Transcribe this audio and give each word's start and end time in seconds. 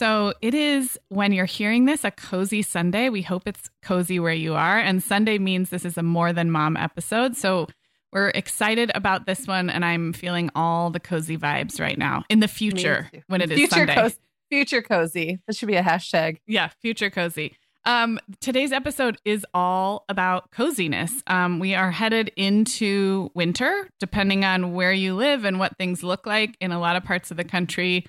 So 0.00 0.32
it 0.40 0.54
is 0.54 0.98
when 1.10 1.30
you're 1.34 1.44
hearing 1.44 1.84
this 1.84 2.04
a 2.04 2.10
cozy 2.10 2.62
Sunday. 2.62 3.10
We 3.10 3.20
hope 3.20 3.46
it's 3.46 3.68
cozy 3.82 4.18
where 4.18 4.32
you 4.32 4.54
are. 4.54 4.78
And 4.78 5.02
Sunday 5.02 5.36
means 5.36 5.68
this 5.68 5.84
is 5.84 5.98
a 5.98 6.02
more 6.02 6.32
than 6.32 6.50
mom 6.50 6.78
episode. 6.78 7.36
So 7.36 7.66
we're 8.10 8.30
excited 8.30 8.90
about 8.94 9.26
this 9.26 9.46
one, 9.46 9.68
and 9.68 9.84
I'm 9.84 10.14
feeling 10.14 10.48
all 10.54 10.88
the 10.88 11.00
cozy 11.00 11.36
vibes 11.36 11.78
right 11.78 11.98
now 11.98 12.24
in 12.30 12.40
the 12.40 12.48
future 12.48 13.10
when 13.26 13.42
it 13.42 13.50
is 13.50 13.58
future 13.58 13.74
Sunday. 13.74 13.94
Cozy, 13.94 14.16
future 14.48 14.80
cozy. 14.80 15.38
This 15.46 15.58
should 15.58 15.68
be 15.68 15.76
a 15.76 15.82
hashtag. 15.82 16.38
Yeah, 16.46 16.70
future 16.80 17.10
cozy. 17.10 17.58
Um, 17.84 18.18
today's 18.40 18.72
episode 18.72 19.18
is 19.26 19.44
all 19.52 20.06
about 20.08 20.50
coziness. 20.50 21.12
Um, 21.26 21.58
we 21.58 21.74
are 21.74 21.90
headed 21.90 22.32
into 22.36 23.30
winter, 23.34 23.86
depending 23.98 24.46
on 24.46 24.72
where 24.72 24.94
you 24.94 25.14
live 25.14 25.44
and 25.44 25.58
what 25.58 25.76
things 25.76 26.02
look 26.02 26.24
like 26.24 26.56
in 26.58 26.72
a 26.72 26.80
lot 26.80 26.96
of 26.96 27.04
parts 27.04 27.30
of 27.30 27.36
the 27.36 27.44
country. 27.44 28.06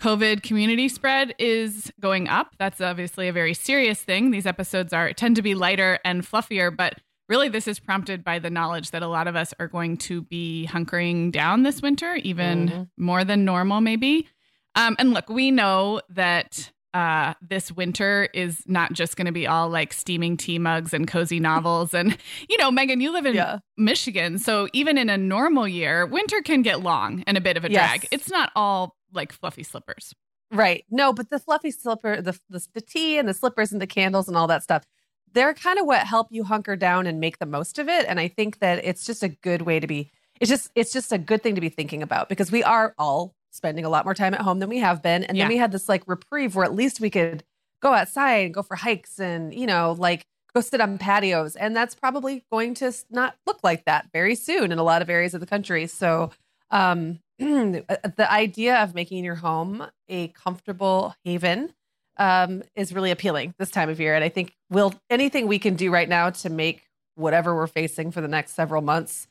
COVID 0.00 0.42
community 0.42 0.88
spread 0.88 1.34
is 1.38 1.92
going 2.00 2.26
up. 2.28 2.54
That's 2.58 2.80
obviously 2.80 3.28
a 3.28 3.32
very 3.32 3.52
serious 3.54 4.02
thing. 4.02 4.30
These 4.30 4.46
episodes 4.46 4.92
are 4.92 5.12
tend 5.12 5.36
to 5.36 5.42
be 5.42 5.54
lighter 5.54 5.98
and 6.04 6.22
fluffier, 6.22 6.74
but 6.74 6.94
really 7.28 7.48
this 7.48 7.68
is 7.68 7.78
prompted 7.78 8.24
by 8.24 8.38
the 8.38 8.50
knowledge 8.50 8.92
that 8.92 9.02
a 9.02 9.06
lot 9.08 9.28
of 9.28 9.36
us 9.36 9.52
are 9.60 9.68
going 9.68 9.98
to 9.98 10.22
be 10.22 10.66
hunkering 10.70 11.30
down 11.30 11.62
this 11.64 11.82
winter, 11.82 12.14
even 12.16 12.68
Mhm. 12.68 12.88
more 12.96 13.24
than 13.24 13.44
normal, 13.44 13.80
maybe. 13.80 14.26
Um, 14.74 14.96
and 14.98 15.12
look, 15.12 15.28
we 15.28 15.50
know 15.50 16.00
that 16.08 16.72
uh, 16.92 17.34
this 17.40 17.70
winter 17.70 18.28
is 18.34 18.64
not 18.66 18.92
just 18.92 19.16
going 19.16 19.26
to 19.26 19.30
be 19.32 19.46
all 19.46 19.68
like 19.68 19.92
steaming 19.92 20.36
tea 20.36 20.58
mugs 20.58 20.92
and 20.92 21.06
cozy 21.06 21.38
novels. 21.50 21.94
And, 21.94 22.16
you 22.48 22.56
know, 22.58 22.72
Meagan, 22.72 23.00
you 23.00 23.12
live 23.12 23.26
in 23.26 23.34
Yeah. 23.36 23.58
Michigan. 23.76 24.38
So 24.38 24.66
even 24.72 24.98
in 24.98 25.08
a 25.08 25.16
normal 25.16 25.68
year, 25.68 26.04
winter 26.04 26.40
can 26.42 26.62
get 26.62 26.80
long 26.82 27.22
and 27.28 27.36
a 27.36 27.40
bit 27.40 27.56
of 27.56 27.64
a 27.64 27.70
Yes. 27.70 27.90
drag. 27.90 28.08
It's 28.10 28.28
not 28.28 28.50
all 28.56 28.96
like 29.12 29.32
fluffy 29.32 29.62
slippers. 29.62 30.14
Right. 30.52 30.84
No, 30.90 31.12
but 31.12 31.30
the 31.30 31.38
fluffy 31.38 31.70
slipper, 31.70 32.20
the, 32.20 32.38
the 32.48 32.66
the 32.74 32.80
tea 32.80 33.18
and 33.18 33.28
the 33.28 33.34
slippers 33.34 33.72
and 33.72 33.80
the 33.80 33.86
candles 33.86 34.26
and 34.28 34.36
all 34.36 34.46
that 34.48 34.62
stuff, 34.64 34.84
they're 35.32 35.54
kind 35.54 35.78
of 35.78 35.86
what 35.86 36.06
help 36.06 36.26
you 36.30 36.42
hunker 36.44 36.74
down 36.76 37.06
and 37.06 37.20
make 37.20 37.38
the 37.38 37.46
most 37.46 37.78
of 37.78 37.88
it. 37.88 38.04
And 38.08 38.18
I 38.18 38.26
think 38.28 38.58
that 38.58 38.84
it's 38.84 39.04
just 39.06 39.22
a 39.22 39.28
good 39.28 39.62
way 39.62 39.78
to 39.78 39.86
be. 39.86 40.10
It's 40.40 40.48
just 40.50 40.70
it's 40.74 40.92
just 40.92 41.12
a 41.12 41.18
good 41.18 41.42
thing 41.42 41.54
to 41.54 41.60
be 41.60 41.68
thinking 41.68 42.02
about 42.02 42.28
because 42.28 42.50
we 42.50 42.64
are 42.64 42.94
all 42.98 43.34
spending 43.52 43.84
a 43.84 43.88
lot 43.88 44.04
more 44.04 44.14
time 44.14 44.34
at 44.34 44.40
home 44.40 44.58
than 44.58 44.68
we 44.68 44.78
have 44.78 45.02
been, 45.02 45.22
and 45.24 45.36
Yeah. 45.36 45.44
then 45.44 45.48
we 45.50 45.56
had 45.56 45.70
this 45.72 45.88
like 45.88 46.02
reprieve 46.06 46.56
where 46.56 46.64
at 46.64 46.74
least 46.74 47.00
we 47.00 47.10
could 47.10 47.44
go 47.82 47.92
outside 47.94 48.44
and 48.46 48.54
go 48.54 48.62
for 48.62 48.74
hikes 48.76 49.18
and 49.20 49.54
you 49.54 49.66
know 49.66 49.94
like 49.98 50.24
go 50.54 50.60
sit 50.60 50.80
on 50.80 50.98
patios, 50.98 51.54
and 51.54 51.76
that's 51.76 51.94
probably 51.94 52.44
going 52.50 52.74
to 52.74 52.92
not 53.10 53.36
look 53.46 53.60
like 53.62 53.84
that 53.84 54.08
very 54.12 54.34
soon 54.34 54.72
in 54.72 54.78
a 54.78 54.82
lot 54.82 55.00
of 55.02 55.08
areas 55.10 55.32
of 55.34 55.40
the 55.40 55.46
country. 55.46 55.86
So 55.86 56.30
um 56.72 57.20
the 58.16 58.26
idea 58.30 58.76
of 58.82 58.94
making 58.94 59.24
your 59.24 59.34
home 59.36 59.86
a 60.08 60.28
comfortable 60.28 61.14
haven 61.24 61.72
um, 62.18 62.62
is 62.76 62.92
really 62.92 63.10
appealing 63.10 63.54
this 63.58 63.70
time 63.70 63.88
of 63.88 63.98
year. 63.98 64.14
And 64.14 64.22
I 64.22 64.28
think 64.28 64.52
will 64.68 64.94
anything 65.08 65.46
we 65.46 65.58
can 65.58 65.74
do 65.74 65.90
right 65.90 66.08
now 66.08 66.30
to 66.30 66.50
make 66.50 66.82
whatever 67.14 67.54
we're 67.56 67.66
facing 67.66 68.10
for 68.10 68.20
the 68.20 68.28
next 68.28 68.52
several 68.52 68.82
months 68.82 69.26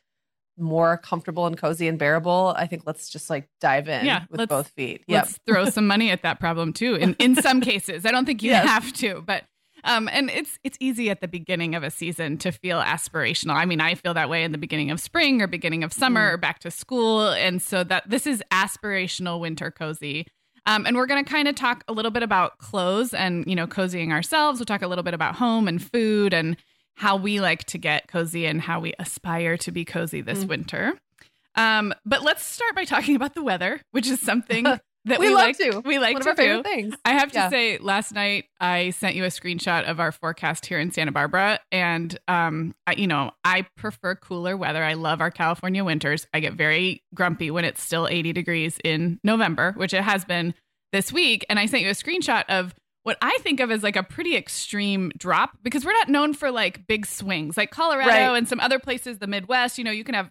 more 0.57 0.97
comfortable 0.97 1.45
and 1.45 1.57
cozy 1.57 1.87
and 1.87 1.97
bearable, 1.97 2.53
I 2.57 2.67
think 2.67 2.83
let's 2.85 3.09
just 3.09 3.29
like 3.29 3.47
dive 3.61 3.87
in 3.87 4.05
Yeah, 4.05 4.25
with 4.29 4.49
both 4.49 4.67
feet. 4.69 5.03
Yep. 5.07 5.25
Let's 5.25 5.39
throw 5.47 5.65
some 5.69 5.87
money 5.87 6.09
at 6.11 6.23
that 6.23 6.39
problem 6.39 6.73
too. 6.73 6.95
In 6.95 7.15
in 7.19 7.35
some 7.35 7.61
cases, 7.71 8.05
I 8.05 8.11
don't 8.11 8.25
think 8.25 8.43
you 8.43 8.49
Yes. 8.51 8.67
have 8.67 8.91
to, 8.93 9.23
but 9.25 9.43
um, 9.83 10.07
and 10.11 10.29
it's 10.29 10.57
it's 10.63 10.77
easy 10.79 11.09
at 11.09 11.21
the 11.21 11.27
beginning 11.27 11.75
of 11.75 11.83
a 11.83 11.89
season 11.91 12.37
to 12.39 12.51
feel 12.51 12.79
aspirational. 12.81 13.53
I 13.55 13.65
mean, 13.65 13.81
I 13.81 13.95
feel 13.95 14.13
that 14.13 14.29
way 14.29 14.43
in 14.43 14.51
the 14.51 14.57
beginning 14.57 14.91
of 14.91 14.99
spring 14.99 15.41
or 15.41 15.47
beginning 15.47 15.83
of 15.83 15.93
summer 15.93 16.29
Mm. 16.29 16.33
or 16.33 16.37
back 16.37 16.59
to 16.59 16.71
school, 16.71 17.29
and 17.29 17.61
so 17.61 17.83
that 17.83 18.09
this 18.09 18.25
is 18.27 18.43
aspirational 18.51 19.39
winter 19.39 19.71
cozy. 19.71 20.25
Um, 20.65 20.85
and 20.85 20.95
we're 20.95 21.07
going 21.07 21.23
to 21.23 21.29
kind 21.31 21.47
of 21.47 21.55
talk 21.55 21.83
a 21.87 21.93
little 21.93 22.11
bit 22.11 22.21
about 22.21 22.57
clothes 22.59 23.13
and 23.13 23.45
you 23.47 23.55
know 23.55 23.65
cozying 23.67 24.11
ourselves. 24.11 24.59
We'll 24.59 24.65
talk 24.65 24.81
a 24.81 24.87
little 24.87 25.03
bit 25.03 25.13
about 25.13 25.35
home 25.35 25.67
and 25.67 25.81
food 25.81 26.33
and 26.33 26.57
how 26.95 27.15
we 27.15 27.39
like 27.39 27.63
to 27.63 27.77
get 27.77 28.07
cozy 28.09 28.45
and 28.45 28.59
how 28.61 28.79
we 28.81 28.93
aspire 28.99 29.55
to 29.57 29.71
be 29.71 29.85
cozy 29.85 30.21
this 30.21 30.43
Mm. 30.43 30.47
winter. 30.49 30.99
Um, 31.55 31.93
but 32.05 32.23
let's 32.23 32.43
start 32.45 32.75
by 32.75 32.85
talking 32.85 33.15
about 33.15 33.33
the 33.35 33.41
weather, 33.43 33.81
which 33.91 34.07
is 34.07 34.19
something 34.21 34.65
that 35.05 35.19
we, 35.19 35.27
we, 35.29 35.33
love 35.33 35.43
like 35.45 35.57
to. 35.57 35.81
We 35.85 35.97
like 35.99 36.13
One 36.13 36.21
of 36.21 36.23
to 36.25 36.29
our 36.31 36.35
favorite 36.35 36.63
do. 36.63 36.69
things. 36.69 36.95
I 37.05 37.13
have 37.13 37.31
to 37.31 37.37
Yeah. 37.39 37.49
say, 37.49 37.77
last 37.77 38.11
night 38.13 38.45
I 38.59 38.89
sent 38.91 39.15
you 39.15 39.23
a 39.23 39.27
screenshot 39.29 39.85
of 39.85 39.99
our 39.99 40.11
forecast 40.11 40.65
here 40.65 40.77
in 40.79 40.91
Santa 40.91 41.11
Barbara, 41.11 41.59
and 41.71 42.17
um, 42.27 42.75
I, 42.85 42.93
you 42.95 43.07
know, 43.07 43.31
I 43.43 43.65
prefer 43.77 44.15
cooler 44.15 44.57
weather. 44.57 44.83
I 44.83 44.93
love 44.93 45.21
our 45.21 45.31
California 45.31 45.83
winters. 45.83 46.27
I 46.33 46.39
get 46.41 46.53
very 46.53 47.03
grumpy 47.13 47.49
when 47.51 47.65
it's 47.65 47.81
still 47.81 48.07
80 48.07 48.33
degrees 48.33 48.77
in 48.83 49.19
November, 49.23 49.73
which 49.77 49.93
it 49.93 50.03
has 50.03 50.25
been 50.25 50.53
this 50.91 51.13
week. 51.13 51.45
And 51.49 51.57
I 51.59 51.65
sent 51.65 51.83
you 51.83 51.89
a 51.89 51.93
screenshot 51.93 52.43
of 52.49 52.75
what 53.03 53.17
I 53.21 53.37
think 53.41 53.61
of 53.61 53.71
as 53.71 53.81
like 53.81 53.95
a 53.95 54.03
pretty 54.03 54.35
extreme 54.35 55.11
drop 55.17 55.51
because 55.63 55.85
we're 55.85 55.93
not 55.93 56.09
known 56.09 56.33
for 56.33 56.51
like 56.51 56.85
big 56.87 57.05
swings, 57.05 57.55
like 57.55 57.71
Colorado 57.71 58.09
Right. 58.09 58.37
and 58.37 58.47
some 58.47 58.59
other 58.59 58.77
places, 58.79 59.17
the 59.19 59.27
Midwest. 59.27 59.77
You 59.77 59.85
know, 59.85 59.91
you 59.91 60.03
can 60.03 60.15
have 60.15 60.29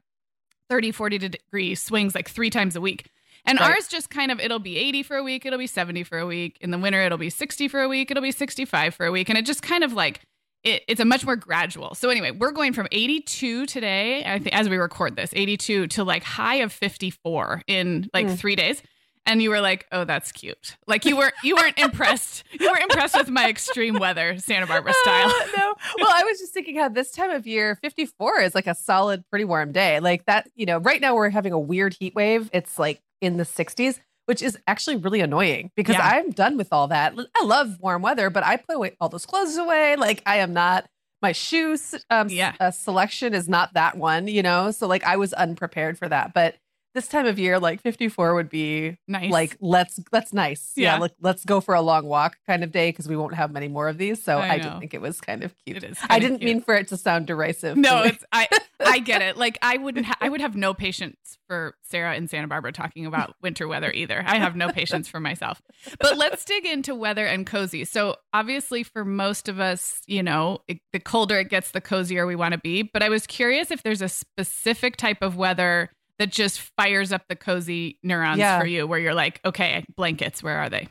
30, 0.68 0.92
40 0.92 1.18
degree 1.18 1.74
swings 1.74 2.14
like 2.14 2.28
three 2.28 2.50
times 2.50 2.76
a 2.76 2.80
week. 2.80 3.06
And 3.46 3.58
Right. 3.60 3.70
ours 3.74 3.88
just 3.88 4.10
kind 4.10 4.30
of, 4.30 4.40
it'll 4.40 4.58
be 4.58 4.76
80 4.76 5.02
for 5.02 5.16
a 5.16 5.22
week, 5.22 5.46
it'll 5.46 5.58
be 5.58 5.66
70 5.66 6.02
for 6.04 6.18
a 6.18 6.26
week. 6.26 6.58
In 6.60 6.70
the 6.70 6.78
winter, 6.78 7.00
it'll 7.02 7.18
be 7.18 7.30
60 7.30 7.68
for 7.68 7.80
a 7.82 7.88
week, 7.88 8.10
it'll 8.10 8.22
be 8.22 8.32
65 8.32 8.94
for 8.94 9.06
a 9.06 9.10
week. 9.12 9.28
And 9.28 9.38
it 9.38 9.46
just 9.46 9.62
kind 9.62 9.84
of 9.84 9.92
like, 9.92 10.20
it, 10.64 10.82
it's 10.88 11.00
a 11.00 11.04
much 11.04 11.24
more 11.24 11.36
gradual. 11.36 11.94
So 11.94 12.10
anyway, 12.10 12.32
we're 12.32 12.50
going 12.52 12.72
from 12.72 12.88
82 12.92 13.66
today, 13.66 14.24
I 14.24 14.38
think 14.38 14.54
as 14.56 14.68
we 14.68 14.76
record 14.76 15.16
this, 15.16 15.30
82 15.32 15.86
to 15.88 16.04
like 16.04 16.24
high 16.24 16.56
of 16.56 16.72
54 16.72 17.62
in 17.66 18.10
like 18.12 18.26
Mm. 18.26 18.38
three 18.38 18.56
days. 18.56 18.82
And 19.26 19.42
you 19.42 19.50
were 19.50 19.60
like, 19.60 19.86
"Oh, 19.92 20.04
that's 20.04 20.32
cute." 20.32 20.78
Like 20.86 21.04
you 21.04 21.14
were 21.14 21.30
you 21.44 21.54
weren't 21.54 21.78
impressed. 21.78 22.44
You 22.58 22.70
were 22.70 22.78
impressed 22.78 23.14
with 23.14 23.28
my 23.28 23.46
extreme 23.50 23.98
weather, 23.98 24.38
Santa 24.38 24.66
Barbara 24.66 24.94
style. 25.02 25.28
Uh, 25.28 25.46
no. 25.54 25.74
Well, 25.98 26.08
I 26.10 26.24
was 26.24 26.38
just 26.38 26.54
thinking 26.54 26.76
how 26.78 26.88
this 26.88 27.10
time 27.10 27.28
of 27.30 27.46
year, 27.46 27.74
54 27.82 28.40
is 28.40 28.54
like 28.54 28.66
a 28.66 28.74
solid, 28.74 29.24
pretty 29.28 29.44
warm 29.44 29.70
day. 29.70 30.00
Like 30.00 30.24
that, 30.24 30.48
you 30.54 30.64
know, 30.64 30.78
right 30.78 30.98
now 30.98 31.14
we're 31.14 31.28
having 31.28 31.52
a 31.52 31.58
weird 31.58 31.94
heat 32.00 32.14
wave. 32.14 32.48
It's 32.54 32.78
like 32.78 33.02
in 33.20 33.36
the 33.36 33.44
60s. 33.44 34.00
which 34.26 34.42
is 34.42 34.58
actually 34.66 34.96
really 34.96 35.20
annoying 35.22 35.70
because 35.74 35.94
Yeah. 35.96 36.06
I'm 36.06 36.30
done 36.32 36.58
with 36.58 36.68
all 36.70 36.88
that. 36.88 37.14
I 37.34 37.44
love 37.44 37.78
warm 37.80 38.02
weather, 38.02 38.28
but 38.28 38.44
I 38.44 38.56
put 38.58 38.76
away 38.76 38.94
all 39.00 39.08
those 39.08 39.24
clothes 39.24 39.56
away. 39.56 39.96
Like 39.96 40.22
I 40.26 40.36
am 40.36 40.52
not. 40.52 40.86
My 41.22 41.32
shoes 41.32 41.94
um, 42.10 42.28
Yeah. 42.28 42.52
uh, 42.60 42.70
selection 42.70 43.32
is 43.32 43.48
not 43.48 43.72
that 43.72 43.96
one, 43.96 44.28
you 44.28 44.42
know. 44.42 44.70
So 44.70 44.86
like 44.86 45.02
I 45.02 45.16
was 45.16 45.32
unprepared 45.32 45.98
for 45.98 46.08
that, 46.10 46.34
but 46.34 46.56
this 46.94 47.08
time 47.08 47.24
of 47.26 47.38
year, 47.38 47.58
like 47.58 47.80
54 47.80 48.34
would 48.34 48.50
be 48.50 48.98
Nice. 49.08 49.30
like 49.30 49.56
let's 49.60 49.98
that's 50.12 50.32
nice 50.34 50.72
yeah, 50.76 50.94
Yeah. 50.96 50.98
let, 51.00 51.12
let's 51.20 51.44
go 51.46 51.60
for 51.62 51.74
a 51.74 51.80
long 51.80 52.04
walk 52.06 52.36
kind 52.46 52.62
of 52.62 52.70
day 52.70 52.90
because 52.90 53.08
we 53.08 53.16
won't 53.16 53.34
have 53.34 53.50
many 53.50 53.68
more 53.68 53.88
of 53.88 53.98
these 53.98 54.22
so 54.22 54.38
I 54.38 54.54
i, 54.54 54.58
did 54.58 54.78
think 54.80 54.94
it 54.94 55.00
was 55.00 55.20
kind 55.20 55.42
of 55.44 55.54
cute 55.64 55.84
i 56.10 56.18
didn't 56.18 56.38
cute. 56.38 56.48
mean 56.48 56.60
for 56.60 56.74
it 56.74 56.88
to 56.88 56.96
sound 56.96 57.26
derisive 57.26 57.76
No, 57.76 58.02
it's 58.02 58.24
I 58.32 58.48
I 58.84 58.98
get 59.00 59.22
it. 59.22 59.36
Like 59.36 59.58
I 59.62 59.76
wouldn't 59.76 60.06
ha- 60.06 60.16
I 60.20 60.28
would 60.28 60.40
have 60.40 60.54
no 60.56 60.72
patience 60.74 61.38
for 61.46 61.74
Sarah 61.82 62.14
in 62.16 62.28
Santa 62.28 62.46
Barbara 62.48 62.72
talking 62.72 63.06
about 63.06 63.34
winter 63.42 63.66
weather 63.66 63.90
either. 63.92 64.22
I 64.26 64.36
have 64.38 64.54
no 64.56 64.70
patience 64.70 65.08
for 65.08 65.20
myself. 65.20 65.60
But 66.00 66.16
let's 66.16 66.44
dig 66.44 66.64
into 66.64 66.94
weather 66.94 67.26
and 67.26 67.46
cozy. 67.46 67.84
So 67.84 68.16
obviously 68.32 68.82
for 68.82 69.04
most 69.04 69.48
of 69.48 69.58
us, 69.60 70.00
you 70.06 70.22
know, 70.22 70.60
it, 70.68 70.78
the 70.92 71.00
colder 71.00 71.38
it 71.38 71.48
gets 71.50 71.72
the 71.72 71.80
cozier 71.80 72.26
we 72.26 72.36
want 72.36 72.52
to 72.52 72.58
be, 72.58 72.82
but 72.82 73.02
I 73.02 73.08
was 73.08 73.26
curious 73.26 73.70
if 73.70 73.82
there's 73.82 74.02
a 74.02 74.08
specific 74.08 74.96
type 74.96 75.22
of 75.22 75.36
weather 75.36 75.90
that 76.18 76.30
just 76.30 76.60
fires 76.76 77.12
up 77.12 77.22
the 77.28 77.36
cozy 77.36 77.98
neurons 78.02 78.38
Yeah. 78.38 78.58
for 78.58 78.66
you 78.66 78.86
where 78.86 78.98
you're 78.98 79.14
like, 79.14 79.40
okay, 79.44 79.84
blankets, 79.96 80.42
where 80.42 80.58
are 80.58 80.68
they? 80.68 80.88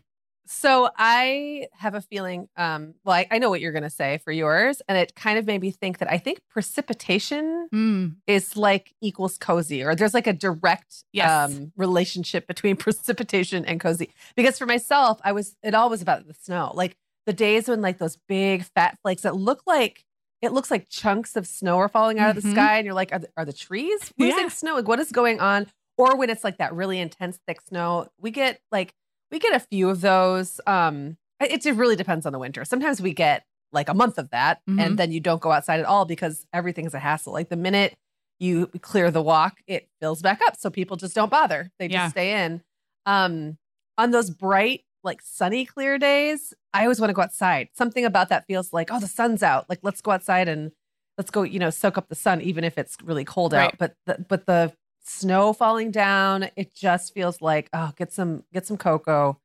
So 0.48 0.90
i 0.98 1.68
have 1.74 1.94
a 1.96 2.02
feeling 2.02 2.48
um 2.58 2.94
well 3.04 3.16
I, 3.16 3.28
I 3.32 3.38
know 3.40 3.50
what 3.50 3.60
you're 3.62 3.72
going 3.72 3.84
to 3.84 3.90
say 3.90 4.18
for 4.24 4.32
yours 4.32 4.82
and 4.88 4.98
it 4.98 5.14
kind 5.16 5.38
of 5.38 5.46
made 5.46 5.62
me 5.62 5.72
think 5.72 5.98
that 6.00 6.10
i 6.12 6.18
think 6.18 6.40
precipitation 6.50 7.68
Mm, 7.74 8.16
is 8.28 8.56
like 8.56 8.94
equals 9.02 9.38
cozy 9.38 9.84
or 9.84 9.94
there's 9.94 10.14
like 10.14 10.28
a 10.28 10.34
direct 10.34 11.04
Yes. 11.12 11.30
um 11.30 11.72
relationship 11.76 12.48
between 12.48 12.76
precipitation 12.86 13.66
and 13.66 13.80
cozy 13.80 14.10
because 14.36 14.58
for 14.58 14.66
myself 14.66 15.20
i 15.24 15.32
was 15.34 15.56
it 15.64 15.74
all 15.76 15.90
was 15.90 16.02
about 16.02 16.26
the 16.28 16.34
snow 16.34 16.72
like 16.74 16.96
the 17.26 17.34
days 17.34 17.68
when 17.68 17.82
like 17.82 17.98
those 17.98 18.18
big 18.30 18.64
fat 18.64 18.98
flakes 19.02 19.24
that 19.24 19.36
look 19.36 19.62
like 19.68 20.06
it 20.42 20.54
looks 20.54 20.70
like 20.72 20.88
chunks 20.90 21.36
of 21.36 21.46
snow 21.48 21.78
are 21.78 21.90
falling 21.90 22.20
out 22.20 22.30
of 22.30 22.42
the 22.42 22.48
Mhm. 22.48 22.52
sky 22.54 22.78
and 22.78 22.86
you're 22.86 22.94
like 22.94 23.12
are 23.12 23.20
the, 23.20 23.30
are 23.36 23.44
the 23.46 23.52
trees 23.54 24.14
losing 24.18 24.44
Yeah. 24.44 24.50
snow 24.50 24.76
like 24.76 24.88
what 24.88 25.00
is 25.00 25.12
going 25.12 25.40
on 25.42 25.68
or 25.98 26.16
when 26.16 26.30
it's 26.30 26.44
like 26.44 26.58
that 26.60 26.74
really 26.74 27.00
intense 27.00 27.38
thick 27.48 27.60
snow 27.62 28.08
we 28.20 28.32
get 28.32 28.62
like 28.72 28.94
we 29.32 29.40
get 29.40 29.54
a 29.56 29.60
few 29.60 29.90
of 29.90 30.02
those 30.02 30.60
um 30.68 31.18
it, 31.40 31.52
it 31.52 31.62
just 31.62 31.78
really 31.78 31.96
depends 31.96 32.26
on 32.26 32.34
the 32.34 32.40
winter. 32.40 32.66
Sometimes 32.66 33.02
we 33.02 33.14
get 33.14 33.44
like 33.72 33.90
a 33.90 33.94
month 33.94 34.18
of 34.18 34.30
that 34.32 34.62
Mhm. 34.70 34.80
and 34.82 34.98
then 34.98 35.12
you 35.12 35.20
don't 35.20 35.42
go 35.42 35.52
outside 35.52 35.80
at 35.80 35.86
all 35.86 36.06
because 36.06 36.46
everything's 36.54 36.94
a 36.94 37.00
hassle. 37.00 37.34
Like 37.34 37.50
the 37.50 37.56
minute 37.58 37.96
you 38.40 38.68
clear 38.82 39.10
the 39.12 39.22
walk 39.22 39.60
it 39.68 39.90
fills 40.00 40.22
back 40.22 40.40
up 40.48 40.56
so 40.58 40.70
people 40.70 40.96
just 40.98 41.16
don't 41.16 41.30
bother. 41.32 41.72
They 41.80 41.88
just 41.88 41.94
Yeah. 41.96 42.10
stay 42.10 42.46
in. 42.46 42.62
Um 43.06 43.58
on 43.98 44.12
those 44.12 44.30
bright 44.30 44.84
like 45.04 45.22
sunny 45.22 45.64
clear 45.66 45.98
days 45.98 46.54
i 46.74 46.84
always 46.84 47.00
want 47.00 47.10
to 47.10 47.14
go 47.14 47.22
outside. 47.22 47.70
Something 47.74 48.04
about 48.06 48.30
that 48.30 48.46
feels 48.48 48.74
like 48.74 48.90
oh 48.92 49.00
the 49.00 49.08
sun's 49.08 49.44
out. 49.44 49.70
Like 49.70 49.80
let's 49.84 50.02
go 50.02 50.12
outside 50.12 50.48
and 50.48 50.72
let's 51.18 51.32
go 51.32 51.44
you 51.44 51.60
know 51.60 51.70
soak 51.70 51.98
up 51.98 52.08
the 52.10 52.16
sun 52.16 52.42
even 52.42 52.64
if 52.64 52.78
it's 52.78 52.96
really 53.04 53.26
cold 53.26 53.54
Right. 53.54 53.66
out 53.66 53.78
but 53.78 53.96
the, 54.06 54.26
but 54.28 54.46
the 54.46 54.74
snow 55.08 55.54
falling 55.54 55.90
down 55.90 56.50
it 56.56 56.74
just 56.76 57.14
feels 57.14 57.42
like 57.42 57.70
oh 57.74 57.92
get 57.98 58.12
some 58.12 58.44
get 58.54 58.66
some 58.68 58.78
cocoa 58.78 59.40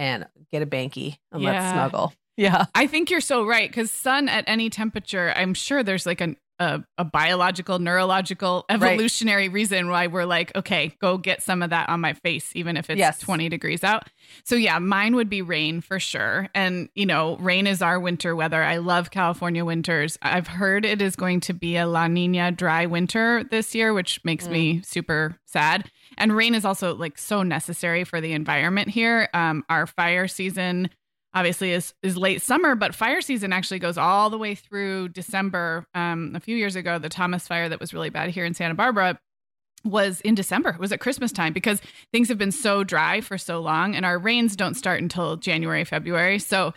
and 0.00 0.26
get 0.50 0.62
a 0.62 0.66
banky 0.66 1.18
and 1.30 1.42
let's 1.42 1.72
snuggle. 1.72 2.12
Yeah. 2.36 2.64
I 2.74 2.86
think 2.86 3.10
you're 3.10 3.20
so 3.20 3.44
right 3.44 3.68
because 3.68 3.90
sun 3.90 4.28
at 4.28 4.44
any 4.46 4.70
temperature, 4.70 5.32
I'm 5.36 5.54
sure 5.54 5.82
there's 5.82 6.06
like 6.06 6.22
an, 6.22 6.36
a 6.60 6.84
a 6.98 7.04
biological, 7.04 7.78
neurological, 7.78 8.64
evolutionary 8.68 9.48
reason 9.48 9.88
why 9.88 10.06
we're 10.06 10.26
like, 10.26 10.54
okay, 10.54 10.94
go 11.00 11.16
get 11.18 11.42
some 11.42 11.62
of 11.62 11.70
that 11.70 11.88
on 11.88 12.00
my 12.00 12.12
face, 12.12 12.54
even 12.54 12.76
if 12.76 12.90
it's 12.90 12.98
Yes. 12.98 13.18
20 13.20 13.48
degrees 13.48 13.82
out. 13.82 14.08
So 14.44 14.54
yeah, 14.54 14.78
mine 14.78 15.16
would 15.16 15.30
be 15.30 15.42
rain 15.42 15.80
for 15.80 15.98
sure. 15.98 16.48
And 16.54 16.88
you 16.94 17.06
know, 17.06 17.36
rain 17.38 17.66
is 17.66 17.80
our 17.82 17.98
winter 17.98 18.36
weather. 18.36 18.62
I 18.62 18.76
love 18.76 19.10
California 19.10 19.64
winters. 19.64 20.18
I've 20.22 20.46
heard 20.46 20.84
it 20.84 21.00
is 21.00 21.16
going 21.16 21.40
to 21.40 21.54
be 21.54 21.76
a 21.76 21.86
La 21.86 22.06
Nina 22.06 22.52
dry 22.52 22.86
winter 22.86 23.42
this 23.50 23.74
year, 23.74 23.94
which 23.94 24.20
makes 24.24 24.46
me 24.46 24.82
super 24.82 25.36
sad. 25.46 25.90
And 26.18 26.36
rain 26.36 26.54
is 26.54 26.64
also 26.64 26.94
like 26.94 27.18
so 27.18 27.42
necessary 27.42 28.04
for 28.04 28.20
the 28.20 28.32
environment 28.32 28.88
here. 28.90 29.28
Um, 29.32 29.64
our 29.70 29.86
fire 29.86 30.28
season 30.28 30.90
obviously 31.34 31.72
is 31.72 31.94
is 32.02 32.16
late 32.16 32.42
summer, 32.42 32.74
but 32.74 32.94
fire 32.94 33.20
season 33.20 33.52
actually 33.52 33.78
goes 33.78 33.98
all 33.98 34.30
the 34.30 34.38
way 34.38 34.54
through 34.54 35.10
December. 35.10 35.86
Um, 35.94 36.32
a 36.34 36.40
few 36.40 36.56
years 36.56 36.76
ago, 36.76 36.98
the 36.98 37.08
Thomas 37.08 37.46
fire 37.46 37.68
that 37.68 37.80
was 37.80 37.94
really 37.94 38.10
bad 38.10 38.30
here 38.30 38.44
in 38.44 38.54
Santa 38.54 38.74
Barbara 38.74 39.18
was 39.84 40.20
in 40.20 40.34
December. 40.34 40.70
It 40.70 40.78
was 40.78 40.92
at 40.92 41.00
Christmas 41.00 41.32
time 41.32 41.52
because 41.52 41.80
things 42.12 42.28
have 42.28 42.38
been 42.38 42.52
so 42.52 42.84
dry 42.84 43.20
for 43.20 43.38
so 43.38 43.60
long, 43.60 43.94
and 43.94 44.04
our 44.04 44.18
rains 44.18 44.56
don't 44.56 44.74
start 44.74 45.00
until 45.00 45.36
January, 45.36 45.84
February. 45.84 46.38
So 46.38 46.74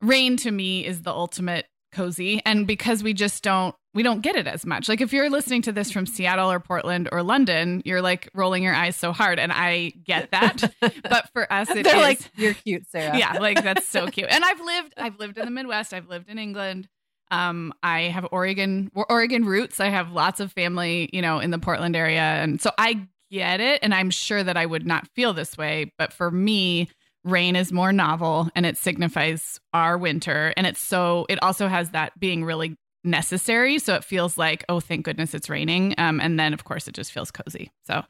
rain 0.00 0.36
to 0.38 0.50
me 0.50 0.84
is 0.84 1.02
the 1.02 1.12
ultimate 1.12 1.66
cozy, 1.92 2.40
and 2.44 2.66
because 2.66 3.02
we 3.02 3.12
just 3.14 3.42
don't 3.42 3.74
we 3.94 4.02
don't 4.02 4.22
get 4.22 4.36
it 4.36 4.46
as 4.46 4.64
much. 4.64 4.88
Like 4.88 5.00
if 5.02 5.12
you're 5.12 5.28
listening 5.28 5.62
to 5.62 5.72
this 5.72 5.90
from 5.90 6.06
Seattle 6.06 6.50
or 6.50 6.58
Portland 6.58 7.08
or 7.12 7.22
London, 7.22 7.82
you're 7.84 8.00
like 8.00 8.30
rolling 8.34 8.62
your 8.62 8.74
eyes 8.74 8.96
so 8.96 9.12
hard, 9.12 9.38
and 9.38 9.52
I 9.52 9.92
get 10.04 10.30
that. 10.30 10.72
but 10.80 11.28
for 11.32 11.52
us, 11.52 11.68
it 11.70 11.84
they're 11.84 11.96
is- 11.96 12.00
like 12.00 12.20
you're 12.36 12.54
cute 12.54 12.88
sarah. 12.90 13.16
Yeah 13.16 13.34
like 13.38 13.62
that's 13.62 13.86
so 13.86 14.06
cute. 14.10 14.28
And 14.30 14.44
i've 14.44 14.60
lived 14.60 14.94
i've 14.96 15.18
lived 15.18 15.38
in 15.38 15.44
the 15.44 15.50
midwest 15.50 15.92
i've 15.94 16.08
lived 16.08 16.28
in 16.28 16.38
england. 16.38 16.88
Um 17.30 17.72
i 17.82 18.02
have 18.02 18.26
oregon 18.32 18.90
oregon 18.94 19.44
roots. 19.44 19.78
I 19.80 19.88
have 19.88 20.10
lots 20.12 20.40
of 20.40 20.52
family 20.52 21.08
you 21.12 21.22
know 21.22 21.38
in 21.38 21.50
the 21.50 21.58
portland 21.58 21.94
area. 21.96 22.20
And 22.20 22.60
so 22.60 22.70
i 22.78 23.06
get 23.30 23.60
it 23.60 23.80
and 23.82 23.94
i'm 23.94 24.10
sure 24.10 24.42
that 24.44 24.58
i 24.58 24.66
would 24.66 24.86
not 24.86 25.06
feel 25.14 25.32
this 25.32 25.56
way. 25.56 25.92
But 25.98 26.12
for 26.12 26.30
me 26.30 26.88
rain 27.24 27.56
is 27.56 27.72
more 27.72 27.92
novel 27.92 28.48
and 28.54 28.66
it 28.66 28.76
signifies 28.76 29.60
our 29.72 29.96
winter 29.96 30.52
and 30.56 30.66
it's 30.66 30.80
so 30.80 31.24
it 31.28 31.38
also 31.42 31.68
has 31.68 31.90
that 31.90 32.18
being 32.18 32.44
really 32.44 32.76
necessary 33.04 33.78
so 33.78 33.94
it 33.94 34.04
feels 34.04 34.36
like 34.36 34.64
oh 34.68 34.80
thank 34.80 35.04
goodness 35.04 35.34
it's 35.34 35.48
raining 35.48 35.94
um 35.98 36.20
and 36.20 36.38
then 36.38 36.52
of 36.52 36.64
course 36.64 36.88
it 36.88 36.94
just 36.94 37.12
feels 37.12 37.30
cozy 37.30 37.70
so 37.84 38.02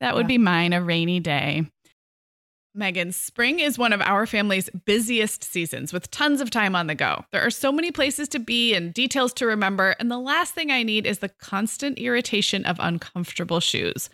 that 0.00 0.14
would 0.14 0.24
Yeah. 0.24 0.28
be 0.28 0.38
mine 0.38 0.72
a 0.72 0.82
rainy 0.82 1.20
day 1.20 1.64
Meagan, 2.76 3.12
spring 3.12 3.60
is 3.60 3.78
one 3.78 3.92
of 3.92 4.00
our 4.00 4.26
family's 4.26 4.68
busiest 4.84 5.44
seasons 5.44 5.92
with 5.92 6.10
tons 6.10 6.40
of 6.40 6.50
time 6.50 6.74
on 6.74 6.88
the 6.88 6.96
go. 6.96 7.24
There 7.30 7.40
are 7.46 7.50
so 7.50 7.70
many 7.70 7.92
places 7.92 8.26
to 8.30 8.40
be 8.40 8.74
and 8.74 8.92
details 8.92 9.32
to 9.34 9.46
remember, 9.46 9.94
and 10.00 10.10
the 10.10 10.18
last 10.18 10.54
thing 10.54 10.72
I 10.72 10.82
need 10.82 11.06
is 11.06 11.20
the 11.20 11.28
constant 11.28 11.98
irritation 12.00 12.64
of 12.64 12.76
uncomfortable 12.80 13.60
shoes. 13.60 14.10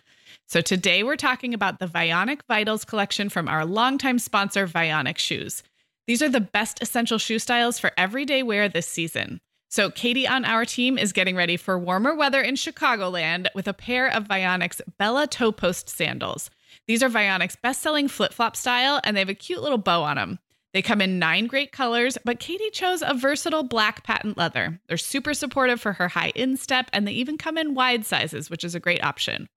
So 0.51 0.59
today 0.59 1.01
we're 1.03 1.15
talking 1.15 1.53
about 1.53 1.79
the 1.79 1.87
Vionic 1.87 2.41
Vitals 2.45 2.83
collection 2.83 3.29
from 3.29 3.47
our 3.47 3.63
longtime 3.63 4.19
sponsor, 4.19 4.67
Vionic 4.67 5.17
Shoes. 5.17 5.63
These 6.07 6.21
are 6.21 6.27
the 6.27 6.41
best 6.41 6.81
essential 6.81 7.17
shoe 7.17 7.39
styles 7.39 7.79
for 7.79 7.93
everyday 7.95 8.43
wear 8.43 8.67
this 8.67 8.85
season. 8.85 9.39
So 9.69 9.89
Katie 9.89 10.27
on 10.27 10.43
our 10.43 10.65
team 10.65 10.97
is 10.97 11.13
getting 11.13 11.37
ready 11.37 11.55
for 11.55 11.79
warmer 11.79 12.13
weather 12.13 12.41
in 12.41 12.55
Chicagoland 12.55 13.47
with 13.55 13.65
a 13.65 13.73
pair 13.73 14.09
of 14.13 14.27
Vionic's 14.27 14.81
Bella 14.99 15.25
Toe 15.25 15.53
Post 15.53 15.87
sandals. 15.87 16.49
These 16.85 17.01
are 17.01 17.07
Vionic's 17.07 17.55
best-selling 17.55 18.09
flip-flop 18.09 18.57
style, 18.57 18.99
and 19.05 19.15
they 19.15 19.21
have 19.21 19.29
a 19.29 19.33
cute 19.33 19.61
little 19.61 19.77
bow 19.77 20.03
on 20.03 20.17
them. 20.17 20.37
They 20.73 20.81
come 20.81 20.99
in 20.99 21.17
nine 21.17 21.47
great 21.47 21.71
colors, 21.71 22.17
but 22.25 22.41
Katie 22.41 22.71
chose 22.71 23.01
a 23.01 23.13
versatile 23.13 23.63
black 23.63 24.03
patent 24.03 24.37
leather. 24.37 24.81
They're 24.89 24.97
super 24.97 25.33
supportive 25.33 25.79
for 25.79 25.93
her 25.93 26.09
high 26.09 26.33
instep, 26.35 26.89
and 26.91 27.07
they 27.07 27.13
even 27.13 27.37
come 27.37 27.57
in 27.57 27.73
wide 27.73 28.05
sizes, 28.05 28.49
which 28.49 28.65
is 28.65 28.75
a 28.75 28.81
great 28.81 29.01
option. 29.01 29.47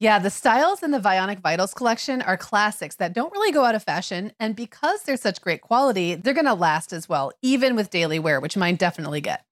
Yeah, 0.00 0.18
the 0.18 0.30
styles 0.30 0.82
in 0.82 0.90
the 0.90 0.98
Vionic 0.98 1.40
Vitals 1.40 1.72
collection 1.72 2.20
are 2.20 2.36
classics 2.36 2.96
that 2.96 3.12
don't 3.12 3.32
really 3.32 3.52
go 3.52 3.64
out 3.64 3.74
of 3.74 3.84
fashion. 3.84 4.32
And 4.40 4.56
because 4.56 5.02
they're 5.02 5.16
such 5.16 5.40
great 5.40 5.60
quality, 5.60 6.14
they're 6.14 6.34
going 6.34 6.46
to 6.46 6.54
last 6.54 6.92
as 6.92 7.08
well, 7.08 7.32
even 7.42 7.76
with 7.76 7.90
daily 7.90 8.18
wear, 8.18 8.40
which 8.40 8.56
mine 8.56 8.74
definitely 8.76 9.20
get. 9.20 9.44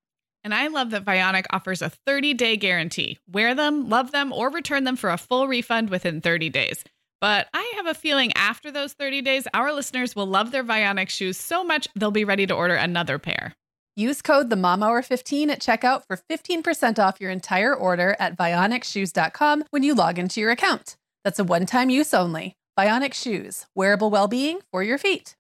And 0.45 0.53
I 0.53 0.67
love 0.67 0.91
that 0.91 1.05
Vionic 1.05 1.47
offers 1.51 1.83
a 1.83 1.91
30 1.91 2.35
day 2.35 2.57
guarantee. 2.57 3.19
Wear 3.31 3.55
them, 3.55 3.89
love 3.89 4.11
them, 4.11 4.33
or 4.33 4.51
return 4.51 4.85
them 4.85 4.97
for 4.97 5.11
a 5.11 5.17
full 5.17 5.47
refund 5.47 5.91
within 5.91 6.21
30 6.21 6.51
days. 6.51 6.83
But 7.21 7.47
I 7.55 7.75
have 7.77 7.87
a 7.87 7.95
feeling 7.95 8.33
after 8.35 8.73
those 8.73 8.95
30 8.95 9.23
days, 9.23 9.47
our 9.55 9.73
listeners 9.73 10.17
will 10.17 10.27
love 10.27 10.51
their 10.51 10.65
Vionic 10.65 11.09
shoes 11.09 11.37
so 11.37 11.63
much 11.63 11.87
they'll 11.95 12.11
be 12.11 12.25
ready 12.25 12.49
to 12.49 12.55
order 12.55 12.75
another 12.75 13.21
pair. 13.21 13.55
Use 13.95 14.23
code 14.23 14.49
the 14.49 14.57
Mom 14.57 14.83
Hour 14.83 15.03
15 15.03 15.51
at 15.51 15.61
checkout 15.61 16.07
for 16.07 16.17
15% 16.17 16.99
off 16.99 17.21
your 17.21 17.31
entire 17.31 17.75
order 17.75 18.17
at 18.19 18.39
vionicshoes.com 18.39 19.65
when 19.69 19.83
you 19.83 19.95
log 19.95 20.19
into 20.19 20.41
your 20.41 20.51
account. 20.51 20.97
That's 21.25 21.39
a 21.39 21.45
one-time 21.45 21.91
use 21.91 22.15
only. 22.15 22.57
Vionic 22.79 23.13
Shoes, 23.13 23.67
wearable 23.75 24.09
well-being 24.09 24.61
for 24.71 24.83
your 24.83 24.97
feet. 24.97 25.37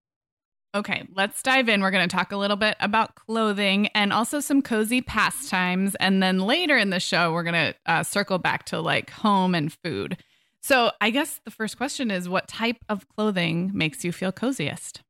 Okay, 0.74 1.08
let's 1.14 1.42
dive 1.42 1.70
in. 1.70 1.82
We're 1.82 1.92
going 1.92 2.08
to 2.08 2.14
talk 2.14 2.34
a 2.34 2.38
little 2.38 2.58
bit 2.58 2.76
about 2.82 3.16
clothing 3.16 3.88
and 3.96 4.12
also 4.12 4.42
some 4.42 4.62
cozy 4.62 5.02
pastimes. 5.02 5.96
And 5.96 6.22
then 6.22 6.40
later 6.40 6.78
in 6.78 6.90
the 6.90 7.00
show, 7.00 7.32
we're 7.32 7.44
going 7.44 7.54
to 7.54 7.74
uh, 7.86 8.04
circle 8.04 8.40
back 8.40 8.66
to 8.66 8.82
like 8.82 9.10
home 9.10 9.56
and 9.56 9.72
food. 9.72 10.18
So 10.62 10.92
I 11.00 11.12
guess 11.12 11.40
the 11.46 11.52
first 11.52 11.78
question 11.78 12.12
is 12.12 12.28
what 12.28 12.50
type 12.50 12.84
of 12.90 13.08
clothing 13.08 13.72
makes 13.74 14.04
you 14.04 14.12
feel 14.12 14.34
coziest? 14.34 15.02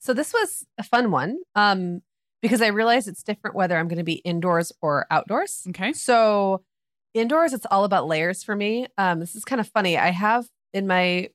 So 0.00 0.12
this 0.12 0.32
was 0.32 0.66
a 0.76 0.82
fun 0.82 1.12
one 1.12 1.38
um, 1.54 2.02
because 2.42 2.60
I 2.62 2.68
realize 2.68 3.08
it's 3.08 3.22
different 3.22 3.56
whether 3.56 3.76
I'm 3.76 3.88
going 3.88 3.98
to 3.98 4.04
be 4.04 4.14
indoors 4.24 4.72
or 4.82 5.06
outdoors. 5.10 5.64
Okay. 5.70 5.92
So 5.92 6.62
indoors, 7.14 7.52
it's 7.52 7.66
all 7.70 7.84
about 7.84 8.06
layers 8.06 8.42
for 8.44 8.54
me. 8.56 8.86
Um, 8.98 9.20
this 9.20 9.34
is 9.36 9.44
kind 9.44 9.60
of 9.60 9.68
funny. 9.68 9.96
I 9.98 10.10
have 10.10 10.46
in 10.72 10.86
my 10.86 11.30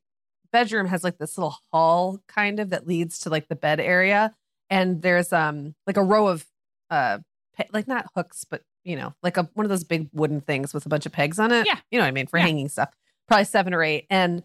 bedroom 0.51 0.87
has 0.87 1.03
like 1.03 1.17
this 1.17 1.37
little 1.37 1.55
hall 1.71 2.19
kind 2.27 2.59
of 2.59 2.69
that 2.71 2.85
leads 2.87 3.19
to 3.19 3.29
like 3.29 3.47
the 3.47 3.55
bed 3.55 3.79
area 3.79 4.35
and 4.69 5.01
there's 5.01 5.31
um 5.31 5.73
like 5.87 5.95
a 5.95 6.03
row 6.03 6.27
of 6.27 6.45
uh 6.89 7.19
pe- 7.55 7.69
like 7.71 7.87
not 7.87 8.05
hooks 8.17 8.43
but 8.43 8.61
you 8.83 8.97
know 8.97 9.13
like 9.23 9.37
a 9.37 9.43
one 9.53 9.65
of 9.65 9.69
those 9.69 9.85
big 9.85 10.09
wooden 10.11 10.41
things 10.41 10.73
with 10.73 10.85
a 10.85 10.89
bunch 10.89 11.05
of 11.05 11.11
pegs 11.13 11.39
on 11.39 11.53
it 11.53 11.65
Yeah. 11.65 11.77
you 11.89 11.97
know 11.97 12.03
what 12.03 12.09
i 12.09 12.11
mean 12.11 12.27
for 12.27 12.37
Yeah. 12.37 12.43
hanging 12.43 12.67
stuff 12.67 12.89
probably 13.29 13.45
seven 13.45 13.73
or 13.73 13.81
eight 13.81 14.07
and 14.09 14.43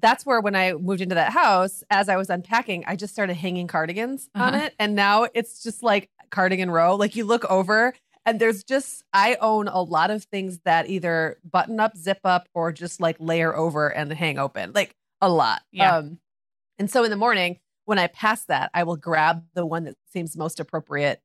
that's 0.00 0.26
where 0.26 0.40
when 0.40 0.54
i 0.56 0.72
moved 0.74 1.00
into 1.00 1.14
that 1.14 1.32
house 1.32 1.82
as 1.90 2.08
i 2.08 2.16
was 2.16 2.28
unpacking 2.30 2.84
i 2.86 2.96
just 2.96 3.12
started 3.12 3.34
hanging 3.34 3.66
cardigans 3.66 4.28
on 4.34 4.54
Uh-huh. 4.54 4.66
it 4.66 4.74
and 4.78 4.94
now 4.94 5.26
it's 5.34 5.62
just 5.62 5.82
like 5.82 6.10
cardigan 6.30 6.70
row 6.70 6.94
like 6.96 7.14
you 7.16 7.24
look 7.24 7.44
over 7.50 7.94
and 8.26 8.40
there's 8.40 8.64
just 8.64 9.04
i 9.12 9.36
own 9.40 9.68
a 9.68 9.80
lot 9.82 10.10
of 10.10 10.24
things 10.24 10.60
that 10.64 10.88
either 10.88 11.38
button 11.48 11.78
up 11.80 11.96
zip 11.96 12.20
up 12.24 12.48
or 12.54 12.72
just 12.72 13.00
like 13.00 13.16
layer 13.20 13.54
over 13.56 13.88
and 13.88 14.12
hang 14.12 14.38
open 14.38 14.72
like 14.74 14.94
a 15.20 15.28
lot 15.28 15.62
Yeah. 15.72 15.98
um 15.98 16.18
and 16.78 16.90
so 16.90 17.04
in 17.04 17.10
the 17.10 17.16
morning 17.16 17.58
when 17.84 17.98
i 17.98 18.06
pass 18.08 18.44
that 18.46 18.70
i 18.74 18.82
will 18.82 18.96
grab 18.96 19.44
the 19.54 19.64
one 19.64 19.84
that 19.84 19.94
seems 20.12 20.36
most 20.36 20.58
appropriate 20.60 21.20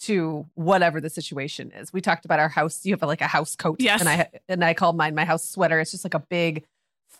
to 0.00 0.46
whatever 0.54 1.00
the 1.00 1.10
situation 1.10 1.70
is 1.72 1.92
we 1.92 2.00
talked 2.00 2.24
about 2.24 2.38
our 2.40 2.48
house 2.48 2.84
you 2.84 2.92
have 2.92 3.02
like 3.02 3.20
a 3.20 3.26
house 3.26 3.54
coat 3.56 3.76
Yes. 3.80 4.00
and 4.00 4.08
i 4.08 4.28
and 4.48 4.64
i 4.64 4.74
call 4.74 4.92
mine 4.92 5.14
my 5.14 5.24
house 5.24 5.48
sweater 5.48 5.80
it's 5.80 5.90
just 5.90 6.04
like 6.04 6.14
a 6.14 6.18
big 6.20 6.64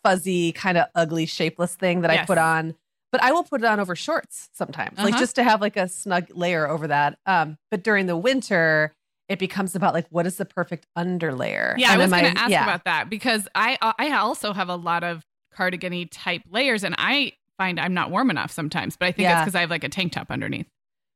fuzzy 0.02 0.52
kind 0.52 0.78
of 0.78 0.86
ugly 0.94 1.26
shapeless 1.26 1.74
thing 1.74 2.00
that 2.02 2.10
i 2.10 2.24
put 2.24 2.38
on 2.38 2.74
but 3.10 3.22
i 3.22 3.30
will 3.32 3.44
put 3.44 3.60
it 3.60 3.64
on 3.66 3.78
over 3.80 3.94
shorts 3.94 4.48
sometimes 4.52 4.98
like 4.98 5.14
Uh-huh. 5.14 5.20
just 5.20 5.34
to 5.36 5.42
have 5.44 5.60
like 5.60 5.76
a 5.76 5.88
snug 5.88 6.26
layer 6.34 6.68
over 6.68 6.86
that 6.88 7.18
um 7.26 7.56
but 7.70 7.82
during 7.84 8.06
the 8.06 8.16
winter 8.16 8.92
it 9.28 9.38
becomes 9.38 9.74
about 9.74 9.94
like 9.94 10.06
what 10.10 10.26
is 10.26 10.36
the 10.36 10.44
perfect 10.44 10.86
underlayer 10.98 11.74
Yeah, 11.78 11.92
I 11.92 11.96
was 11.96 12.10
going 12.10 12.34
to 12.34 12.38
ask 12.40 12.50
yeah. 12.50 12.64
about 12.64 12.84
that 12.84 13.08
because 13.08 13.48
I 13.54 13.78
uh, 13.80 13.92
I 13.98 14.10
also 14.12 14.52
have 14.52 14.68
a 14.68 14.76
lot 14.76 15.04
of 15.04 15.22
cardigan 15.54 16.08
type 16.08 16.42
layers 16.50 16.84
and 16.84 16.94
I 16.98 17.32
find 17.56 17.78
I'm 17.80 17.94
not 17.94 18.10
warm 18.10 18.30
enough 18.30 18.50
sometimes, 18.50 18.96
but 18.96 19.06
I 19.06 19.12
think 19.12 19.28
it's 19.28 19.40
because 19.40 19.54
I 19.54 19.60
have 19.60 19.70
like 19.70 19.84
a 19.84 19.88
tank 19.88 20.12
top 20.12 20.26
underneath. 20.30 20.66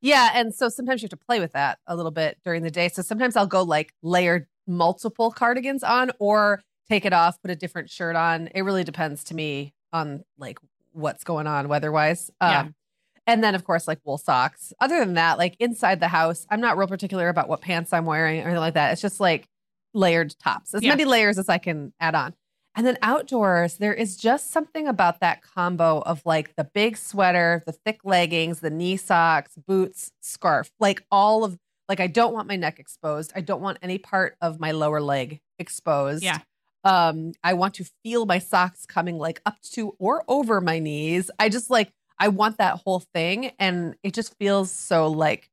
Yeah, 0.02 0.30
and 0.34 0.54
so 0.54 0.68
sometimes 0.68 1.02
you 1.02 1.06
have 1.06 1.18
to 1.18 1.24
play 1.26 1.40
with 1.40 1.52
that 1.52 1.78
a 1.86 1.96
little 1.96 2.10
bit 2.12 2.38
during 2.44 2.62
the 2.62 2.70
day. 2.70 2.88
So 2.88 3.02
sometimes 3.02 3.36
I'll 3.36 3.46
go 3.46 3.62
like 3.62 3.92
layer 4.02 4.48
multiple 4.66 5.30
cardigans 5.30 5.82
on 5.82 6.10
or 6.18 6.62
take 6.88 7.04
it 7.04 7.12
off, 7.12 7.40
put 7.42 7.50
a 7.50 7.56
different 7.56 7.90
shirt 7.90 8.16
on. 8.16 8.48
It 8.48 8.62
really 8.62 8.84
depends 8.84 9.24
to 9.24 9.34
me 9.34 9.74
on 9.92 10.24
like 10.38 10.58
what's 10.92 11.24
going 11.24 11.46
on 11.46 11.68
weather-wise. 11.68 12.30
Um 12.40 12.50
Yeah. 12.50 12.68
and 13.26 13.42
then 13.44 13.54
of 13.54 13.64
course 13.64 13.86
like 13.88 13.98
wool 14.04 14.18
socks. 14.18 14.72
Other 14.80 14.98
than 15.00 15.14
that, 15.14 15.38
like 15.38 15.56
inside 15.58 16.00
the 16.00 16.08
house, 16.08 16.46
I'm 16.50 16.60
not 16.60 16.76
real 16.78 16.88
particular 16.88 17.28
about 17.28 17.48
what 17.48 17.60
pants 17.60 17.92
I'm 17.92 18.04
wearing 18.06 18.38
or 18.40 18.44
anything 18.44 18.60
like 18.60 18.74
that. 18.74 18.92
It's 18.92 19.02
just 19.02 19.20
like 19.20 19.48
layered 19.94 20.34
tops. 20.38 20.74
As 20.74 20.82
Yeah. 20.82 20.90
many 20.90 21.04
layers 21.04 21.38
as 21.38 21.48
I 21.48 21.58
can 21.58 21.92
add 22.00 22.14
on. 22.14 22.34
And 22.74 22.86
then 22.86 22.98
outdoors, 23.00 23.78
there 23.78 23.94
is 23.94 24.18
just 24.18 24.50
something 24.50 24.86
about 24.86 25.20
that 25.20 25.40
combo 25.40 26.00
of 26.00 26.20
like 26.26 26.54
the 26.56 26.64
big 26.64 26.98
sweater, 26.98 27.62
the 27.64 27.72
thick 27.72 28.00
leggings, 28.04 28.60
the 28.60 28.68
knee 28.68 28.98
socks, 28.98 29.52
boots, 29.66 30.12
scarf, 30.20 30.70
like 30.78 31.02
all 31.10 31.42
of 31.42 31.58
like 31.88 32.00
I 32.00 32.06
don't 32.06 32.34
want 32.34 32.48
my 32.48 32.56
neck 32.56 32.78
exposed. 32.78 33.32
I 33.34 33.40
don't 33.40 33.62
want 33.62 33.78
any 33.80 33.96
part 33.96 34.36
of 34.42 34.60
my 34.60 34.72
lower 34.72 35.00
leg 35.00 35.40
exposed. 35.58 36.22
Yeah. 36.22 36.38
Um, 36.86 37.32
I 37.42 37.54
want 37.54 37.74
to 37.74 37.84
feel 38.04 38.26
my 38.26 38.38
socks 38.38 38.86
coming 38.86 39.18
like 39.18 39.40
up 39.44 39.60
to 39.72 39.94
or 39.98 40.24
over 40.28 40.60
my 40.60 40.78
knees. 40.78 41.30
I 41.38 41.48
just 41.48 41.68
like 41.70 41.90
I 42.18 42.28
want 42.28 42.58
that 42.58 42.80
whole 42.84 43.00
thing 43.12 43.52
and 43.58 43.96
it 44.02 44.14
just 44.14 44.38
feels 44.38 44.70
so 44.70 45.08
like 45.08 45.50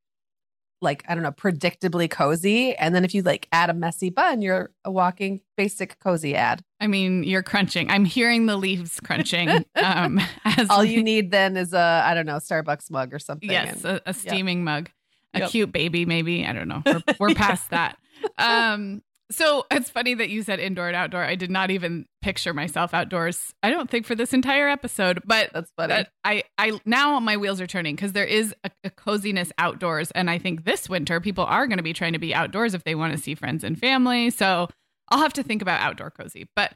like 0.81 1.03
I 1.07 1.13
don't 1.15 1.23
know, 1.23 1.31
predictably 1.31 2.09
cozy. 2.09 2.75
And 2.75 2.93
then 2.93 3.03
if 3.05 3.15
you 3.15 3.21
like 3.23 3.47
add 3.53 3.69
a 3.69 3.73
messy 3.73 4.09
bun, 4.09 4.41
you're 4.41 4.69
a 4.85 4.91
walking 4.91 5.39
basic 5.55 5.97
cozy 5.99 6.35
ad. 6.35 6.61
I 6.81 6.87
mean, 6.87 7.23
you're 7.23 7.41
crunching. 7.41 7.89
I'm 7.89 8.03
hearing 8.05 8.45
the 8.47 8.57
leaves 8.57 8.99
crunching. 8.99 9.49
um, 9.75 10.19
as 10.43 10.69
All 10.69 10.83
you 10.83 11.01
need 11.01 11.31
then 11.31 11.55
is 11.57 11.73
a 11.73 12.03
I 12.05 12.13
don't 12.13 12.25
know 12.25 12.35
Starbucks 12.35 12.91
mug 12.91 13.13
or 13.13 13.19
something. 13.19 13.49
Yes, 13.49 13.83
And- 13.85 13.97
a, 14.05 14.09
a 14.09 14.13
steaming 14.13 14.63
mug, 14.63 14.89
a 15.33 15.39
Yep. 15.39 15.49
cute 15.49 15.71
baby, 15.71 16.05
maybe. 16.05 16.45
I 16.45 16.53
don't 16.53 16.67
know. 16.67 16.83
We're, 16.85 17.01
we're 17.19 17.33
past 17.33 17.69
that. 17.71 17.97
Um, 18.37 19.01
so 19.33 19.65
it's 19.71 19.89
funny 19.89 20.13
that 20.13 20.29
you 20.29 20.43
said 20.43 20.59
indoor 20.59 20.87
and 20.87 20.95
outdoor. 20.95 21.23
I 21.23 21.35
did 21.35 21.51
not 21.51 21.71
even 21.71 22.05
picture 22.21 22.53
myself 22.53 22.93
outdoors. 22.93 23.53
I 23.63 23.69
don't 23.69 23.89
think 23.89 24.05
for 24.05 24.15
this 24.15 24.33
entire 24.33 24.69
episode, 24.69 25.21
but 25.25 25.49
that's 25.53 25.71
funny. 25.75 26.05
I, 26.23 26.43
I 26.57 26.79
now 26.85 27.19
my 27.19 27.37
wheels 27.37 27.59
are 27.59 27.67
turning 27.67 27.95
because 27.95 28.13
there 28.13 28.25
is 28.25 28.53
a, 28.63 28.71
a 28.83 28.89
coziness 28.89 29.51
outdoors, 29.57 30.11
and 30.11 30.29
I 30.29 30.37
think 30.37 30.65
this 30.65 30.87
winter 30.87 31.19
people 31.19 31.45
are 31.45 31.67
going 31.67 31.77
to 31.77 31.83
be 31.83 31.93
trying 31.93 32.13
to 32.13 32.19
be 32.19 32.33
outdoors 32.33 32.73
if 32.73 32.83
they 32.83 32.95
want 32.95 33.13
to 33.13 33.21
see 33.21 33.35
friends 33.35 33.63
and 33.63 33.77
family. 33.77 34.29
So 34.29 34.69
I'll 35.09 35.19
have 35.19 35.33
to 35.33 35.43
think 35.43 35.61
about 35.61 35.81
outdoor 35.81 36.11
cozy. 36.11 36.47
But 36.55 36.73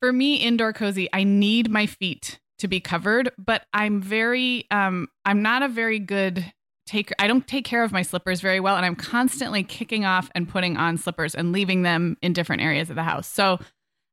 for 0.00 0.12
me, 0.12 0.36
indoor 0.36 0.72
cozy, 0.72 1.08
I 1.12 1.24
need 1.24 1.70
my 1.70 1.86
feet 1.86 2.40
to 2.58 2.68
be 2.68 2.80
covered, 2.80 3.30
but 3.38 3.66
I'm 3.72 4.00
very, 4.00 4.66
um, 4.70 5.08
I'm 5.24 5.42
not 5.42 5.62
a 5.62 5.68
very 5.68 5.98
good 5.98 6.52
take. 6.86 7.12
I 7.18 7.26
don't 7.26 7.46
take 7.46 7.64
care 7.64 7.84
of 7.84 7.92
my 7.92 8.02
slippers 8.02 8.40
very 8.40 8.60
well, 8.60 8.76
and 8.76 8.86
I'm 8.86 8.96
constantly 8.96 9.62
kicking 9.62 10.04
off 10.04 10.30
and 10.34 10.48
putting 10.48 10.76
on 10.76 10.96
slippers 10.96 11.34
and 11.34 11.52
leaving 11.52 11.82
them 11.82 12.16
in 12.22 12.32
different 12.32 12.62
areas 12.62 12.90
of 12.90 12.96
the 12.96 13.02
house. 13.02 13.26
So 13.28 13.58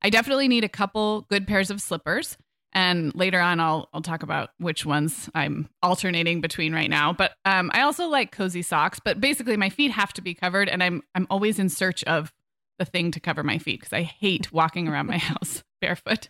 I 0.01 0.09
definitely 0.09 0.47
need 0.47 0.63
a 0.63 0.69
couple 0.69 1.21
good 1.29 1.47
pairs 1.47 1.69
of 1.69 1.81
slippers. 1.81 2.37
And 2.75 3.13
later 3.13 3.39
on, 3.39 3.59
I'll 3.59 3.87
I'll 3.93 4.01
talk 4.01 4.23
about 4.23 4.49
which 4.57 4.85
ones 4.85 5.29
I'm 5.35 5.69
alternating 5.83 6.41
between 6.41 6.73
right 6.73 6.89
now. 6.89 7.13
But 7.13 7.33
um, 7.45 7.69
I 7.73 7.81
also 7.81 8.07
like 8.07 8.31
cozy 8.31 8.63
socks. 8.63 8.99
But 9.03 9.21
basically, 9.21 9.57
my 9.57 9.69
feet 9.69 9.91
have 9.91 10.11
to 10.13 10.21
be 10.21 10.33
covered, 10.33 10.69
and 10.69 10.81
I'm 10.81 11.03
I'm 11.13 11.27
always 11.29 11.59
in 11.59 11.69
search 11.69 12.03
of 12.05 12.33
the 12.79 12.85
thing 12.85 13.11
to 13.11 13.19
cover 13.19 13.43
my 13.43 13.59
feet 13.59 13.79
because 13.79 13.93
I 13.93 14.01
hate 14.01 14.51
walking 14.51 14.87
around 14.87 15.05
my 15.05 15.17
house 15.19 15.63
barefoot. 15.81 16.29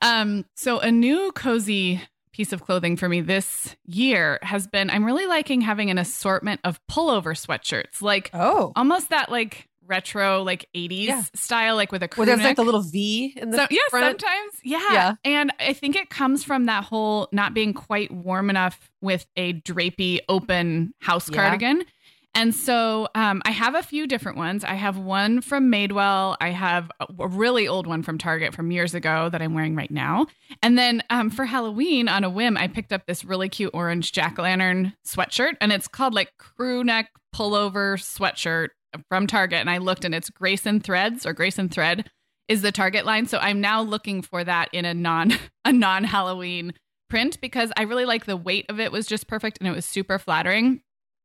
Um, 0.00 0.44
so 0.54 0.78
a 0.78 0.92
new 0.92 1.32
cozy 1.32 2.02
piece 2.40 2.54
of 2.54 2.62
clothing 2.62 2.96
for 2.96 3.06
me 3.06 3.20
this 3.20 3.76
year 3.84 4.38
has 4.40 4.66
been 4.66 4.88
I'm 4.88 5.04
really 5.04 5.26
liking 5.26 5.60
having 5.60 5.90
an 5.90 5.98
assortment 5.98 6.58
of 6.64 6.80
pullover 6.90 7.36
sweatshirts, 7.36 8.00
like 8.00 8.30
oh, 8.32 8.72
almost 8.76 9.10
that 9.10 9.30
like 9.30 9.68
retro 9.86 10.42
like 10.42 10.66
80s 10.74 11.04
Yeah. 11.08 11.22
style, 11.34 11.76
like 11.76 11.92
with 11.92 12.02
a 12.02 12.08
crew 12.08 12.22
well, 12.22 12.26
there's 12.34 12.42
like 12.42 12.56
the 12.56 12.64
little 12.64 12.80
V 12.80 13.34
in 13.36 13.50
the 13.50 13.58
So 13.58 13.66
yeah, 13.70 13.80
front. 13.90 14.18
sometimes 14.22 14.52
yeah. 14.64 14.78
Yeah. 14.90 15.14
And 15.26 15.52
I 15.60 15.74
think 15.74 15.96
it 15.96 16.08
comes 16.08 16.42
from 16.42 16.64
that 16.64 16.84
whole 16.84 17.28
not 17.30 17.52
being 17.52 17.74
quite 17.74 18.10
warm 18.10 18.48
enough 18.48 18.90
with 19.02 19.26
a 19.36 19.52
drapey 19.52 20.20
open 20.30 20.94
house 21.00 21.28
Yeah. 21.28 21.36
cardigan. 21.36 21.84
And 22.34 22.54
so 22.54 23.08
um, 23.14 23.42
I 23.44 23.50
have 23.50 23.74
a 23.74 23.82
few 23.82 24.06
different 24.06 24.38
ones. 24.38 24.62
I 24.62 24.74
have 24.74 24.96
one 24.96 25.40
from 25.40 25.70
Madewell. 25.70 26.36
I 26.40 26.50
have 26.50 26.90
a 27.00 27.28
really 27.28 27.66
old 27.66 27.86
one 27.86 28.02
from 28.02 28.18
Target 28.18 28.54
from 28.54 28.70
years 28.70 28.94
ago 28.94 29.28
that 29.30 29.42
I'm 29.42 29.52
wearing 29.52 29.74
right 29.74 29.90
now. 29.90 30.26
And 30.62 30.78
then 30.78 31.02
um, 31.10 31.30
for 31.30 31.44
Halloween, 31.44 32.08
on 32.08 32.22
a 32.22 32.30
whim, 32.30 32.56
I 32.56 32.68
picked 32.68 32.92
up 32.92 33.06
this 33.06 33.24
really 33.24 33.48
cute 33.48 33.72
orange 33.74 34.12
jack 34.12 34.38
o' 34.38 34.42
lantern 34.42 34.92
sweatshirt, 35.06 35.56
and 35.60 35.72
it's 35.72 35.88
called 35.88 36.14
like 36.14 36.30
crew 36.38 36.84
neck 36.84 37.10
pullover 37.34 37.98
sweatshirt 37.98 38.68
from 39.08 39.26
Target, 39.26 39.60
and 39.60 39.70
I 39.70 39.78
looked, 39.78 40.04
and 40.04 40.14
it's 40.14 40.30
Grayson 40.30 40.80
Threads 40.80 41.26
or 41.26 41.32
Grayson 41.32 41.68
Thread 41.68 42.10
is 42.48 42.62
the 42.62 42.72
Target 42.72 43.06
line. 43.06 43.26
So 43.26 43.38
I'm 43.38 43.60
now 43.60 43.82
looking 43.82 44.22
for 44.22 44.42
that 44.44 44.68
in 44.72 44.84
a 44.84 44.94
non 44.94 45.32
a 45.64 45.72
non 45.72 46.04
Halloween 46.04 46.74
print 47.08 47.40
because 47.40 47.72
I 47.76 47.82
really 47.82 48.04
like 48.04 48.26
the 48.26 48.36
weight 48.36 48.66
of 48.68 48.78
it 48.78 48.92
was 48.92 49.06
just 49.06 49.26
perfect 49.26 49.58
and 49.58 49.68
it 49.68 49.74
was 49.74 49.84
super 49.84 50.18
flattering. 50.18 50.82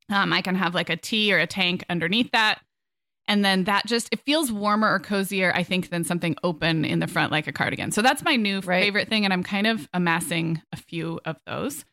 Um, 0.09 0.33
I 0.33 0.41
can 0.41 0.55
have 0.55 0.75
like 0.75 0.89
a 0.89 0.97
tee 0.97 1.33
or 1.33 1.39
a 1.39 1.47
tank 1.47 1.83
underneath 1.89 2.31
that. 2.31 2.59
And 3.27 3.43
then 3.43 3.63
that 3.63 3.87
just 3.87 4.09
it 4.11 4.19
feels 4.21 4.51
warmer 4.51 4.93
or 4.93 4.99
cozier, 4.99 5.51
I 5.55 5.63
think, 5.63 5.89
than 5.89 6.03
something 6.03 6.35
open 6.43 6.85
in 6.85 6.99
the 6.99 7.07
front 7.07 7.31
like 7.31 7.47
a 7.47 7.51
cardigan. 7.51 7.91
So 7.91 8.01
that's 8.01 8.23
my 8.23 8.35
new 8.35 8.59
right. 8.59 8.83
favorite 8.83 9.09
thing, 9.09 9.25
and 9.25 9.33
I'm 9.33 9.41
kind 9.41 9.65
of 9.65 9.89
amassing 9.93 10.61
a 10.71 10.77
few 10.77 11.19
of 11.25 11.37
those. 11.47 11.85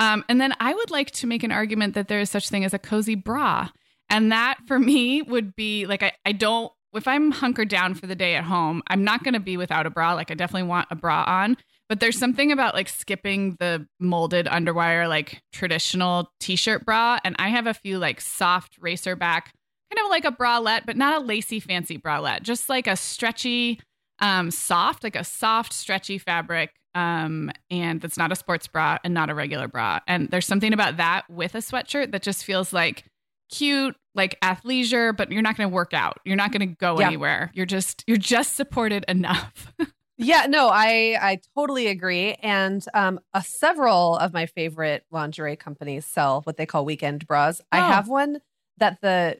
Um, 0.00 0.24
and 0.28 0.40
then 0.40 0.54
I 0.58 0.74
would 0.74 0.90
like 0.90 1.12
to 1.12 1.26
make 1.26 1.44
an 1.44 1.52
argument 1.52 1.94
that 1.94 2.08
there 2.08 2.20
is 2.20 2.30
such 2.30 2.48
thing 2.48 2.64
as 2.64 2.74
a 2.74 2.78
cozy 2.78 3.14
bra. 3.14 3.68
And 4.08 4.32
that 4.32 4.58
for 4.66 4.78
me 4.78 5.22
would 5.22 5.54
be 5.54 5.86
like 5.86 6.02
I, 6.02 6.12
I 6.24 6.32
don't 6.32 6.72
if 6.92 7.06
I'm 7.06 7.30
hunkered 7.30 7.68
down 7.68 7.94
for 7.94 8.06
the 8.06 8.16
day 8.16 8.34
at 8.34 8.44
home, 8.44 8.82
I'm 8.88 9.04
not 9.04 9.22
going 9.22 9.34
to 9.34 9.40
be 9.40 9.56
without 9.56 9.86
a 9.86 9.90
bra. 9.90 10.14
Like 10.14 10.30
I 10.30 10.34
definitely 10.34 10.68
want 10.68 10.88
a 10.90 10.96
bra 10.96 11.24
on, 11.26 11.56
but 11.90 11.98
there's 11.98 12.16
something 12.16 12.52
about 12.52 12.72
like 12.72 12.88
skipping 12.88 13.56
the 13.58 13.84
molded 13.98 14.46
underwire 14.46 15.08
like 15.08 15.42
traditional 15.52 16.30
t-shirt 16.38 16.86
bra 16.86 17.18
and 17.24 17.34
I 17.38 17.48
have 17.48 17.66
a 17.66 17.74
few 17.74 17.98
like 17.98 18.20
soft 18.20 18.78
racer 18.80 19.16
back 19.16 19.52
kind 19.92 20.06
of 20.06 20.10
like 20.10 20.24
a 20.24 20.30
bralette, 20.30 20.86
but 20.86 20.96
not 20.96 21.20
a 21.20 21.24
lacy 21.24 21.58
fancy 21.58 21.98
bralette, 21.98 22.42
just 22.42 22.68
like 22.68 22.86
a 22.86 22.94
stretchy 22.94 23.80
um 24.20 24.50
soft, 24.52 25.02
like 25.02 25.16
a 25.16 25.24
soft 25.24 25.72
stretchy 25.72 26.16
fabric 26.16 26.70
um 26.94 27.50
and 27.70 28.00
that's 28.00 28.16
not 28.16 28.32
a 28.32 28.36
sports 28.36 28.68
bra 28.68 28.96
and 29.02 29.12
not 29.12 29.28
a 29.28 29.34
regular 29.34 29.66
bra. 29.66 29.98
And 30.06 30.30
there's 30.30 30.46
something 30.46 30.72
about 30.72 30.96
that 30.98 31.28
with 31.28 31.56
a 31.56 31.58
sweatshirt 31.58 32.12
that 32.12 32.22
just 32.22 32.44
feels 32.44 32.72
like 32.72 33.04
cute, 33.50 33.96
like 34.14 34.40
athleisure, 34.40 35.16
but 35.16 35.32
you're 35.32 35.42
not 35.42 35.56
going 35.56 35.68
to 35.68 35.74
work 35.74 35.92
out. 35.92 36.18
You're 36.24 36.36
not 36.36 36.52
going 36.52 36.68
to 36.68 36.74
go 36.76 37.00
yeah. 37.00 37.08
anywhere. 37.08 37.50
You're 37.52 37.66
just 37.66 38.04
you're 38.06 38.16
just 38.16 38.54
supported 38.54 39.04
enough. 39.08 39.72
yeah, 40.20 40.46
no, 40.48 40.68
I 40.68 41.16
I 41.20 41.40
totally 41.56 41.86
agree. 41.86 42.34
And 42.34 42.84
um, 42.94 43.20
uh, 43.34 43.40
several 43.40 44.16
of 44.16 44.32
my 44.32 44.46
favorite 44.46 45.04
lingerie 45.10 45.56
companies 45.56 46.06
sell 46.06 46.42
what 46.42 46.56
they 46.56 46.66
call 46.66 46.84
weekend 46.84 47.26
bras. 47.26 47.60
Oh. 47.60 47.66
I 47.72 47.78
have 47.78 48.08
one 48.08 48.40
that 48.78 49.00
the 49.00 49.38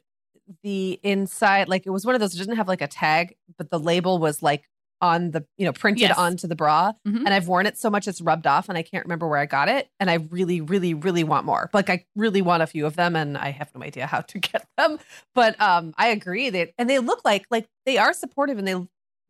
the 0.63 0.99
inside 1.03 1.69
like 1.69 1.87
it 1.87 1.91
was 1.91 2.05
one 2.05 2.15
of 2.15 2.21
those 2.21 2.33
that 2.33 2.39
didn't 2.39 2.57
have 2.57 2.69
like 2.69 2.83
a 2.83 2.89
tag, 2.89 3.37
but 3.57 3.71
the 3.71 3.79
label 3.79 4.19
was 4.19 4.43
like 4.43 4.65
on 5.01 5.31
the 5.31 5.45
you 5.57 5.65
know 5.65 5.73
printed 5.73 6.03
yes. 6.03 6.19
onto 6.19 6.47
the 6.47 6.55
bra 6.55 6.93
mm-hmm. 7.07 7.25
and 7.25 7.33
i've 7.33 7.49
worn 7.49 7.67
it 7.67 7.79
so 7.79 7.89
much 7.89 8.07
it's 8.07 8.21
rubbed 8.21 8.47
off 8.47 8.69
and 8.69 8.77
i 8.77 8.83
can't 8.83 9.05
remember 9.05 9.27
where 9.27 9.39
i 9.39 9.47
got 9.47 9.69
it 9.69 9.89
and 9.99 10.11
i 10.11 10.15
really 10.31 10.61
really 10.61 10.93
really 10.93 11.25
want 11.25 11.47
more 11.47 11.71
like 11.73 11.89
i 11.89 12.05
really 12.17 12.43
want 12.43 12.63
a 12.63 12.67
few 12.67 12.85
of 12.85 12.97
them 12.97 13.17
and 13.17 13.39
i 13.39 13.51
have 13.51 13.71
no 13.75 13.83
idea 13.83 14.07
how 14.07 14.21
to 14.21 14.39
get 14.39 14.67
them 14.77 14.99
but 15.35 15.59
um 15.61 15.95
i 15.97 16.09
agree 16.09 16.51
that 16.51 16.73
and 16.77 16.91
they 16.91 16.99
look 16.99 17.25
like 17.25 17.47
like 17.51 17.67
they 17.87 17.97
are 17.97 18.13
supportive 18.13 18.59
and 18.59 18.69
they 18.69 18.77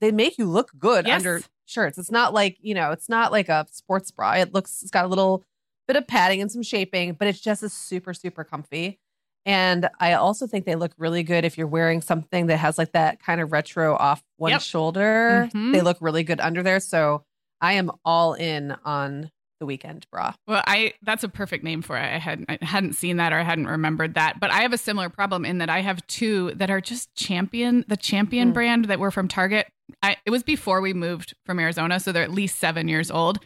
they 0.00 0.12
make 0.12 0.38
you 0.38 0.46
look 0.46 0.70
good 0.78 1.06
yes. 1.06 1.20
under 1.20 1.42
shirts 1.66 1.98
it's 1.98 2.10
not 2.10 2.34
like 2.34 2.56
you 2.60 2.74
know 2.74 2.90
it's 2.90 3.08
not 3.08 3.30
like 3.32 3.48
a 3.48 3.66
sports 3.70 4.10
bra 4.10 4.32
it 4.32 4.52
looks 4.52 4.82
it's 4.82 4.90
got 4.90 5.04
a 5.04 5.08
little 5.08 5.44
bit 5.86 5.96
of 5.96 6.06
padding 6.06 6.40
and 6.40 6.50
some 6.50 6.62
shaping 6.62 7.12
but 7.12 7.28
it's 7.28 7.40
just 7.40 7.62
a 7.62 7.68
super 7.68 8.12
super 8.12 8.44
comfy 8.44 8.98
and 9.46 9.88
I 9.98 10.14
also 10.14 10.46
think 10.46 10.66
they 10.66 10.76
look 10.76 10.92
really 10.98 11.22
good 11.22 11.44
if 11.44 11.56
you're 11.56 11.66
wearing 11.66 12.02
something 12.02 12.46
that 12.48 12.58
has 12.58 12.76
like 12.76 12.92
that 12.92 13.22
kind 13.22 13.40
of 13.40 13.52
retro 13.52 13.96
off 13.96 14.22
one 14.36 14.52
yep. 14.52 14.60
shoulder. 14.60 15.48
Mm-hmm. 15.48 15.72
They 15.72 15.80
look 15.80 15.96
really 16.00 16.24
good 16.24 16.40
under 16.40 16.62
there. 16.62 16.80
So 16.80 17.24
I 17.60 17.74
am 17.74 17.90
all 18.04 18.34
in 18.34 18.76
on 18.84 19.30
the 19.60 19.66
weekend 19.66 20.06
bra. 20.10 20.34
Well, 20.48 20.62
I 20.66 20.94
that's 21.02 21.22
a 21.22 21.28
perfect 21.28 21.62
name 21.62 21.82
for 21.82 21.96
it. 21.96 22.02
I 22.02 22.18
hadn't 22.18 22.50
I 22.50 22.58
hadn't 22.62 22.94
seen 22.94 23.18
that 23.18 23.32
or 23.32 23.38
I 23.38 23.42
hadn't 23.42 23.68
remembered 23.68 24.14
that. 24.14 24.40
But 24.40 24.50
I 24.50 24.62
have 24.62 24.72
a 24.72 24.78
similar 24.78 25.08
problem 25.08 25.44
in 25.44 25.58
that 25.58 25.70
I 25.70 25.82
have 25.82 26.04
two 26.08 26.52
that 26.56 26.70
are 26.70 26.80
just 26.80 27.14
champion, 27.14 27.84
the 27.86 27.96
champion 27.96 28.50
mm. 28.50 28.54
brand 28.54 28.86
that 28.86 28.98
were 28.98 29.10
from 29.10 29.28
Target. 29.28 29.68
I, 30.02 30.16
it 30.24 30.30
was 30.30 30.42
before 30.42 30.80
we 30.80 30.94
moved 30.94 31.34
from 31.44 31.60
Arizona, 31.60 32.00
so 32.00 32.10
they're 32.10 32.22
at 32.22 32.32
least 32.32 32.58
seven 32.58 32.88
years 32.88 33.10
old 33.10 33.40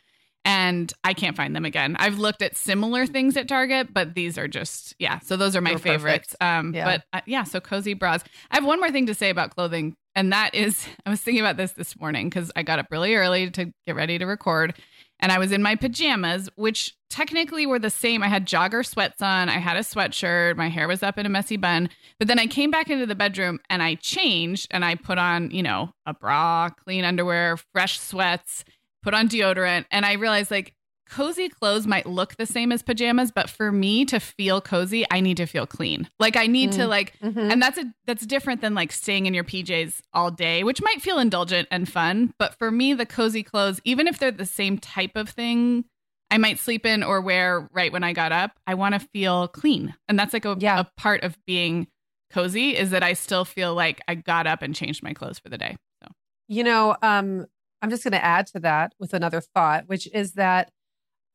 and 0.44 0.92
I 1.02 1.14
can't 1.14 1.37
find 1.37 1.56
them 1.56 1.64
again. 1.64 1.97
I've 1.99 2.18
looked 2.18 2.42
at 2.42 2.56
similar 2.56 3.06
things 3.06 3.37
at 3.37 3.49
Target, 3.49 3.94
but 3.94 4.14
these 4.14 4.37
are 4.37 4.47
just 4.47 4.94
yeah. 4.99 5.18
So 5.21 5.37
those 5.37 5.56
are 5.56 5.61
my 5.61 5.71
They're 5.71 5.78
favorites. 5.78 6.37
Um, 6.40 6.75
yeah. 6.75 6.85
but 6.85 7.04
uh, 7.12 7.23
yeah, 7.26 7.44
so 7.44 7.61
cozy 7.61 7.94
bras. 7.94 8.23
I 8.50 8.56
have 8.56 8.64
one 8.64 8.78
more 8.78 8.90
thing 8.90 9.06
to 9.06 9.14
say 9.14 9.30
about 9.30 9.54
clothing, 9.54 9.97
and 10.14 10.33
that 10.33 10.54
is 10.54 10.87
I 11.06 11.11
was 11.11 11.21
thinking 11.21 11.40
about 11.40 11.57
this 11.57 11.72
this 11.72 11.98
morning 11.98 12.29
because 12.29 12.53
I 12.55 12.62
got 12.62 12.79
up 12.79 12.87
really 12.90 13.14
early 13.14 13.50
to 13.50 13.72
get 13.87 13.96
ready 13.96 14.18
to 14.18 14.27
record, 14.27 14.74
and 15.20 15.33
I 15.33 15.38
was 15.38 15.53
in 15.53 15.62
my 15.62 15.74
pajamas, 15.77 16.48
which 16.57 16.96
technically 17.09 17.66
were 17.66 17.79
the 17.79 17.90
same. 17.90 18.22
I 18.22 18.29
had 18.29 18.46
jogger 18.46 18.85
sweats 18.85 19.22
on, 19.22 19.48
I 19.48 19.59
had 19.59 19.77
a 19.77 19.81
sweatshirt, 19.81 20.57
my 20.57 20.68
hair 20.68 20.88
was 20.88 21.03
up 21.03 21.18
in 21.18 21.27
a 21.27 21.29
messy 21.29 21.57
bun, 21.57 21.88
but 22.18 22.29
then 22.29 22.38
I 22.38 22.46
came 22.46 22.70
back 22.70 22.90
into 22.90 23.07
the 23.07 23.14
bedroom 23.14 23.61
and 23.70 23.83
I 23.83 23.94
changed 23.94 24.68
and 24.70 24.85
I 24.85 24.96
put 24.96 25.18
on 25.18 25.50
you 25.50 25.62
know 25.62 25.92
a 26.07 26.14
bra, 26.14 26.70
clean 26.70 27.05
underwear, 27.05 27.57
fresh 27.72 28.00
sweats 28.00 28.64
put 29.03 29.14
on 29.14 29.29
deodorant, 29.29 29.85
and 29.90 30.05
I 30.05 30.14
realized 30.14 30.50
like 30.50 30.74
cozy 31.14 31.48
clothes 31.48 31.87
might 31.87 32.07
look 32.07 32.35
the 32.38 32.44
same 32.44 32.72
as 32.72 32.83
pajamas 32.83 33.31
but 33.31 33.48
for 33.48 33.70
me 33.70 34.05
to 34.05 34.18
feel 34.18 34.61
cozy 34.61 35.07
i 35.12 35.20
need 35.20 35.37
to 35.37 35.46
feel 35.46 35.64
clean 35.64 36.09
like 36.18 36.35
i 36.35 36.48
need 36.48 36.70
mm. 36.70 36.74
to 36.74 36.88
like 36.88 37.16
mm-hmm. 37.20 37.38
and 37.38 37.62
that's 37.62 37.79
a 37.79 37.85
that's 38.05 38.27
different 38.27 38.61
than 38.61 38.74
like 38.74 38.90
staying 38.90 39.27
in 39.27 39.33
your 39.33 39.44
pjs 39.44 40.00
all 40.12 40.33
day 40.33 40.64
which 40.64 40.83
might 40.83 41.00
feel 41.00 41.20
indulgent 41.20 41.68
and 41.70 41.88
fun 41.88 42.35
but 42.37 42.59
for 42.59 42.68
me 42.68 42.94
the 42.94 43.07
cozy 43.07 43.44
clothes 43.44 43.81
even 43.85 44.09
if 44.09 44.18
they're 44.18 44.33
the 44.33 44.44
same 44.44 44.77
type 44.77 45.12
of 45.14 45.29
thing 45.29 45.85
i 46.33 46.37
might 46.37 46.59
sleep 46.59 46.85
in 46.85 47.05
or 47.05 47.20
wear 47.20 47.68
right 47.72 47.92
when 47.92 48.03
i 48.03 48.12
got 48.12 48.33
up 48.33 48.59
i 48.66 48.74
want 48.74 48.92
to 48.92 48.98
feel 48.98 49.46
clean 49.46 49.94
and 50.09 50.18
that's 50.18 50.33
like 50.33 50.44
a, 50.44 50.57
yeah. 50.59 50.81
a 50.81 51.00
part 51.00 51.22
of 51.22 51.38
being 51.46 51.87
cozy 52.33 52.77
is 52.77 52.90
that 52.90 53.05
i 53.05 53.12
still 53.12 53.44
feel 53.44 53.72
like 53.72 54.00
i 54.09 54.16
got 54.16 54.48
up 54.48 54.62
and 54.62 54.74
changed 54.74 55.00
my 55.00 55.12
clothes 55.12 55.38
for 55.38 55.48
the 55.48 55.59
day 55.59 55.77
so 56.03 56.11
you 56.48 56.64
know 56.64 56.96
um 57.03 57.46
I'm 57.85 57.90
just 57.90 58.03
going 58.03 58.12
to 58.12 58.24
add 58.24 58.46
to 58.46 58.61
that 58.61 58.94
with 58.98 59.12
another 59.12 59.42
thought, 59.42 59.88
which 59.88 60.09
is 60.14 60.33
that 60.33 60.72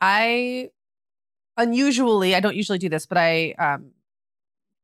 I 0.01 0.69
unusually, 1.57 2.35
I 2.35 2.39
don't 2.39 2.55
usually 2.55 2.77
do 2.77 2.89
this, 2.89 3.05
but 3.05 3.17
I 3.17 3.51
um, 3.59 3.91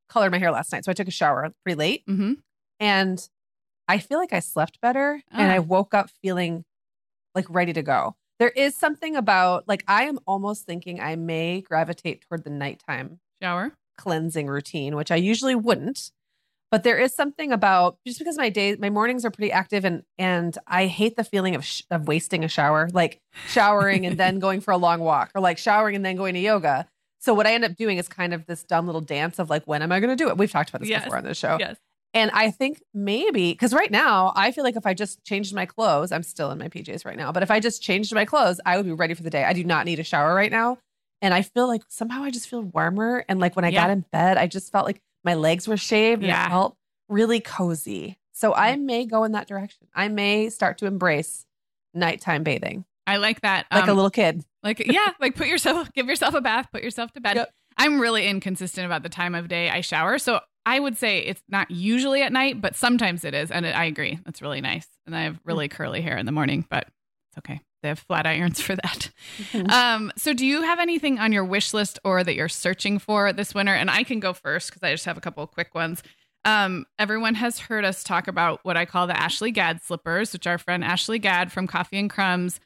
colored 0.08 0.30
my 0.30 0.38
hair 0.38 0.50
last 0.50 0.72
night. 0.72 0.84
So 0.84 0.90
I 0.90 0.94
took 0.94 1.08
a 1.08 1.12
shower 1.12 1.52
pretty 1.62 1.78
late. 1.78 2.06
Mm-hmm. 2.06 2.34
And 2.80 3.28
I 3.88 3.98
feel 3.98 4.18
like 4.18 4.32
I 4.32 4.40
slept 4.40 4.80
better 4.80 5.22
and 5.30 5.50
I 5.50 5.58
ah. 5.58 5.62
woke 5.62 5.94
up 5.94 6.10
feeling 6.22 6.64
like 7.34 7.46
ready 7.48 7.72
to 7.72 7.82
go. 7.82 8.16
There 8.38 8.50
is 8.50 8.74
something 8.74 9.16
about 9.16 9.66
like 9.66 9.84
I 9.88 10.04
am 10.04 10.18
almost 10.26 10.66
thinking 10.66 11.00
I 11.00 11.16
may 11.16 11.62
gravitate 11.62 12.22
toward 12.22 12.44
the 12.44 12.50
nighttime 12.50 13.20
shower 13.40 13.72
cleansing 13.96 14.46
routine, 14.46 14.94
which 14.94 15.10
I 15.10 15.16
usually 15.16 15.54
wouldn't. 15.54 16.12
But 16.70 16.82
there 16.82 16.98
is 16.98 17.14
something 17.14 17.52
about 17.52 17.98
just 18.04 18.18
because 18.18 18.36
my 18.36 18.48
days, 18.48 18.78
my 18.78 18.90
mornings 18.90 19.24
are 19.24 19.30
pretty 19.30 19.52
active, 19.52 19.84
and 19.84 20.02
and 20.18 20.56
I 20.66 20.86
hate 20.86 21.16
the 21.16 21.24
feeling 21.24 21.54
of 21.54 21.64
sh- 21.64 21.82
of 21.90 22.08
wasting 22.08 22.44
a 22.44 22.48
shower, 22.48 22.88
like 22.92 23.20
showering 23.48 24.04
and 24.04 24.18
then 24.18 24.38
going 24.40 24.60
for 24.60 24.72
a 24.72 24.76
long 24.76 25.00
walk, 25.00 25.30
or 25.34 25.40
like 25.40 25.58
showering 25.58 25.94
and 25.94 26.04
then 26.04 26.16
going 26.16 26.34
to 26.34 26.40
yoga. 26.40 26.88
So 27.20 27.34
what 27.34 27.46
I 27.46 27.54
end 27.54 27.64
up 27.64 27.76
doing 27.76 27.98
is 27.98 28.08
kind 28.08 28.34
of 28.34 28.46
this 28.46 28.62
dumb 28.62 28.86
little 28.86 29.00
dance 29.00 29.38
of 29.38 29.50
like, 29.50 29.64
when 29.64 29.82
am 29.82 29.90
I 29.90 30.00
going 30.00 30.16
to 30.16 30.22
do 30.22 30.28
it? 30.28 30.36
We've 30.36 30.50
talked 30.50 30.68
about 30.68 30.80
this 30.80 30.90
yes. 30.90 31.04
before 31.04 31.18
on 31.18 31.24
the 31.24 31.34
show. 31.34 31.56
Yes. 31.58 31.76
And 32.14 32.30
I 32.32 32.50
think 32.50 32.82
maybe 32.94 33.52
because 33.52 33.74
right 33.74 33.90
now 33.90 34.32
I 34.36 34.50
feel 34.50 34.64
like 34.64 34.76
if 34.76 34.86
I 34.86 34.94
just 34.94 35.22
changed 35.24 35.54
my 35.54 35.66
clothes, 35.66 36.12
I'm 36.12 36.22
still 36.22 36.50
in 36.50 36.58
my 36.58 36.68
PJs 36.68 37.04
right 37.04 37.16
now, 37.16 37.32
but 37.32 37.42
if 37.42 37.50
I 37.50 37.60
just 37.60 37.82
changed 37.82 38.14
my 38.14 38.24
clothes, 38.24 38.60
I 38.64 38.76
would 38.76 38.86
be 38.86 38.92
ready 38.92 39.12
for 39.14 39.22
the 39.22 39.30
day. 39.30 39.44
I 39.44 39.52
do 39.52 39.64
not 39.64 39.86
need 39.86 39.98
a 39.98 40.04
shower 40.04 40.34
right 40.34 40.50
now. 40.50 40.78
And 41.20 41.34
I 41.34 41.42
feel 41.42 41.66
like 41.66 41.82
somehow 41.88 42.22
I 42.22 42.30
just 42.30 42.48
feel 42.48 42.62
warmer. 42.62 43.24
And 43.28 43.40
like 43.40 43.56
when 43.56 43.64
I 43.64 43.68
yeah. 43.68 43.82
got 43.82 43.90
in 43.90 44.04
bed, 44.12 44.36
I 44.38 44.46
just 44.46 44.70
felt 44.70 44.86
like 44.86 45.02
my 45.26 45.34
legs 45.34 45.68
were 45.68 45.76
shaved 45.76 46.22
and 46.22 46.30
it 46.30 46.48
felt 46.48 46.76
really 47.08 47.40
cozy. 47.40 48.16
So 48.32 48.54
I 48.54 48.76
mm. 48.76 48.82
may 48.82 49.04
go 49.06 49.24
in 49.24 49.32
that 49.32 49.48
direction. 49.48 49.88
I 49.94 50.08
may 50.08 50.48
start 50.48 50.78
to 50.78 50.86
embrace 50.86 51.44
nighttime 51.92 52.44
bathing. 52.44 52.84
I 53.06 53.16
like 53.16 53.40
that. 53.42 53.66
Like 53.72 53.84
um, 53.84 53.90
a 53.90 53.94
little 53.94 54.10
kid. 54.10 54.44
Like, 54.62 54.86
yeah, 54.86 55.12
like 55.20 55.34
put 55.34 55.48
yourself, 55.48 55.92
give 55.94 56.06
yourself 56.06 56.34
a 56.34 56.40
bath, 56.40 56.68
put 56.72 56.82
yourself 56.82 57.12
to 57.12 57.20
bed. 57.20 57.36
Yep. 57.36 57.52
I'm 57.76 58.00
really 58.00 58.26
inconsistent 58.26 58.86
about 58.86 59.02
the 59.02 59.08
time 59.08 59.34
of 59.34 59.48
day 59.48 59.68
I 59.68 59.80
shower. 59.80 60.18
So 60.18 60.40
I 60.64 60.78
would 60.80 60.96
say 60.96 61.18
it's 61.18 61.42
not 61.48 61.70
usually 61.70 62.22
at 62.22 62.32
night, 62.32 62.60
but 62.60 62.76
sometimes 62.76 63.24
it 63.24 63.34
is. 63.34 63.50
And 63.50 63.66
it, 63.66 63.76
I 63.76 63.84
agree. 63.84 64.18
That's 64.24 64.42
really 64.42 64.60
nice. 64.60 64.86
And 65.06 65.16
I 65.16 65.22
have 65.22 65.34
mm. 65.34 65.40
really 65.44 65.68
curly 65.68 66.00
hair 66.00 66.16
in 66.16 66.26
the 66.26 66.32
morning, 66.32 66.64
but 66.70 66.86
it's 67.30 67.38
okay. 67.38 67.60
They 67.86 67.90
have 67.90 68.00
flat 68.00 68.26
irons 68.26 68.60
for 68.60 68.74
that. 68.74 69.10
Mm-hmm. 69.52 69.70
Um, 69.70 70.12
so, 70.16 70.32
do 70.32 70.44
you 70.44 70.62
have 70.62 70.80
anything 70.80 71.20
on 71.20 71.32
your 71.32 71.44
wish 71.44 71.72
list 71.72 72.00
or 72.02 72.24
that 72.24 72.34
you're 72.34 72.48
searching 72.48 72.98
for 72.98 73.32
this 73.32 73.54
winter? 73.54 73.72
And 73.72 73.88
I 73.88 74.02
can 74.02 74.18
go 74.18 74.32
first 74.32 74.70
because 74.70 74.82
I 74.82 74.90
just 74.90 75.04
have 75.04 75.16
a 75.16 75.20
couple 75.20 75.44
of 75.44 75.52
quick 75.52 75.72
ones. 75.72 76.02
Um, 76.44 76.84
everyone 76.98 77.36
has 77.36 77.60
heard 77.60 77.84
us 77.84 78.02
talk 78.02 78.26
about 78.26 78.58
what 78.64 78.76
I 78.76 78.86
call 78.86 79.06
the 79.06 79.14
Ashlee 79.14 79.54
Gadd 79.54 79.82
slippers, 79.82 80.32
which 80.32 80.48
our 80.48 80.58
friend 80.58 80.82
Ashlee 80.82 81.20
Gadd 81.20 81.52
from 81.52 81.68
Coffee 81.68 81.98
and 81.98 82.10
Crumbs 82.10 82.58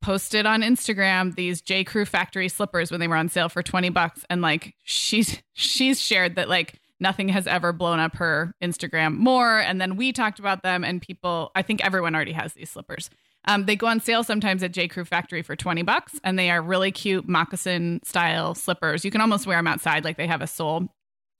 posted 0.00 0.46
on 0.46 0.62
Instagram 0.62 1.34
these 1.34 1.60
J. 1.60 1.84
Crew 1.84 2.06
factory 2.06 2.48
slippers 2.48 2.90
when 2.90 2.98
they 2.98 3.08
were 3.08 3.16
on 3.16 3.28
sale 3.28 3.50
for 3.50 3.62
20 3.62 3.90
bucks. 3.90 4.24
And 4.30 4.40
like 4.40 4.74
she's 4.84 5.42
she's 5.52 6.00
shared 6.00 6.36
that 6.36 6.48
like 6.48 6.80
nothing 6.98 7.28
has 7.28 7.46
ever 7.46 7.72
blown 7.72 8.00
up 8.00 8.16
her 8.16 8.54
Instagram 8.62 9.16
more. 9.16 9.58
And 9.58 9.80
then 9.80 9.96
we 9.96 10.12
talked 10.12 10.38
about 10.38 10.62
them 10.62 10.84
and 10.84 11.02
people, 11.02 11.50
I 11.54 11.60
think 11.62 11.84
everyone 11.84 12.14
already 12.14 12.32
has 12.32 12.54
these 12.54 12.70
slippers. 12.70 13.10
Um, 13.46 13.66
they 13.66 13.74
go 13.76 13.86
on 13.88 13.98
sale 14.00 14.22
sometimes 14.22 14.62
at 14.62 14.72
J. 14.72 14.86
Crew 14.88 15.04
Factory 15.04 15.42
for 15.42 15.56
20 15.56 15.82
bucks 15.82 16.20
and 16.22 16.38
they 16.38 16.50
are 16.50 16.62
really 16.62 16.92
cute 16.92 17.28
moccasin 17.28 18.00
style 18.04 18.54
slippers. 18.54 19.04
You 19.04 19.10
can 19.10 19.20
almost 19.20 19.46
wear 19.46 19.58
them 19.58 19.66
outside 19.66 20.04
like 20.04 20.16
they 20.16 20.28
have 20.28 20.42
a 20.42 20.46
sole. 20.46 20.88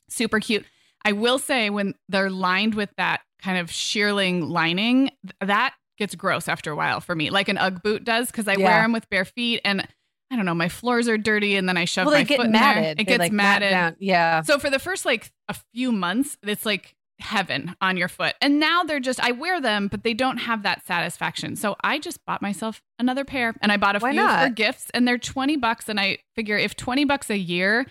Super 0.09 0.41
cute. 0.41 0.65
I 1.05 1.13
will 1.13 1.39
say 1.39 1.71
when 1.71 1.95
they're 2.09 2.31
lined 2.31 2.75
with 2.75 2.91
that 2.97 3.21
kind 3.41 3.59
of 3.59 3.69
shearling 3.71 4.49
lining, 4.51 5.11
that 5.41 5.75
gets 5.99 6.15
gross 6.15 6.49
after 6.49 6.71
a 6.73 6.77
while 6.77 7.01
for 7.01 7.15
me, 7.15 7.31
like 7.31 7.49
an 7.49 7.59
UGG 7.59 7.83
boot 7.83 8.05
does, 8.05 8.29
because 8.29 8.49
I 8.49 8.55
Yeah. 8.55 8.65
wear 8.67 8.83
them 8.83 8.93
with 8.93 9.09
bare 9.09 9.25
feet 9.25 9.61
and 9.65 9.87
I 10.31 10.37
don't 10.37 10.45
know, 10.47 10.55
my 10.55 10.69
floors 10.71 11.09
are 11.09 11.19
dirty 11.19 11.57
and 11.57 11.69
then 11.69 11.77
I 11.77 11.85
shove 11.85 12.07
well, 12.07 12.15
my 12.15 12.25
foot 12.25 12.47
in 12.47 12.53
matted. 12.53 12.83
there. 12.85 12.91
It 12.93 12.97
They, 12.99 13.05
gets 13.05 13.19
like, 13.19 13.33
mat 13.33 13.61
matted. 13.61 13.97
Yeah. 14.01 14.41
So 14.43 14.59
for 14.59 14.71
the 14.71 14.79
first 14.79 15.05
like 15.05 15.31
a 15.49 15.55
few 15.75 15.93
months, 15.93 16.37
it's 16.43 16.65
like 16.65 16.95
heaven 17.23 17.75
on 17.81 17.97
your 17.97 18.09
foot. 18.09 18.35
And 18.43 18.61
now 18.61 18.83
they're 18.83 19.01
just 19.01 19.21
I 19.21 19.33
wear 19.33 19.61
them, 19.61 19.89
but 19.89 20.03
they 20.05 20.13
don't 20.15 20.39
have 20.39 20.63
that 20.65 20.85
satisfaction. 20.87 21.57
So 21.57 21.77
I 21.83 21.99
just 21.99 22.25
bought 22.27 22.43
myself 22.43 22.83
another 22.99 23.25
pair 23.25 23.55
and 23.63 23.73
I 23.73 23.77
bought 23.79 23.97
a 23.97 24.01
Why 24.01 24.13
few 24.13 24.29
for 24.29 24.49
gifts 24.51 24.91
and 24.93 25.09
they're 25.09 25.19
20 25.19 25.57
bucks 25.57 25.89
and 25.89 25.99
I 25.99 26.19
figure 26.37 26.57
if 26.59 26.77
20 26.77 27.05
bucks 27.07 27.31
a 27.31 27.39
year 27.39 27.87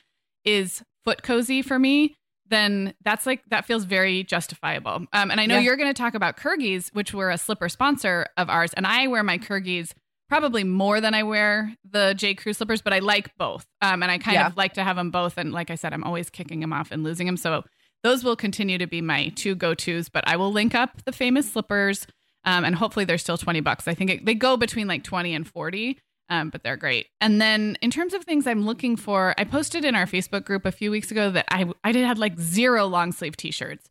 is 0.45 0.83
foot 1.03 1.23
cozy 1.23 1.61
for 1.61 1.79
me, 1.79 2.15
then 2.47 2.93
that's 3.03 3.25
like 3.25 3.41
that 3.49 3.65
feels 3.65 3.85
very 3.85 4.23
justifiable. 4.23 5.05
Um, 5.13 5.31
and 5.31 5.39
I 5.39 5.45
know 5.45 5.55
Yeah. 5.55 5.61
you're 5.61 5.77
going 5.77 5.93
to 5.93 5.99
talk 5.99 6.13
about 6.13 6.37
Kyrgies, 6.37 6.89
which 6.93 7.13
were 7.13 7.29
a 7.31 7.37
slipper 7.37 7.69
sponsor 7.69 8.27
of 8.37 8.49
ours, 8.49 8.73
and 8.73 8.85
I 8.85 9.07
wear 9.07 9.23
my 9.23 9.37
Kyrgies 9.37 9.93
probably 10.27 10.63
more 10.63 11.01
than 11.01 11.13
I 11.13 11.23
wear 11.23 11.73
the 11.89 12.13
J 12.15 12.35
Crew 12.35 12.53
slippers, 12.53 12.81
but 12.81 12.93
I 12.93 12.99
like 12.99 13.35
both. 13.37 13.65
Um, 13.81 14.01
and 14.03 14.11
I 14.11 14.17
kind 14.17 14.35
Yeah. 14.35 14.47
of 14.47 14.55
like 14.57 14.73
to 14.73 14.83
have 14.83 14.95
them 14.95 15.11
both. 15.11 15.37
And 15.37 15.51
like 15.51 15.69
I 15.69 15.75
said, 15.75 15.93
I'm 15.93 16.03
always 16.05 16.29
kicking 16.29 16.59
them 16.61 16.71
off 16.71 16.89
and 16.91 17.03
losing 17.03 17.25
them. 17.27 17.35
So 17.37 17.63
those 18.03 18.23
will 18.23 18.35
continue 18.35 18.77
to 18.77 18.87
be 18.87 19.01
my 19.01 19.29
two 19.29 19.55
go 19.55 19.73
tos. 19.73 20.09
But 20.09 20.27
I 20.27 20.35
will 20.35 20.51
link 20.51 20.75
up 20.75 21.03
the 21.05 21.11
famous 21.11 21.51
slippers, 21.51 22.07
um, 22.45 22.63
and 22.63 22.75
hopefully 22.75 23.05
they're 23.05 23.17
still 23.17 23.37
20 23.37 23.61
bucks. 23.61 23.87
I 23.87 23.93
think 23.93 24.09
it, 24.09 24.25
they 24.25 24.35
go 24.35 24.57
between 24.57 24.87
like 24.87 25.03
20 25.03 25.33
and 25.33 25.47
40. 25.47 25.99
Um, 26.29 26.49
but 26.49 26.63
they're 26.63 26.77
great. 26.77 27.07
And 27.19 27.41
then 27.41 27.77
in 27.81 27.91
terms 27.91 28.13
of 28.13 28.23
things 28.23 28.47
I'm 28.47 28.65
looking 28.65 28.95
for, 28.95 29.35
I 29.37 29.43
posted 29.43 29.83
in 29.83 29.95
our 29.95 30.05
Facebook 30.05 30.45
group 30.45 30.65
a 30.65 30.71
few 30.71 30.89
weeks 30.89 31.11
ago 31.11 31.29
that 31.29 31.45
I 31.51 31.69
I 31.83 31.91
did 31.91 32.05
had 32.05 32.17
like 32.17 32.39
zero 32.39 32.85
long 32.87 33.11
sleeve 33.11 33.35
t-shirts. 33.35 33.89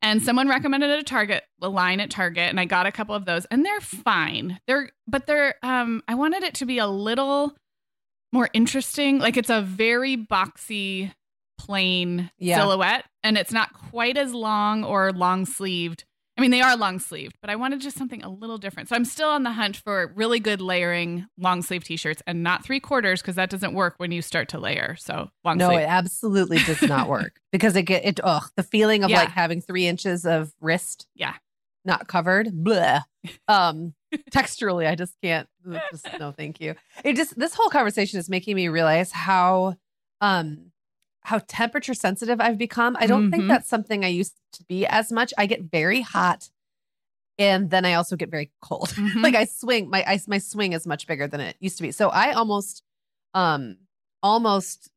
And 0.00 0.22
someone 0.22 0.48
recommended 0.48 0.90
a 0.90 1.02
Target, 1.02 1.44
a 1.62 1.68
line 1.68 2.00
at 2.00 2.10
Target, 2.10 2.50
and 2.50 2.58
I 2.58 2.64
got 2.64 2.86
a 2.86 2.92
couple 2.92 3.14
of 3.14 3.26
those, 3.26 3.44
and 3.46 3.64
they're 3.64 3.80
fine. 3.80 4.60
They're 4.66 4.90
but 5.06 5.26
they're 5.26 5.56
um 5.62 6.02
I 6.08 6.14
wanted 6.14 6.42
it 6.42 6.54
to 6.54 6.66
be 6.66 6.78
a 6.78 6.86
little 6.86 7.54
more 8.32 8.48
interesting. 8.54 9.18
Like 9.18 9.36
it's 9.36 9.50
a 9.50 9.60
very 9.60 10.16
boxy, 10.16 11.12
plain 11.58 12.30
Yeah. 12.38 12.58
silhouette, 12.58 13.04
and 13.22 13.36
it's 13.38 13.52
not 13.52 13.72
quite 13.72 14.16
as 14.16 14.32
long 14.32 14.84
or 14.84 15.12
long 15.12 15.46
sleeved. 15.46 16.04
I 16.36 16.40
mean, 16.40 16.50
they 16.50 16.62
are 16.62 16.76
long 16.76 16.98
sleeved, 16.98 17.36
but 17.40 17.48
I 17.48 17.54
wanted 17.54 17.80
just 17.80 17.96
something 17.96 18.20
a 18.24 18.28
little 18.28 18.58
different. 18.58 18.88
So 18.88 18.96
I'm 18.96 19.04
still 19.04 19.28
on 19.28 19.44
the 19.44 19.52
hunt 19.52 19.76
for 19.76 20.12
really 20.16 20.40
good 20.40 20.60
layering 20.60 21.26
long 21.38 21.62
sleeve 21.62 21.84
t-shirts 21.84 22.22
and 22.26 22.42
not 22.42 22.64
three 22.64 22.80
quarters 22.80 23.22
because 23.22 23.36
that 23.36 23.50
doesn't 23.50 23.72
work 23.72 23.94
when 23.98 24.10
you 24.10 24.20
start 24.20 24.48
to 24.48 24.58
layer. 24.58 24.96
So 24.98 25.30
long 25.44 25.58
no, 25.58 25.68
sleeve. 25.68 25.82
it 25.82 25.88
absolutely 25.88 26.58
does 26.58 26.82
not 26.82 27.08
work 27.08 27.38
because 27.52 27.76
it 27.76 27.84
get 27.84 28.04
it. 28.04 28.18
Ugh, 28.24 28.42
the 28.56 28.64
feeling 28.64 29.04
of 29.04 29.10
Yeah. 29.10 29.20
like 29.20 29.28
having 29.28 29.60
three 29.60 29.86
inches 29.86 30.26
of 30.26 30.52
wrist, 30.60 31.06
Yeah. 31.14 31.34
not 31.84 32.08
covered. 32.08 32.50
Blah. 32.52 33.02
Um, 33.46 33.94
texturally, 34.32 34.88
I 34.88 34.96
just 34.96 35.14
can't. 35.22 35.48
Just 35.92 36.08
no, 36.18 36.32
thank 36.32 36.60
you. 36.60 36.74
It 37.04 37.14
just 37.14 37.38
this 37.38 37.54
whole 37.54 37.70
conversation 37.70 38.18
is 38.18 38.28
making 38.28 38.56
me 38.56 38.66
realize 38.66 39.12
how, 39.12 39.76
um, 40.20 40.72
how 41.24 41.40
temperature 41.48 41.94
sensitive 41.94 42.40
I've 42.40 42.58
become. 42.58 42.96
I 43.00 43.06
don't 43.06 43.30
think 43.30 43.44
Mhm. 43.44 43.48
that's 43.48 43.68
something 43.68 44.04
I 44.04 44.08
used 44.08 44.34
to 44.52 44.64
be 44.64 44.86
as 44.86 45.10
much. 45.10 45.32
I 45.38 45.46
get 45.46 45.62
very 45.62 46.02
hot, 46.02 46.50
and 47.38 47.70
then 47.70 47.84
I 47.84 47.94
also 47.94 48.14
get 48.14 48.30
very 48.30 48.52
cold. 48.62 48.88
Mhm. 48.96 49.22
like 49.22 49.34
I 49.34 49.44
swing 49.46 49.90
my 49.90 50.04
I, 50.06 50.20
my 50.28 50.38
swing 50.38 50.72
is 50.74 50.86
much 50.86 51.06
bigger 51.06 51.26
than 51.26 51.40
it 51.40 51.56
used 51.60 51.76
to 51.78 51.82
be. 51.82 51.92
So 51.92 52.10
I 52.10 52.32
almost 52.32 52.82
um 53.32 53.76
almost 54.22 54.90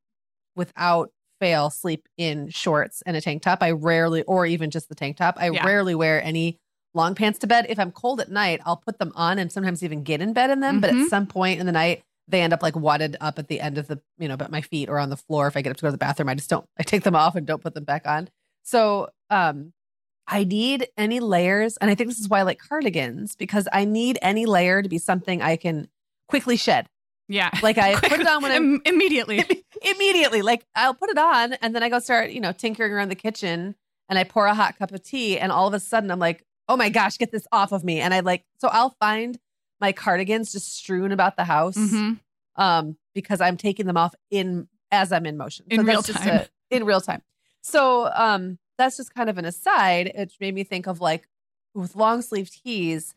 without 0.56 1.12
fail 1.40 1.70
sleep 1.70 2.08
in 2.18 2.50
shorts 2.50 3.02
and 3.06 3.16
a 3.16 3.22
tank 3.22 3.42
top. 3.44 3.60
I 3.62 3.72
rarely 3.72 4.24
or 4.24 4.46
even 4.46 4.70
just 4.70 4.90
the 4.90 4.96
tank 4.96 5.18
top. 5.18 5.36
I 5.38 5.50
Yeah. 5.50 5.66
rarely 5.66 5.96
wear 5.96 6.22
any 6.22 6.58
long 6.94 7.16
pants 7.16 7.40
to 7.40 7.48
bed. 7.48 7.68
If 7.70 7.80
I'm 7.80 7.92
cold 7.92 8.20
at 8.20 8.30
night, 8.32 8.60
I'll 8.66 8.78
put 8.78 8.98
them 8.98 9.12
on 9.16 9.38
and 9.40 9.52
sometimes 9.52 9.84
even 9.84 10.04
get 10.04 10.20
in 10.20 10.34
bed 10.34 10.50
in 10.50 10.60
them, 10.62 10.80
but 10.82 10.92
Mhm. 10.92 11.04
at 11.04 11.10
some 11.10 11.28
point 11.28 11.60
in 11.60 11.66
the 11.68 11.72
night 11.72 12.04
they 12.28 12.42
end 12.42 12.54
up 12.54 12.62
like 12.62 12.76
wadded 12.76 13.16
up 13.22 13.40
at 13.40 13.48
the 13.48 13.60
end 13.62 13.78
of 13.78 13.88
the, 13.88 14.02
you 14.18 14.28
know, 14.28 14.36
at 14.40 14.52
my 14.52 14.62
feet 14.62 14.90
or 14.90 15.00
on 15.00 15.10
the 15.10 15.18
floor 15.18 15.48
if 15.48 15.56
I 15.56 15.62
get 15.62 15.70
up 15.72 15.78
to 15.78 15.82
go 15.84 15.88
to 15.88 15.92
the 15.94 15.98
bathroom. 15.98 16.30
I 16.30 16.36
just 16.36 16.50
don't 16.50 16.66
I 16.80 16.84
take 16.84 17.04
them 17.04 17.16
off 17.16 17.36
and 17.36 17.46
don't 17.48 17.62
put 17.64 17.74
them 17.74 17.84
back 17.86 18.06
on. 18.08 18.30
So, 18.64 19.10
um 19.30 19.74
I 20.30 20.44
need 20.44 20.90
any 20.98 21.22
layers, 21.22 21.78
and 21.78 21.90
I 21.90 21.96
think 21.96 22.10
this 22.10 22.20
is 22.20 22.28
why 22.28 22.40
I 22.40 22.42
like 22.42 22.60
cardigans 22.60 23.38
because 23.38 23.66
I 23.72 23.86
need 23.86 24.20
any 24.22 24.46
layer 24.46 24.82
to 24.82 24.90
be 24.90 24.98
something 24.98 25.42
I 25.42 25.56
can 25.56 25.88
quickly 26.28 26.58
shed. 26.58 26.88
yeah. 27.30 27.50
Like 27.64 27.78
I 27.78 27.96
put 28.10 28.20
it 28.20 28.28
on 28.28 28.44
when 28.44 28.52
I'm 28.52 28.74
Im- 28.76 28.82
immediately. 28.86 29.46
immediately. 29.82 30.42
Like 30.42 30.66
I'll 30.76 30.94
put 30.94 31.10
it 31.10 31.18
on, 31.18 31.54
and 31.54 31.74
then 31.74 31.82
I 31.82 31.88
go 31.88 32.00
start, 32.00 32.32
you 32.32 32.42
know, 32.42 32.52
tinkering 32.52 32.92
around 32.92 33.08
the 33.08 33.16
kitchen, 33.16 33.76
and 34.10 34.20
I 34.20 34.26
pour 34.26 34.48
a 34.48 34.54
hot 34.54 34.78
cup 34.78 34.92
of 34.92 35.02
tea, 35.02 35.40
and 35.40 35.50
all 35.50 35.66
of 35.70 35.74
a 35.74 35.80
sudden 35.80 36.12
I'm 36.12 36.20
like, 36.20 36.44
oh 36.68 36.76
my 36.76 36.90
gosh, 36.90 37.18
get 37.18 37.32
this 37.32 37.48
off 37.54 37.72
of 37.72 37.86
me! 37.86 38.02
And 38.02 38.14
I 38.14 38.20
like, 38.20 38.44
so 38.60 38.68
I'll 38.68 38.98
find 39.00 39.40
my 39.80 39.92
cardigans 39.92 40.52
just 40.52 40.76
strewn 40.76 41.12
about 41.12 41.36
the 41.38 41.44
house, 41.44 41.78
Mhm. 41.78 42.20
um, 42.56 42.98
because 43.14 43.42
I'm 43.42 43.58
taking 43.58 43.86
them 43.88 43.98
off 43.98 44.16
in 44.32 44.68
as 44.92 45.12
I'm 45.12 45.26
in 45.26 45.38
motion 45.38 45.66
In 45.70 45.82
So 45.82 45.84
real 45.86 46.02
time. 46.04 46.28
a- 46.28 46.48
in 46.76 46.86
real 46.86 47.02
time. 47.02 47.22
So 47.62 48.10
um, 48.14 48.58
that's 48.78 48.98
just 48.98 49.14
kind 49.14 49.30
of 49.30 49.38
an 49.38 49.46
aside. 49.46 50.08
It 50.16 50.34
made 50.40 50.56
me 50.56 50.64
think 50.64 50.88
of 50.88 51.02
like 51.02 51.28
with 51.74 51.96
long 51.96 52.22
sleeve 52.22 52.50
tees. 52.50 53.14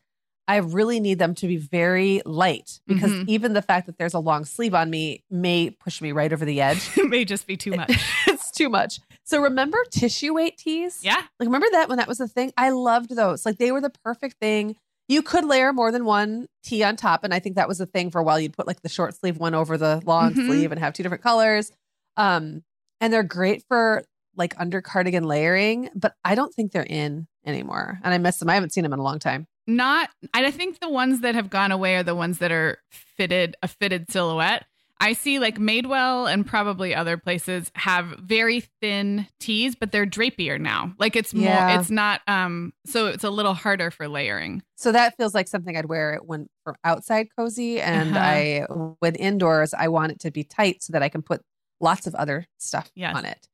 I 0.47 0.57
really 0.57 0.99
need 0.99 1.17
them 1.19 1.33
to 1.35 1.47
be 1.47 1.55
very 1.55 2.21
light 2.25 2.81
because 2.85 3.11
Mhm. 3.11 3.29
even 3.29 3.53
the 3.53 3.61
fact 3.61 3.85
that 3.85 3.97
there's 3.97 4.13
a 4.13 4.19
long 4.19 4.43
sleeve 4.43 4.73
on 4.75 4.89
me 4.89 5.23
may 5.29 5.69
push 5.69 6.01
me 6.01 6.11
right 6.11 6.33
over 6.33 6.43
the 6.43 6.59
edge. 6.59 6.89
it 6.97 7.09
may 7.09 7.23
just 7.23 7.47
be 7.47 7.55
too 7.55 7.71
much. 7.71 7.91
it's 8.27 8.51
too 8.51 8.67
much. 8.67 8.99
So 9.23 9.41
remember 9.41 9.77
tissue 9.91 10.33
weight 10.33 10.57
tees? 10.57 10.99
Yeah. 11.03 11.15
Like 11.39 11.47
remember 11.47 11.67
that 11.71 11.87
when 11.87 11.99
that 11.99 12.07
was 12.07 12.19
a 12.19 12.27
thing? 12.27 12.51
I 12.57 12.71
loved 12.71 13.15
those. 13.15 13.45
Like 13.45 13.59
they 13.59 13.71
were 13.71 13.79
the 13.81 13.91
perfect 14.03 14.37
thing. 14.41 14.75
You 15.11 15.21
could 15.21 15.43
layer 15.45 15.73
more 15.73 15.91
than 15.91 16.05
one 16.05 16.47
tee 16.63 16.83
on 16.83 16.95
top. 16.95 17.23
And 17.23 17.33
I 17.33 17.39
think 17.39 17.55
that 17.57 17.67
was 17.67 17.81
a 17.81 17.85
thing 17.85 18.11
for 18.11 18.19
a 18.19 18.23
while. 18.23 18.39
You'd 18.39 18.53
put 18.55 18.65
like 18.67 18.81
the 18.81 18.89
short 18.89 19.13
sleeve 19.15 19.37
one 19.37 19.53
over 19.53 19.77
the 19.77 20.01
long 20.05 20.33
Mhm. 20.33 20.45
sleeve 20.47 20.71
and 20.71 20.79
have 20.79 20.93
two 20.93 21.03
different 21.03 21.23
colors. 21.23 21.71
Um, 22.17 22.63
and 23.01 23.11
they're 23.11 23.23
great 23.23 23.63
for 23.67 24.03
like 24.37 24.53
under 24.57 24.81
cardigan 24.81 25.25
layering, 25.25 25.89
but 25.93 26.13
I 26.23 26.35
don't 26.35 26.53
think 26.53 26.71
they're 26.71 26.83
in 26.83 27.27
anymore. 27.45 27.99
And 28.03 28.13
I 28.13 28.17
miss 28.19 28.37
them. 28.37 28.49
I 28.49 28.53
haven't 28.53 28.71
seen 28.71 28.83
them 28.83 28.93
in 28.93 28.99
a 28.99 29.03
long 29.03 29.19
time. 29.19 29.47
Not 29.67 30.09
I 30.33 30.49
think 30.51 30.79
the 30.79 30.89
ones 30.89 31.21
that 31.21 31.35
have 31.35 31.49
gone 31.49 31.71
away 31.71 31.95
are 31.97 32.03
the 32.03 32.15
ones 32.15 32.37
that 32.39 32.51
are 32.51 32.77
fitted 32.91 33.55
a 33.61 33.67
fitted 33.67 34.09
silhouette. 34.11 34.65
I 35.01 35.13
see 35.13 35.39
like 35.39 35.57
Madewell 35.57 36.31
and 36.31 36.45
probably 36.45 36.93
other 36.95 37.17
places 37.17 37.71
have 37.75 38.05
very 38.19 38.61
thin 38.81 39.27
tees, 39.39 39.75
but 39.75 39.91
they're 39.91 40.05
drapier 40.05 40.59
now. 40.61 40.93
Like 40.99 41.15
it's 41.15 41.33
more 41.33 41.43
Yeah. 41.43 41.79
it's 41.79 41.89
not 41.89 42.21
um 42.27 42.71
so 42.85 43.07
it's 43.07 43.23
a 43.23 43.29
little 43.29 43.53
harder 43.55 43.91
for 43.91 44.07
layering. 44.07 44.61
So 44.75 44.91
that 44.91 45.17
feels 45.17 45.33
like 45.33 45.47
something 45.47 45.75
I'd 45.75 45.85
wear 45.85 46.13
it 46.13 46.25
when 46.25 46.47
from 46.63 46.75
outside 46.83 47.27
cozy. 47.35 47.81
And 47.81 48.15
Uh-huh. 48.15 48.25
I, 48.25 48.65
when 48.99 49.15
indoors, 49.15 49.73
I 49.73 49.87
want 49.89 50.11
it 50.13 50.19
to 50.21 50.31
be 50.31 50.43
tight 50.43 50.81
so 50.83 50.93
that 50.93 51.01
I 51.03 51.09
can 51.09 51.21
put 51.23 51.41
lots 51.79 52.05
of 52.07 52.13
other 52.15 52.45
stuff 52.59 52.91
Yes. 52.95 53.15
on 53.15 53.25
it. 53.25 53.47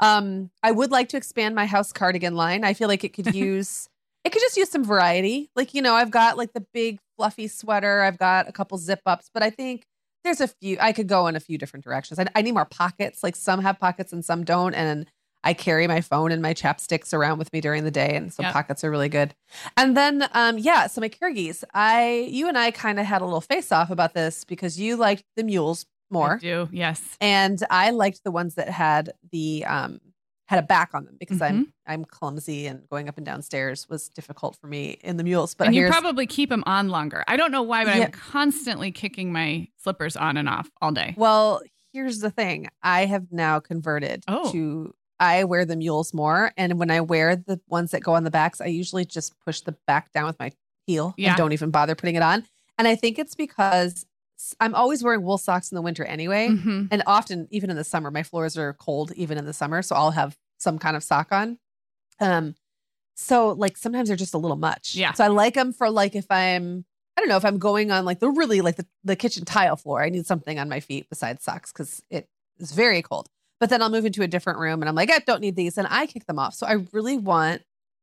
Um, 0.00 0.50
I 0.62 0.72
would 0.72 0.90
like 0.90 1.10
to 1.10 1.16
expand 1.16 1.54
my 1.54 1.66
house 1.66 1.92
cardigan 1.92 2.34
line. 2.34 2.64
I 2.64 2.74
feel 2.74 2.88
like 2.88 3.04
it 3.04 3.12
could 3.12 3.34
use, 3.34 3.88
it 4.24 4.32
could 4.32 4.40
just 4.40 4.56
use 4.56 4.70
some 4.70 4.84
variety. 4.84 5.50
Like, 5.54 5.74
you 5.74 5.82
know, 5.82 5.94
I've 5.94 6.10
got 6.10 6.36
like 6.38 6.52
the 6.54 6.64
big 6.72 6.98
fluffy 7.16 7.46
sweater, 7.46 8.00
I've 8.02 8.18
got 8.18 8.48
a 8.48 8.52
couple 8.52 8.76
zip 8.78 9.00
ups, 9.06 9.30
but 9.32 9.42
I 9.42 9.50
think 9.50 9.84
there's 10.24 10.40
a 10.40 10.48
few, 10.48 10.76
I 10.80 10.92
could 10.92 11.06
go 11.06 11.26
in 11.26 11.36
a 11.36 11.40
few 11.40 11.58
different 11.58 11.84
directions. 11.84 12.18
I, 12.18 12.26
I 12.34 12.42
need 12.42 12.52
more 12.52 12.64
pockets. 12.64 13.22
Like 13.22 13.36
some 13.36 13.60
have 13.60 13.78
pockets 13.78 14.12
and 14.12 14.24
some 14.24 14.44
don't. 14.44 14.74
And 14.74 15.06
I 15.44 15.52
carry 15.52 15.86
my 15.86 16.00
phone 16.00 16.32
and 16.32 16.40
my 16.40 16.54
chapsticks 16.54 17.12
around 17.12 17.38
with 17.38 17.52
me 17.52 17.60
during 17.60 17.84
the 17.84 17.90
day. 17.90 18.16
And 18.16 18.32
so 18.32 18.42
Yep. 18.42 18.52
pockets 18.54 18.82
are 18.84 18.90
really 18.90 19.10
good. 19.10 19.34
And 19.76 19.94
then, 19.96 20.26
um, 20.32 20.56
yeah, 20.58 20.86
so 20.86 21.02
my 21.02 21.10
Kyrgies, 21.10 21.62
I, 21.74 22.26
you 22.30 22.48
and 22.48 22.56
I 22.56 22.70
kind 22.70 22.98
of 22.98 23.04
had 23.04 23.20
a 23.20 23.24
little 23.26 23.42
face 23.42 23.70
off 23.70 23.90
about 23.90 24.14
this 24.14 24.44
because 24.44 24.80
you 24.80 24.96
liked 24.96 25.24
the 25.36 25.44
mules 25.44 25.84
I 26.10 26.14
more, 26.14 26.38
do. 26.38 26.68
Yes. 26.72 27.16
and 27.20 27.62
I 27.70 27.90
liked 27.90 28.24
the 28.24 28.30
ones 28.30 28.54
that 28.54 28.68
had 28.68 29.12
the 29.32 29.64
um 29.66 30.00
had 30.46 30.58
a 30.58 30.62
back 30.66 30.90
on 30.94 31.04
them 31.04 31.16
because 31.18 31.40
I'm 31.40 31.54
mm-hmm. 31.54 31.70
I'm 31.86 32.04
clumsy 32.04 32.66
and 32.66 32.88
going 32.90 33.08
up 33.08 33.16
and 33.16 33.24
down 33.24 33.42
stairs 33.42 33.88
was 33.88 34.08
difficult 34.08 34.56
for 34.60 34.66
me 34.66 34.98
in 35.02 35.16
the 35.16 35.24
mules. 35.24 35.54
But 35.54 35.68
and 35.68 35.76
you 35.76 35.88
probably 35.88 36.26
keep 36.26 36.50
them 36.50 36.62
on 36.66 36.88
longer. 36.88 37.24
I 37.26 37.36
don't 37.36 37.50
know 37.50 37.62
why, 37.62 37.84
but 37.84 37.96
Yeah. 37.96 38.04
I'm 38.04 38.10
constantly 38.10 38.90
kicking 38.92 39.32
my 39.32 39.68
slippers 39.78 40.16
on 40.16 40.36
and 40.36 40.48
off 40.48 40.70
all 40.82 40.92
day. 40.92 41.14
well, 41.16 41.62
here's 41.92 42.18
the 42.20 42.30
thing: 42.30 42.68
I 42.82 43.06
have 43.06 43.26
now 43.30 43.60
converted 43.60 44.22
Oh. 44.28 44.50
to 44.52 44.94
I 45.20 45.44
wear 45.44 45.64
the 45.64 45.76
mules 45.76 46.12
more, 46.12 46.52
and 46.56 46.78
when 46.78 46.90
I 46.90 47.00
wear 47.00 47.36
the 47.36 47.60
ones 47.68 47.92
that 47.92 48.02
go 48.02 48.14
on 48.14 48.24
the 48.24 48.30
backs, 48.30 48.60
I 48.60 48.66
usually 48.66 49.04
just 49.04 49.38
push 49.40 49.60
the 49.60 49.76
back 49.86 50.12
down 50.12 50.26
with 50.26 50.38
my 50.38 50.50
heel 50.86 51.14
Yeah. 51.16 51.30
and 51.30 51.38
don't 51.38 51.52
even 51.52 51.70
bother 51.70 51.94
putting 51.94 52.16
it 52.16 52.22
on. 52.22 52.44
And 52.76 52.88
I 52.88 52.96
think 52.96 53.18
it's 53.18 53.34
because 53.36 54.04
I'm 54.60 54.74
always 54.74 55.02
wearing 55.02 55.22
wool 55.22 55.38
socks 55.38 55.70
in 55.70 55.76
the 55.76 55.82
winter 55.82 56.04
anyway. 56.04 56.48
Mhm. 56.48 56.88
and 56.90 57.02
often 57.06 57.48
even 57.50 57.70
in 57.70 57.76
the 57.76 57.84
summer 57.84 58.10
my 58.10 58.22
floors 58.22 58.56
are 58.58 58.72
cold 58.74 59.12
even 59.16 59.38
in 59.38 59.44
the 59.46 59.52
summer 59.52 59.80
so 59.82 59.94
i'll 59.96 60.10
have 60.10 60.36
some 60.58 60.78
kind 60.78 60.96
of 60.96 61.02
sock 61.02 61.28
on 61.32 61.58
um 62.20 62.54
so 63.16 63.50
like 63.52 63.76
sometimes 63.76 64.08
they're 64.08 64.16
just 64.16 64.34
a 64.34 64.38
little 64.38 64.56
much 64.56 64.94
Yeah. 64.94 65.12
so 65.12 65.24
i 65.24 65.28
like 65.28 65.54
them 65.54 65.72
for 65.72 65.88
like 65.90 66.14
if 66.14 66.26
i'm 66.30 66.84
i 67.16 67.20
don't 67.20 67.28
know 67.28 67.36
if 67.36 67.44
i'm 67.44 67.58
going 67.58 67.90
on 67.90 68.04
like 68.04 68.18
the 68.20 68.28
really 68.30 68.60
like 68.60 68.76
the, 68.76 68.86
the 69.04 69.16
kitchen 69.16 69.44
tile 69.44 69.76
floor 69.76 70.02
i 70.02 70.08
need 70.08 70.26
something 70.26 70.58
on 70.58 70.68
my 70.68 70.80
feet 70.80 71.06
besides 71.08 71.44
socks 71.44 71.72
because 71.72 72.02
it 72.10 72.28
is 72.58 72.72
very 72.72 73.02
cold 73.02 73.28
But 73.60 73.70
then 73.70 73.80
I'll 73.82 73.90
move 73.90 74.04
into 74.04 74.22
a 74.22 74.26
different 74.28 74.58
room 74.58 74.82
and 74.82 74.88
I'm 74.88 74.94
like, 74.96 75.10
I 75.10 75.20
don't 75.20 75.40
need 75.40 75.56
these. 75.56 75.78
And 75.78 75.86
I 75.88 76.06
kick 76.06 76.26
them 76.26 76.38
off. 76.38 76.54
So 76.54 76.66
I 76.66 76.84
really 76.92 77.16
want 77.16 77.62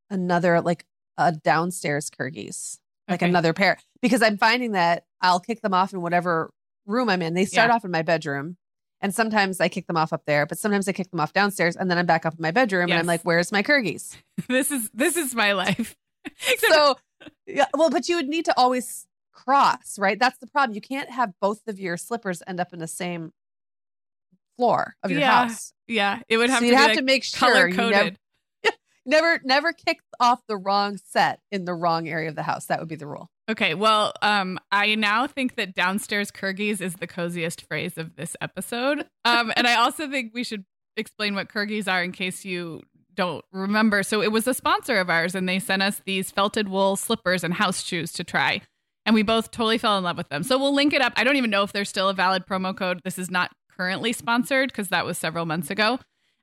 another, 0.09 0.59
like 0.61 0.85
a 1.17 1.31
downstairs 1.33 2.09
Kyrgies, 2.09 2.79
like 3.11 3.21
Okay. 3.21 3.29
another 3.29 3.53
pair, 3.53 3.77
because 4.01 4.21
I'm 4.21 4.37
finding 4.37 4.71
that 4.71 5.05
I'll 5.21 5.39
kick 5.39 5.61
them 5.61 5.73
off 5.73 5.93
in 5.93 6.01
whatever 6.01 6.51
room 6.85 7.09
I'm 7.09 7.21
in. 7.21 7.33
They 7.35 7.45
start 7.45 7.69
Yeah. 7.69 7.75
off 7.75 7.85
in 7.85 7.91
my 7.91 8.01
bedroom. 8.01 8.57
And 9.03 9.13
sometimes 9.15 9.59
I 9.59 9.67
kick 9.67 9.87
them 9.87 9.97
off 9.97 10.13
up 10.13 10.25
there, 10.27 10.45
but 10.45 10.59
sometimes 10.59 10.87
I 10.87 10.91
kick 10.91 11.09
them 11.09 11.19
off 11.19 11.33
downstairs 11.33 11.75
and 11.75 11.89
then 11.89 11.97
I'm 11.97 12.05
back 12.05 12.23
up 12.25 12.33
in 12.35 12.41
my 12.41 12.51
bedroom 12.51 12.91
and 12.91 12.99
I'm 12.99 13.07
like, 13.07 13.21
where's 13.23 13.51
my 13.51 13.63
Kyrgies? 13.63 14.15
this 14.47 14.69
is 14.71 14.89
this 14.93 15.17
is 15.17 15.33
my 15.35 15.53
life. 15.53 15.95
So 16.69 16.97
yeah, 17.47 17.65
well, 17.75 17.89
but 17.89 18.07
you 18.07 18.15
would 18.15 18.27
need 18.29 18.45
to 18.45 18.53
always 18.57 19.07
cross, 19.33 19.97
right? 19.97 20.19
That's 20.19 20.37
the 20.37 20.45
problem. 20.45 20.75
You 20.75 20.81
can't 20.81 21.09
have 21.09 21.33
both 21.41 21.67
of 21.67 21.79
your 21.79 21.97
slippers 21.97 22.43
end 22.45 22.59
up 22.59 22.73
in 22.73 22.79
the 22.79 22.87
same 22.87 23.31
floor 24.57 24.95
of 25.03 25.09
your 25.11 25.19
Yeah, 25.21 25.47
house. 25.47 25.73
yeah, 25.87 26.19
it 26.29 26.37
would 26.37 26.49
have 26.51 26.59
so 26.59 26.67
be 26.69 26.75
have 26.75 26.89
like 26.89 26.97
to 26.97 27.03
make 27.03 27.23
color 27.33 27.55
sure 27.61 27.67
you 27.69 27.75
never, 27.89 27.93
coded. 28.11 28.19
Never 29.05 29.41
never 29.43 29.73
kick 29.73 29.99
off 30.19 30.41
the 30.47 30.57
wrong 30.57 30.97
set 30.97 31.39
in 31.51 31.65
the 31.65 31.73
wrong 31.73 32.07
area 32.07 32.29
of 32.29 32.35
the 32.35 32.43
house. 32.43 32.67
That 32.67 32.79
would 32.79 32.89
be 32.89 32.95
the 32.95 33.07
rule. 33.07 33.29
Okay, 33.49 33.73
well, 33.73 34.13
um, 34.21 34.59
I 34.71 34.95
now 34.95 35.27
think 35.27 35.55
that 35.55 35.73
downstairs 35.73 36.31
Kyrgies 36.31 36.81
is 36.81 36.95
the 36.95 37.07
coziest 37.07 37.67
phrase 37.67 37.97
of 37.97 38.15
this 38.15 38.37
episode. 38.39 39.07
Um, 39.25 39.51
and 39.57 39.67
I 39.67 39.75
also 39.75 40.09
think 40.09 40.31
we 40.33 40.43
should 40.43 40.65
explain 40.95 41.35
what 41.35 41.49
Kyrgies 41.49 41.91
are 41.91 42.03
in 42.03 42.11
case 42.11 42.45
you 42.45 42.81
don't 43.15 43.43
remember. 43.51 44.03
So 44.03 44.21
it 44.21 44.31
was 44.31 44.47
a 44.47 44.53
sponsor 44.53 44.97
of 44.97 45.09
ours, 45.09 45.35
and 45.35 45.49
they 45.49 45.59
sent 45.59 45.81
us 45.81 46.01
these 46.05 46.31
felted 46.31 46.69
wool 46.69 46.95
slippers 46.95 47.43
and 47.43 47.53
house 47.53 47.83
shoes 47.83 48.11
to 48.13 48.23
try. 48.23 48.61
And 49.05 49.15
we 49.15 49.23
both 49.23 49.51
totally 49.51 49.79
fell 49.79 49.97
in 49.97 50.03
love 50.03 50.17
with 50.17 50.29
them. 50.29 50.43
So 50.43 50.57
we'll 50.57 50.75
link 50.75 50.93
it 50.93 51.01
up. 51.01 51.13
I 51.15 51.23
don't 51.23 51.35
even 51.35 51.49
know 51.49 51.63
if 51.63 51.73
there's 51.73 51.89
still 51.89 52.09
a 52.09 52.13
valid 52.13 52.45
promo 52.45 52.75
code. 52.75 53.01
This 53.03 53.17
is 53.17 53.31
not 53.31 53.51
currently 53.75 54.13
sponsored 54.13 54.69
because 54.69 54.89
that 54.89 55.05
was 55.05 55.17
several 55.17 55.45
months 55.45 55.71
ago. 55.71 55.99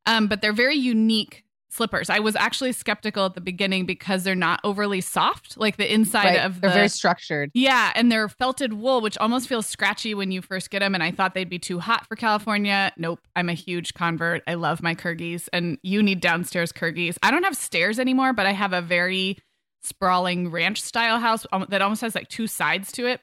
Um, 0.07 0.27
but 0.27 0.43
they're 0.43 0.53
very 0.53 0.77
unique 0.77 1.45
slippers. 1.71 2.09
I 2.09 2.19
was 2.19 2.35
actually 2.35 2.73
skeptical 2.73 3.27
at 3.27 3.35
the 3.35 3.41
beginning 3.41 3.85
because 3.85 4.25
they're 4.25 4.35
not 4.35 4.61
overly 4.65 5.01
soft, 5.01 5.57
like 5.59 5.77
the 5.77 5.93
inside 5.93 6.25
Right. 6.25 6.41
of 6.41 6.61
They're 6.61 6.71
very 6.71 6.89
structured. 6.89 7.51
yeah, 7.55 7.93
and 7.95 8.11
they're 8.11 8.29
felted 8.29 8.73
wool, 8.73 9.01
which 9.01 9.19
almost 9.19 9.49
feels 9.49 9.67
scratchy 9.67 10.15
when 10.15 10.31
you 10.31 10.41
first 10.43 10.71
get 10.71 10.79
them. 10.81 10.95
And 10.95 11.03
I 11.03 11.11
thought 11.11 11.35
they'd 11.35 11.49
be 11.49 11.59
too 11.59 11.79
hot 11.79 12.07
for 12.07 12.17
California. 12.17 12.93
Nope, 12.97 13.21
I'm 13.37 13.49
a 13.49 13.55
huge 13.55 13.93
convert. 13.95 14.43
I 14.47 14.55
love 14.55 14.83
my 14.83 14.95
Kyrgies, 14.95 15.49
and 15.53 15.79
you 15.83 16.03
need 16.03 16.21
downstairs 16.21 16.73
Kyrgies. 16.73 17.19
I 17.23 17.31
don't 17.31 17.45
have 17.45 17.57
stairs 17.57 17.99
anymore, 17.99 18.33
but 18.33 18.47
I 18.47 18.53
have 18.53 18.73
a 18.73 18.81
very 18.81 19.39
sprawling 19.83 20.51
ranch 20.51 20.83
style 20.83 21.19
house 21.19 21.47
um, 21.53 21.67
that 21.69 21.83
almost 21.83 22.01
has 22.01 22.15
like 22.15 22.29
two 22.29 22.47
sides 22.47 22.93
to 22.93 23.07
it. 23.07 23.21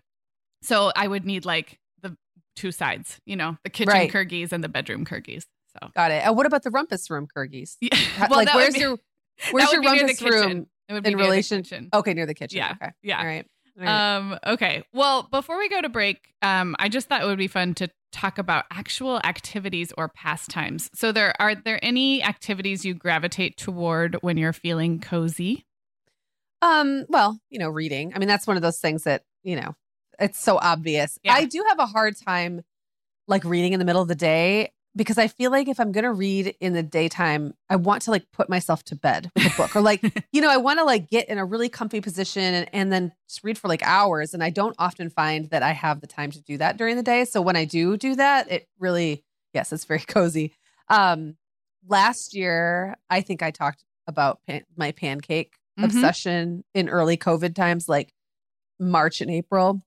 So 0.61 0.91
I 0.95 1.07
would 1.07 1.25
need 1.25 1.45
like 1.45 1.79
the 2.01 2.15
two 2.55 2.71
sides, 2.71 3.19
you 3.25 3.35
know, 3.35 3.57
the 3.63 3.69
kitchen 3.69 3.93
Right. 3.93 4.11
Kyrgies 4.11 4.51
and 4.51 4.63
the 4.63 4.69
bedroom 4.69 5.03
Kyrgies. 5.05 5.45
So 5.81 5.89
Got 5.95 6.11
it. 6.11 6.25
And 6.25 6.35
what 6.35 6.45
about 6.45 6.63
the 6.63 6.71
rumpus 6.71 7.09
room 7.09 7.27
Kyrgies? 7.35 7.77
yeah, 7.81 7.89
well, 8.29 8.39
like 8.39 8.53
where's 8.53 8.73
be- 8.73 8.79
your 8.79 8.97
where's 9.51 9.71
your 9.71 9.81
be 9.81 9.91
near 9.91 10.07
the 10.07 10.13
rumpus 10.13 10.21
room 10.21 10.67
It 10.87 10.93
would 10.93 11.03
be 11.03 11.11
in 11.11 11.17
relation? 11.17 11.63
kitchen. 11.63 11.89
Okay, 11.93 12.13
near 12.13 12.25
the 12.25 12.33
kitchen. 12.33 12.57
Yeah. 12.57 12.73
Okay. 12.81 12.91
Yeah. 13.01 13.19
All 13.19 13.25
right. 13.25 13.45
All 13.77 13.85
right. 13.85 14.15
Um, 14.15 14.39
okay. 14.47 14.83
Well, 14.93 15.23
before 15.23 15.57
we 15.57 15.67
go 15.67 15.81
to 15.81 15.89
break, 15.89 16.33
um, 16.41 16.75
I 16.79 16.87
just 16.87 17.09
thought 17.09 17.21
it 17.21 17.25
would 17.25 17.37
be 17.37 17.47
fun 17.47 17.73
to 17.75 17.89
talk 18.13 18.37
about 18.37 18.63
actual 18.71 19.19
activities 19.25 19.91
or 19.97 20.07
pastimes. 20.07 20.89
So 20.95 21.11
there 21.11 21.33
are 21.39 21.55
there 21.55 21.79
any 21.83 22.23
activities 22.23 22.85
you 22.85 22.93
gravitate 22.93 23.57
toward 23.57 24.15
when 24.21 24.37
you're 24.37 24.53
feeling 24.53 24.99
cozy? 24.99 25.65
Um, 26.61 27.05
well, 27.09 27.37
you 27.49 27.59
know, 27.59 27.69
reading. 27.69 28.13
I 28.15 28.19
mean, 28.19 28.29
that's 28.29 28.47
one 28.47 28.55
of 28.55 28.63
those 28.63 28.79
things 28.79 29.03
that, 29.03 29.23
you 29.43 29.57
know, 29.57 29.75
it's 30.19 30.39
so 30.39 30.57
obvious. 30.57 31.19
Yeah. 31.23 31.33
I 31.33 31.45
do 31.45 31.63
have 31.67 31.79
a 31.79 31.85
hard 31.85 32.15
time 32.17 32.61
like 33.27 33.43
reading 33.43 33.73
in 33.73 33.79
the 33.79 33.85
middle 33.85 34.01
of 34.01 34.07
the 34.07 34.15
day 34.15 34.71
because 34.95 35.17
I 35.17 35.27
feel 35.27 35.51
like 35.51 35.67
if 35.67 35.79
I'm 35.79 35.91
going 35.91 36.03
to 36.05 36.13
read 36.13 36.55
in 36.59 36.73
the 36.73 36.83
daytime, 36.83 37.53
I 37.69 37.75
want 37.75 38.03
to 38.03 38.11
like 38.11 38.31
put 38.31 38.49
myself 38.49 38.83
to 38.85 38.95
bed 38.95 39.29
with 39.35 39.53
a 39.53 39.57
book 39.57 39.75
or 39.75 39.81
like, 39.81 40.01
you 40.31 40.41
know, 40.41 40.49
I 40.49 40.57
want 40.57 40.79
to 40.79 40.85
like 40.85 41.09
get 41.09 41.27
in 41.29 41.37
a 41.37 41.45
really 41.45 41.69
comfy 41.69 42.01
position 42.01 42.41
and, 42.53 42.69
and 42.73 42.91
then 42.93 43.11
just 43.27 43.43
read 43.43 43.57
for 43.57 43.67
like 43.67 43.83
hours. 43.83 44.33
And 44.33 44.43
I 44.43 44.49
don't 44.49 44.75
often 44.79 45.09
find 45.09 45.49
that 45.49 45.63
I 45.63 45.71
have 45.73 46.01
the 46.01 46.07
time 46.07 46.31
to 46.31 46.41
do 46.41 46.57
that 46.59 46.77
during 46.77 46.95
the 46.95 47.03
day. 47.03 47.25
So 47.25 47.41
when 47.41 47.55
I 47.55 47.65
do 47.65 47.97
do 47.97 48.15
that, 48.15 48.49
it 48.51 48.67
really, 48.79 49.23
yes, 49.53 49.73
it's 49.73 49.85
very 49.85 49.99
cozy. 50.07 50.53
Um, 50.89 51.35
last 51.87 52.33
year, 52.33 52.95
I 53.09 53.21
think 53.21 53.43
I 53.43 53.51
talked 53.51 53.83
about 54.07 54.39
pan- 54.47 54.65
my 54.77 54.91
pancake 54.91 55.55
Mhm. 55.77 55.83
obsession 55.83 56.63
in 56.73 56.87
early 56.87 57.17
COVID 57.17 57.53
times, 57.53 57.89
like 57.89 58.13
March 58.79 59.19
and 59.19 59.29
April, 59.29 59.81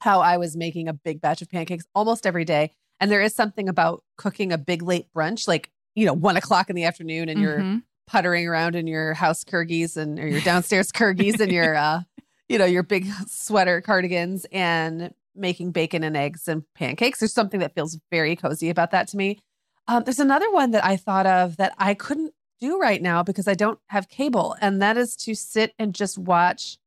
how 0.00 0.20
I 0.20 0.36
was 0.36 0.56
making 0.58 0.88
a 0.88 0.92
big 0.92 1.22
batch 1.22 1.40
of 1.40 1.48
pancakes 1.48 1.86
almost 1.94 2.26
every 2.26 2.44
day. 2.44 2.72
And 3.02 3.10
there 3.10 3.20
is 3.20 3.34
something 3.34 3.68
about 3.68 4.04
cooking 4.16 4.52
a 4.52 4.58
big 4.58 4.80
late 4.80 5.06
brunch, 5.12 5.48
like, 5.48 5.70
you 5.96 6.06
know, 6.06 6.12
one 6.12 6.36
o'clock 6.36 6.70
in 6.70 6.76
the 6.76 6.84
afternoon 6.84 7.28
and 7.28 7.40
you're 7.40 7.62
Mhm. 7.64 7.82
puttering 8.06 8.46
around 8.46 8.76
in 8.76 8.86
your 8.86 9.12
house 9.14 9.42
Kyrgies 9.42 9.96
and 9.96 10.20
or 10.20 10.28
your 10.28 10.40
downstairs 10.40 10.92
Kyrgies 10.92 11.40
and 11.40 11.50
your 11.52 11.74
uh 11.88 12.02
you 12.48 12.58
know 12.58 12.64
your 12.64 12.84
big 12.84 13.06
sweater 13.26 13.80
cardigans 13.80 14.46
and 14.52 15.12
making 15.34 15.72
bacon 15.72 16.04
and 16.04 16.16
eggs 16.16 16.46
and 16.46 16.62
pancakes. 16.76 17.18
There's 17.18 17.32
something 17.32 17.58
that 17.58 17.74
feels 17.74 17.98
very 18.12 18.36
cozy 18.36 18.70
about 18.70 18.92
that 18.92 19.08
to 19.08 19.16
me. 19.16 19.40
Um, 19.88 20.04
there's 20.04 20.20
another 20.20 20.50
one 20.52 20.70
that 20.70 20.84
I 20.84 20.96
thought 20.96 21.26
of 21.26 21.56
that 21.56 21.74
I 21.78 21.94
couldn't 21.94 22.34
do 22.60 22.78
right 22.78 23.02
now 23.02 23.24
because 23.24 23.48
I 23.48 23.54
don't 23.54 23.80
have 23.88 24.08
cable, 24.08 24.54
and 24.60 24.80
that 24.80 24.96
is 24.96 25.16
to 25.16 25.34
sit 25.34 25.74
and 25.76 25.92
just 25.92 26.18
watch 26.18 26.78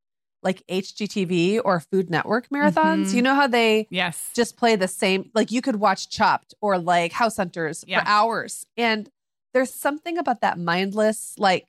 like 0.46 0.64
HGTV 0.72 1.60
or 1.66 1.82
Food 1.82 2.10
Network 2.10 2.48
marathons. 2.50 3.08
Mhm. 3.08 3.14
You 3.16 3.22
know 3.24 3.36
how 3.36 3.48
they 3.48 3.88
Yes. 3.90 4.30
just 4.34 4.56
play 4.56 4.78
the 4.78 4.88
same 4.88 5.30
like 5.34 5.52
you 5.52 5.62
could 5.62 5.76
watch 5.78 6.10
chopped 6.10 6.54
or 6.62 6.78
like 6.78 7.12
house 7.12 7.36
hunters 7.38 7.84
Yeah. 7.88 8.02
for 8.04 8.08
hours 8.08 8.66
and 8.78 9.10
there's 9.54 9.74
something 9.74 10.18
about 10.18 10.40
that 10.42 10.58
mindless 10.60 11.34
like 11.38 11.68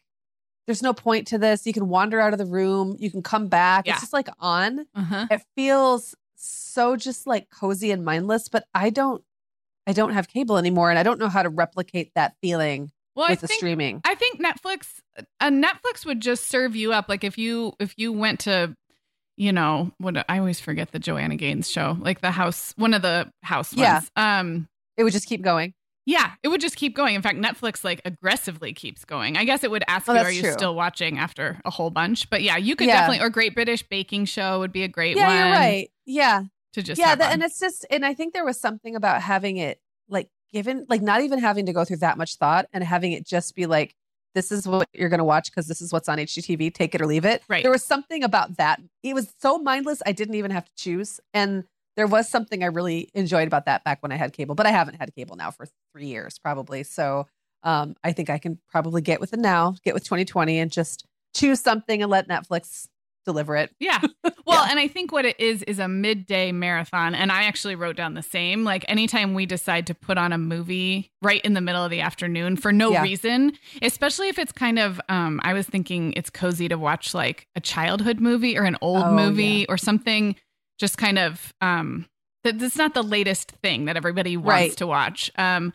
there's 0.67 0.83
no 0.83 0.93
point 0.93 1.27
to 1.29 1.39
this 1.39 1.67
you 1.67 1.73
can 1.73 1.89
wander 1.89 2.21
out 2.21 2.33
of 2.33 2.39
the 2.39 2.47
room 2.47 2.97
you 2.99 3.11
can 3.11 3.23
come 3.23 3.49
back 3.49 3.87
Yeah. 3.87 3.93
it's 3.95 4.03
just 4.03 4.13
like 4.13 4.29
on 4.41 4.87
uh-huh. 4.95 5.27
it 5.31 5.43
feels 5.57 6.15
so 6.37 6.97
just 6.97 7.27
like 7.27 7.49
cozy 7.51 7.91
and 7.91 8.05
mindless 8.05 8.49
but 8.49 8.65
i 8.75 8.91
don't 8.91 9.23
i 9.87 9.93
don't 9.93 10.13
have 10.13 10.29
cable 10.29 10.59
anymore 10.59 10.91
and 10.91 10.99
i 10.99 11.03
don't 11.03 11.19
know 11.19 11.29
how 11.29 11.43
to 11.43 11.49
replicate 11.49 12.11
that 12.15 12.35
feeling 12.43 12.91
Well, 13.17 13.29
with 13.29 13.39
I 13.39 13.41
the 13.41 13.47
think 13.49 13.59
streaming. 13.59 14.01
I 14.05 14.15
think 14.15 14.41
Netflix 14.41 15.01
a 15.41 15.49
Netflix 15.51 16.05
would 16.05 16.21
just 16.21 16.47
serve 16.49 16.77
you 16.77 16.93
up. 16.93 17.09
Like 17.09 17.25
if 17.25 17.39
you 17.39 17.73
if 17.81 17.95
you 17.97 18.13
went 18.13 18.41
to 18.41 18.77
you 19.39 19.53
know 19.53 19.91
what 19.99 20.25
I 20.29 20.39
always 20.39 20.61
forget 20.61 20.93
the 20.93 20.99
Joanna 20.99 21.37
Gaines 21.37 21.71
show 21.71 21.97
like 22.01 22.21
the 22.21 22.31
house 22.31 22.73
one 22.77 22.95
of 22.95 23.03
the 23.03 23.31
house 23.43 23.73
Yeah. 23.75 23.95
ones. 23.95 24.11
Um 24.17 24.69
it 24.97 25.05
would 25.05 25.13
just 25.13 25.29
keep 25.29 25.43
going. 25.43 25.75
Yeah 26.05 26.33
it 26.43 26.49
would 26.49 26.61
just 26.61 26.77
keep 26.77 26.95
going. 26.95 27.15
In 27.15 27.23
fact 27.23 27.39
Netflix 27.39 27.83
like 27.85 28.01
aggressively 28.05 28.73
keeps 28.73 29.05
going. 29.05 29.37
I 29.37 29.45
guess 29.45 29.65
it 29.65 29.71
would 29.71 29.85
ask 29.89 30.09
Oh, 30.09 30.15
you 30.15 30.21
are 30.21 30.31
you 30.31 30.43
true. 30.43 30.53
still 30.53 30.75
watching 30.75 31.19
after 31.19 31.61
a 31.65 31.71
whole 31.71 31.91
bunch? 31.91 32.29
But 32.31 32.43
yeah 32.43 32.57
you 32.57 32.77
could 32.77 32.87
Yeah. 32.87 33.01
definitely 33.01 33.25
or 33.27 33.31
Great 33.31 33.55
British 33.55 33.83
Baking 33.83 34.27
Show 34.27 34.61
would 34.61 34.73
be 34.73 34.83
a 34.85 34.89
great 34.89 35.17
yeah 35.17 35.27
one 35.27 35.37
you're 35.37 35.51
right. 35.57 35.91
Yeah. 36.05 36.43
to 36.75 36.83
just 36.83 36.99
yeah 36.99 37.09
have 37.09 37.19
that, 37.21 37.33
and 37.33 37.43
it's 37.43 37.59
just 37.59 37.87
and 37.91 38.05
i 38.05 38.13
think 38.15 38.35
there 38.35 38.45
was 38.45 38.61
something 38.61 38.95
about 38.95 39.23
having 39.23 39.57
it 39.57 39.81
like 40.09 40.29
given 40.57 40.87
like 40.89 41.03
not 41.03 41.21
even 41.21 41.39
having 41.39 41.67
to 41.67 41.73
go 41.75 41.85
through 41.85 41.99
that 41.99 42.17
much 42.17 42.37
thought 42.37 42.67
and 42.73 42.83
having 42.83 43.13
it 43.13 43.27
just 43.27 43.55
be 43.55 43.67
like 43.67 43.95
this 44.35 44.51
is 44.51 44.67
what 44.67 44.89
you're 44.95 45.11
going 45.11 45.19
to 45.19 45.25
watch 45.25 45.51
because 45.51 45.69
this 45.69 45.83
is 45.83 45.93
what's 45.93 46.09
on 46.09 46.17
hgtv 46.17 46.73
take 46.73 46.95
it 46.95 47.03
or 47.03 47.07
leave 47.07 47.27
it. 47.27 47.43
Right. 47.47 47.63
there 47.63 47.71
was 47.71 47.85
something 47.85 48.25
about 48.25 48.57
that. 48.57 48.81
It 49.03 49.15
was 49.15 49.35
so 49.39 49.59
mindless 49.59 50.01
i 50.07 50.13
didn't 50.13 50.35
even 50.37 50.51
have 50.53 50.65
to 50.65 50.73
choose. 50.75 51.21
And 51.35 51.65
there 51.95 52.07
was 52.07 52.27
something 52.27 52.63
i 52.63 52.69
really 52.69 53.11
enjoyed 53.13 53.47
about 53.47 53.67
that 53.67 53.85
back 53.85 54.03
when 54.03 54.13
i 54.13 54.17
had 54.17 54.33
cable 54.33 54.55
but 54.55 54.65
i 54.65 54.71
haven't 54.71 54.95
had 54.95 55.15
cable 55.15 55.37
now 55.37 55.51
for 55.51 55.67
three 55.93 56.07
years 56.07 56.39
probably. 56.39 56.85
So 56.85 57.27
um, 57.63 57.95
i 58.03 58.13
think 58.13 58.31
i 58.31 58.39
can 58.39 58.59
probably 58.67 59.03
get 59.03 59.21
with 59.21 59.35
it 59.35 59.41
now 59.41 59.75
get 59.85 59.93
with 59.93 60.05
2020 60.05 60.59
and 60.59 60.73
just 60.73 61.05
choose 61.35 61.61
something 61.61 62.01
and 62.01 62.11
let 62.11 62.29
netflix 62.29 62.89
deliver 63.27 63.57
it 63.57 63.71
Yeah. 63.79 64.01
Well, 64.47 64.63
and 64.65 64.79
I 64.79 64.87
think 64.87 65.11
what 65.11 65.25
it 65.25 65.41
is 65.41 65.65
is 65.65 65.81
a 65.81 65.89
midday 65.89 66.53
marathon. 66.53 67.17
And 67.17 67.33
I 67.33 67.43
actually 67.45 67.75
wrote 67.75 67.97
down 67.97 68.15
the 68.15 68.23
same. 68.23 68.63
Like 68.63 68.85
anytime 68.87 69.35
we 69.35 69.45
decide 69.45 69.89
to 69.89 69.95
put 69.95 70.19
on 70.19 70.33
a 70.33 70.39
movie 70.39 71.11
right 71.21 71.41
in 71.45 71.55
the 71.55 71.61
middle 71.61 71.85
of 71.85 71.91
the 71.91 72.01
afternoon 72.01 72.57
for 72.57 72.71
no 72.73 72.93
Yeah. 72.93 73.03
reason, 73.03 73.55
especially 73.83 74.29
if 74.29 74.39
it's 74.39 74.53
kind 74.53 74.79
of, 74.79 75.01
um, 75.09 75.41
I 75.43 75.53
was 75.53 75.67
thinking 75.67 76.13
it's 76.13 76.31
cozy 76.31 76.69
to 76.69 76.79
watch 76.79 77.13
like 77.13 77.49
a 77.57 77.61
childhood 77.61 78.21
movie 78.21 78.57
or 78.57 78.63
an 78.63 78.77
old 78.81 79.07
Oh, 79.07 79.11
movie 79.11 79.67
or 79.69 79.77
something 79.77 80.37
just 80.79 80.97
kind 80.97 81.19
of, 81.19 81.53
um, 81.61 82.07
that 82.45 82.61
that's 82.61 82.77
not 82.77 82.95
the 82.95 83.03
latest 83.03 83.51
thing 83.51 83.87
that 83.87 83.97
everybody 83.97 84.37
wants 84.37 84.49
Right. 84.49 84.77
to 84.77 84.87
watch. 84.87 85.29
Um, 85.37 85.73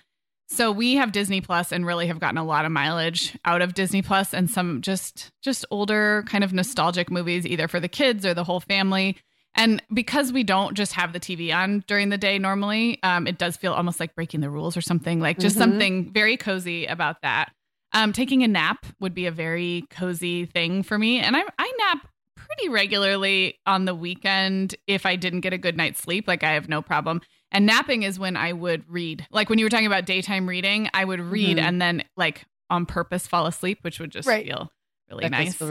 so 0.51 0.71
we 0.71 0.95
have 0.95 1.11
Disney 1.11 1.41
Plus 1.41 1.71
and 1.71 1.85
really 1.85 2.07
have 2.07 2.19
gotten 2.19 2.37
a 2.37 2.43
lot 2.43 2.65
of 2.65 2.71
mileage 2.71 3.37
out 3.45 3.61
of 3.61 3.73
Disney 3.73 4.01
Plus 4.01 4.33
and 4.33 4.49
some 4.49 4.81
just 4.81 5.31
just 5.41 5.65
older 5.71 6.23
kind 6.27 6.43
of 6.43 6.53
nostalgic 6.53 7.09
movies 7.09 7.45
either 7.45 7.67
for 7.67 7.79
the 7.79 7.87
kids 7.87 8.25
or 8.25 8.33
the 8.33 8.43
whole 8.43 8.59
family. 8.59 9.17
And 9.55 9.81
because 9.93 10.31
we 10.31 10.43
don't 10.43 10.75
just 10.75 10.93
have 10.93 11.11
the 11.11 11.19
TV 11.19 11.53
on 11.53 11.83
during 11.87 12.09
the 12.09 12.17
day 12.17 12.39
normally, 12.39 12.99
um, 13.03 13.27
it 13.27 13.37
does 13.37 13.57
feel 13.57 13.73
almost 13.73 13.99
like 13.99 14.15
breaking 14.15 14.39
the 14.39 14.49
rules 14.49 14.77
or 14.77 14.81
something, 14.81 15.19
like 15.19 15.39
just 15.39 15.55
Mhm. 15.55 15.59
something 15.59 16.13
very 16.13 16.37
cozy 16.37 16.85
about 16.85 17.21
that. 17.21 17.51
Um, 17.93 18.13
taking 18.13 18.43
a 18.43 18.47
nap 18.47 18.85
would 19.01 19.13
be 19.13 19.25
a 19.25 19.31
very 19.31 19.83
cozy 19.89 20.45
thing 20.45 20.83
for 20.83 20.97
me. 20.97 21.19
And 21.19 21.35
I, 21.35 21.43
I 21.59 21.73
nap 21.79 22.07
pretty 22.37 22.69
regularly 22.69 23.59
on 23.65 23.83
the 23.83 23.93
weekend 23.95 24.75
if 24.87 25.05
I 25.05 25.17
didn't 25.17 25.41
get 25.41 25.51
a 25.51 25.57
good 25.57 25.75
night's 25.75 25.99
sleep. 26.01 26.27
Like 26.29 26.43
I 26.45 26.53
have 26.53 26.69
no 26.69 26.81
problem. 26.81 27.19
And 27.51 27.65
napping 27.65 28.03
is 28.03 28.17
when 28.17 28.37
I 28.37 28.53
would 28.53 28.83
read. 28.89 29.27
Like 29.31 29.49
when 29.49 29.59
you 29.59 29.65
were 29.65 29.69
talking 29.69 29.87
about 29.87 30.05
daytime 30.05 30.47
reading, 30.47 30.89
I 30.93 31.03
would 31.05 31.19
read 31.19 31.57
Mhm. 31.57 31.61
and 31.61 31.81
then 31.81 32.03
like 32.15 32.45
on 32.69 32.85
purpose 32.85 33.27
fall 33.27 33.45
asleep, 33.47 33.79
which 33.81 33.99
would 33.99 34.11
just 34.11 34.27
Right. 34.27 34.45
feel 34.45 34.71
really 35.09 35.23
That 35.23 35.31
nice. 35.31 35.55
feel 35.57 35.67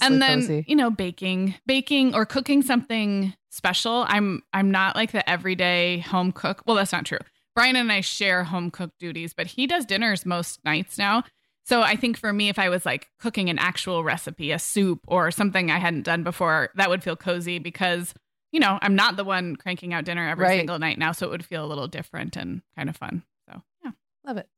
and 0.00 0.22
then 0.22 0.40
cozy. 0.40 0.64
you 0.66 0.74
know 0.74 0.90
baking 0.90 1.54
baking 1.66 2.14
or 2.14 2.24
cooking 2.24 2.62
something 2.62 3.34
special 3.50 4.06
i'm 4.08 4.42
i'm 4.54 4.70
not 4.70 4.96
like 4.96 5.12
the 5.12 5.28
everyday 5.28 5.98
home 5.98 6.32
cook 6.32 6.62
well 6.64 6.74
that's 6.74 6.92
not 6.92 7.04
true 7.04 7.18
brian 7.54 7.76
and 7.76 7.92
i 7.92 8.00
share 8.00 8.44
home 8.44 8.70
cook 8.70 8.90
duties 8.98 9.34
but 9.34 9.46
he 9.46 9.66
does 9.66 9.84
dinners 9.84 10.24
most 10.24 10.58
nights 10.64 10.96
now 10.96 11.22
so 11.66 11.82
i 11.82 11.96
think 11.96 12.16
for 12.16 12.32
me 12.32 12.48
if 12.48 12.58
i 12.58 12.70
was 12.70 12.86
like 12.86 13.08
cooking 13.20 13.50
an 13.50 13.58
actual 13.58 14.02
recipe 14.04 14.52
a 14.52 14.58
soup 14.58 15.00
or 15.06 15.30
something 15.30 15.70
i 15.70 15.76
hadn't 15.78 16.02
done 16.04 16.22
before 16.22 16.70
that 16.76 16.88
would 16.88 17.02
feel 17.02 17.16
cozy 17.16 17.58
because 17.58 18.14
you 18.52 18.60
know 18.60 18.78
i'm 18.82 18.94
not 18.94 19.16
the 19.16 19.24
one 19.24 19.56
cranking 19.56 19.92
out 19.92 20.04
dinner 20.04 20.28
every 20.28 20.44
Right. 20.44 20.58
single 20.58 20.78
night 20.78 20.98
now 20.98 21.12
so 21.12 21.26
it 21.26 21.30
would 21.30 21.44
feel 21.44 21.64
a 21.64 21.66
little 21.68 21.86
different 21.88 22.36
and 22.36 22.62
kind 22.76 22.88
of 22.88 22.96
fun 22.96 23.22
so 23.48 23.62
yeah 23.84 23.90
Love 24.24 24.36
it. 24.38 24.48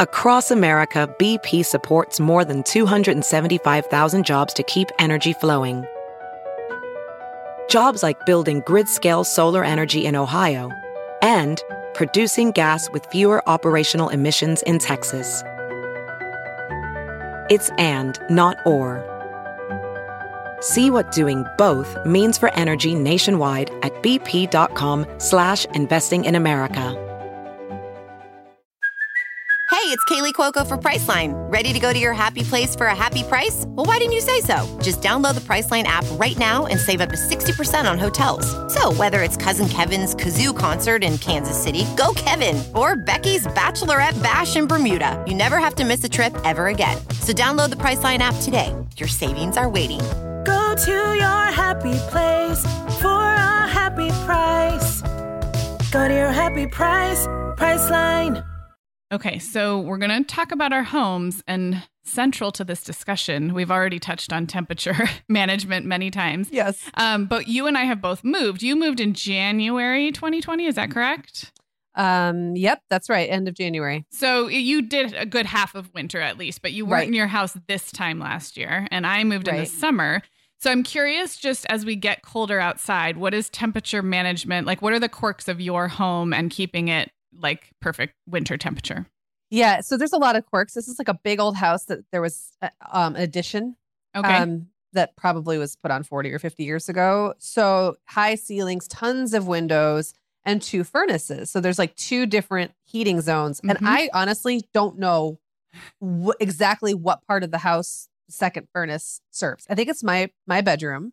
Across 0.00 0.50
America, 0.50 1.08
BP 1.18 1.64
supports 1.64 2.18
more 2.20 2.44
than 2.44 2.62
275,000 2.64 4.26
jobs 4.26 4.52
to 4.54 4.62
keep 4.64 4.88
energy 4.98 5.32
flowing. 5.34 5.86
Jobs 7.70 8.02
like 8.02 8.26
building 8.26 8.60
grid 8.66 8.88
scale 8.88 9.22
solar 9.24 9.64
energy 9.64 10.04
in 10.04 10.16
Ohio 10.16 10.70
and 11.22 11.62
producing 11.94 12.50
gas 12.50 12.90
with 12.90 13.06
fewer 13.06 13.48
operational 13.48 14.08
emissions 14.08 14.62
in 14.62 14.78
Texas. 14.80 15.42
It's 17.48 17.70
and, 17.78 18.18
not 18.28 18.56
or. 18.66 18.98
See 20.60 20.90
what 20.90 21.12
doing 21.12 21.44
both 21.58 21.98
means 22.06 22.38
for 22.38 22.52
energy 22.54 22.94
nationwide 22.94 23.70
at 23.82 23.92
bp.com 24.02 25.06
slash 25.18 25.64
investing 25.66 26.24
in 26.24 26.36
America. 26.36 27.00
Hey, 29.84 29.90
it's 29.90 30.04
Kaley 30.06 30.32
Cuoco 30.32 30.66
for 30.66 30.78
Priceline. 30.78 31.34
Ready 31.52 31.74
to 31.74 31.78
go 31.78 31.92
to 31.92 31.98
your 31.98 32.14
happy 32.14 32.42
place 32.42 32.74
for 32.74 32.86
a 32.86 32.94
happy 32.94 33.22
price? 33.22 33.64
Well, 33.66 33.84
why 33.84 33.98
didn't 33.98 34.14
you 34.14 34.22
say 34.22 34.40
so? 34.40 34.78
Just 34.80 35.02
download 35.02 35.34
the 35.34 35.42
Priceline 35.42 35.82
app 35.82 36.06
right 36.12 36.38
now 36.38 36.64
and 36.64 36.80
save 36.80 37.02
up 37.02 37.10
to 37.10 37.16
60% 37.16 37.90
on 37.90 37.98
hotels. 37.98 38.46
So, 38.72 38.94
whether 38.94 39.20
it's 39.20 39.36
Cousin 39.36 39.68
Kevin's 39.68 40.14
Kazoo 40.14 40.56
concert 40.56 41.04
in 41.04 41.18
Kansas 41.18 41.62
City, 41.62 41.84
go 41.98 42.14
Kevin, 42.14 42.62
or 42.74 42.96
Becky's 42.96 43.46
Bachelorette 43.48 44.22
Bash 44.22 44.56
in 44.56 44.66
Bermuda, 44.66 45.22
you 45.26 45.34
never 45.34 45.58
have 45.58 45.74
to 45.74 45.84
miss 45.84 46.02
a 46.02 46.08
trip 46.08 46.34
ever 46.44 46.68
again. 46.68 46.96
So, 47.20 47.34
download 47.34 47.68
the 47.68 47.76
Priceline 47.76 48.20
app 48.20 48.36
today. 48.40 48.74
Your 48.96 49.08
savings 49.08 49.58
are 49.58 49.68
waiting. 49.68 50.00
Go 50.44 50.74
to 50.76 50.92
your 51.14 51.44
happy 51.52 51.94
place 52.10 52.62
for 53.00 53.08
a 53.22 53.66
happy 53.68 54.10
price. 54.26 55.00
Go 55.90 56.08
to 56.08 56.14
your 56.14 56.30
happy 56.32 56.66
price, 56.66 57.26
Priceline. 57.56 58.44
Okay, 59.12 59.38
so 59.38 59.80
we're 59.80 59.98
going 59.98 60.24
to 60.24 60.24
talk 60.24 60.50
about 60.52 60.72
our 60.72 60.82
homes 60.82 61.42
and 61.46 61.82
central 62.04 62.52
to 62.52 62.64
this 62.64 62.82
discussion, 62.84 63.54
we've 63.54 63.70
already 63.70 63.98
touched 63.98 64.32
on 64.32 64.46
temperature 64.46 65.08
management 65.28 65.86
many 65.86 66.10
times. 66.10 66.48
Yes. 66.50 66.78
Um, 66.94 67.26
but 67.26 67.48
you 67.48 67.66
and 67.66 67.78
I 67.78 67.84
have 67.84 68.00
both 68.02 68.22
moved. 68.24 68.62
You 68.62 68.76
moved 68.76 69.00
in 69.00 69.14
January 69.14 70.12
2020, 70.12 70.66
is 70.66 70.74
that 70.74 70.90
correct? 70.90 71.52
Um, 71.94 72.56
yep, 72.56 72.80
that's 72.90 73.08
right. 73.08 73.30
End 73.30 73.46
of 73.48 73.54
January. 73.54 74.04
So 74.10 74.48
you 74.48 74.82
did 74.82 75.14
a 75.14 75.24
good 75.24 75.46
half 75.46 75.74
of 75.76 75.94
winter 75.94 76.20
at 76.20 76.36
least, 76.36 76.60
but 76.60 76.72
you 76.72 76.84
weren't 76.84 76.92
Right. 77.02 77.08
in 77.08 77.14
your 77.14 77.28
house 77.28 77.56
this 77.68 77.90
time 77.92 78.18
last 78.18 78.56
year, 78.56 78.86
and 78.90 79.06
I 79.06 79.22
moved 79.24 79.46
in 79.48 79.56
the 79.56 79.64
summer. 79.66 80.20
So 80.60 80.70
I'm 80.70 80.82
curious, 80.82 81.36
just 81.36 81.66
as 81.68 81.84
we 81.84 81.94
get 81.94 82.22
colder 82.22 82.58
outside, 82.58 83.16
what 83.18 83.34
is 83.34 83.50
temperature 83.50 84.02
management 84.02 84.66
like? 84.66 84.80
What 84.80 84.92
are 84.94 85.00
the 85.00 85.08
quirks 85.10 85.46
of 85.46 85.60
your 85.60 85.88
home 85.88 86.32
and 86.32 86.50
keeping 86.50 86.88
it 86.88 87.10
like 87.38 87.70
perfect 87.80 88.14
winter 88.26 88.56
temperature? 88.56 89.06
Yeah, 89.50 89.82
so 89.82 89.96
there's 89.96 90.12
a 90.14 90.18
lot 90.18 90.36
of 90.36 90.46
quirks. 90.46 90.72
This 90.74 90.88
is 90.88 90.98
like 90.98 91.08
a 91.08 91.18
big 91.22 91.38
old 91.38 91.56
house 91.56 91.84
that 91.84 91.98
there 92.12 92.22
was 92.22 92.52
uh, 92.62 92.70
um, 92.92 93.14
an 93.14 93.22
addition 93.22 93.76
Okay. 94.16 94.34
um, 94.36 94.68
that 94.94 95.16
probably 95.16 95.58
was 95.58 95.76
put 95.76 95.90
on 95.90 96.02
40 96.02 96.32
or 96.32 96.38
50 96.38 96.64
years 96.64 96.88
ago. 96.88 97.34
So 97.38 97.96
high 98.06 98.34
ceilings, 98.36 98.88
tons 98.88 99.34
of 99.34 99.46
windows, 99.46 100.14
and 100.44 100.62
two 100.62 100.82
furnaces. 100.82 101.50
So 101.50 101.60
there's 101.60 101.78
like 101.78 101.94
two 101.96 102.24
different 102.26 102.72
heating 102.84 103.20
zones. 103.20 103.60
And 103.68 103.76
Mhm. 103.78 103.86
I 103.86 104.08
honestly 104.14 104.62
don't 104.72 104.98
know 104.98 105.38
wh- 106.02 106.30
exactly 106.40 106.94
what 106.94 107.26
part 107.26 107.42
of 107.44 107.50
the 107.50 107.58
house 107.58 108.08
second 108.28 108.68
furnace 108.72 109.20
serves. 109.30 109.66
I 109.68 109.74
think 109.74 109.88
it's 109.88 110.02
my 110.02 110.30
my 110.46 110.60
bedroom, 110.60 111.12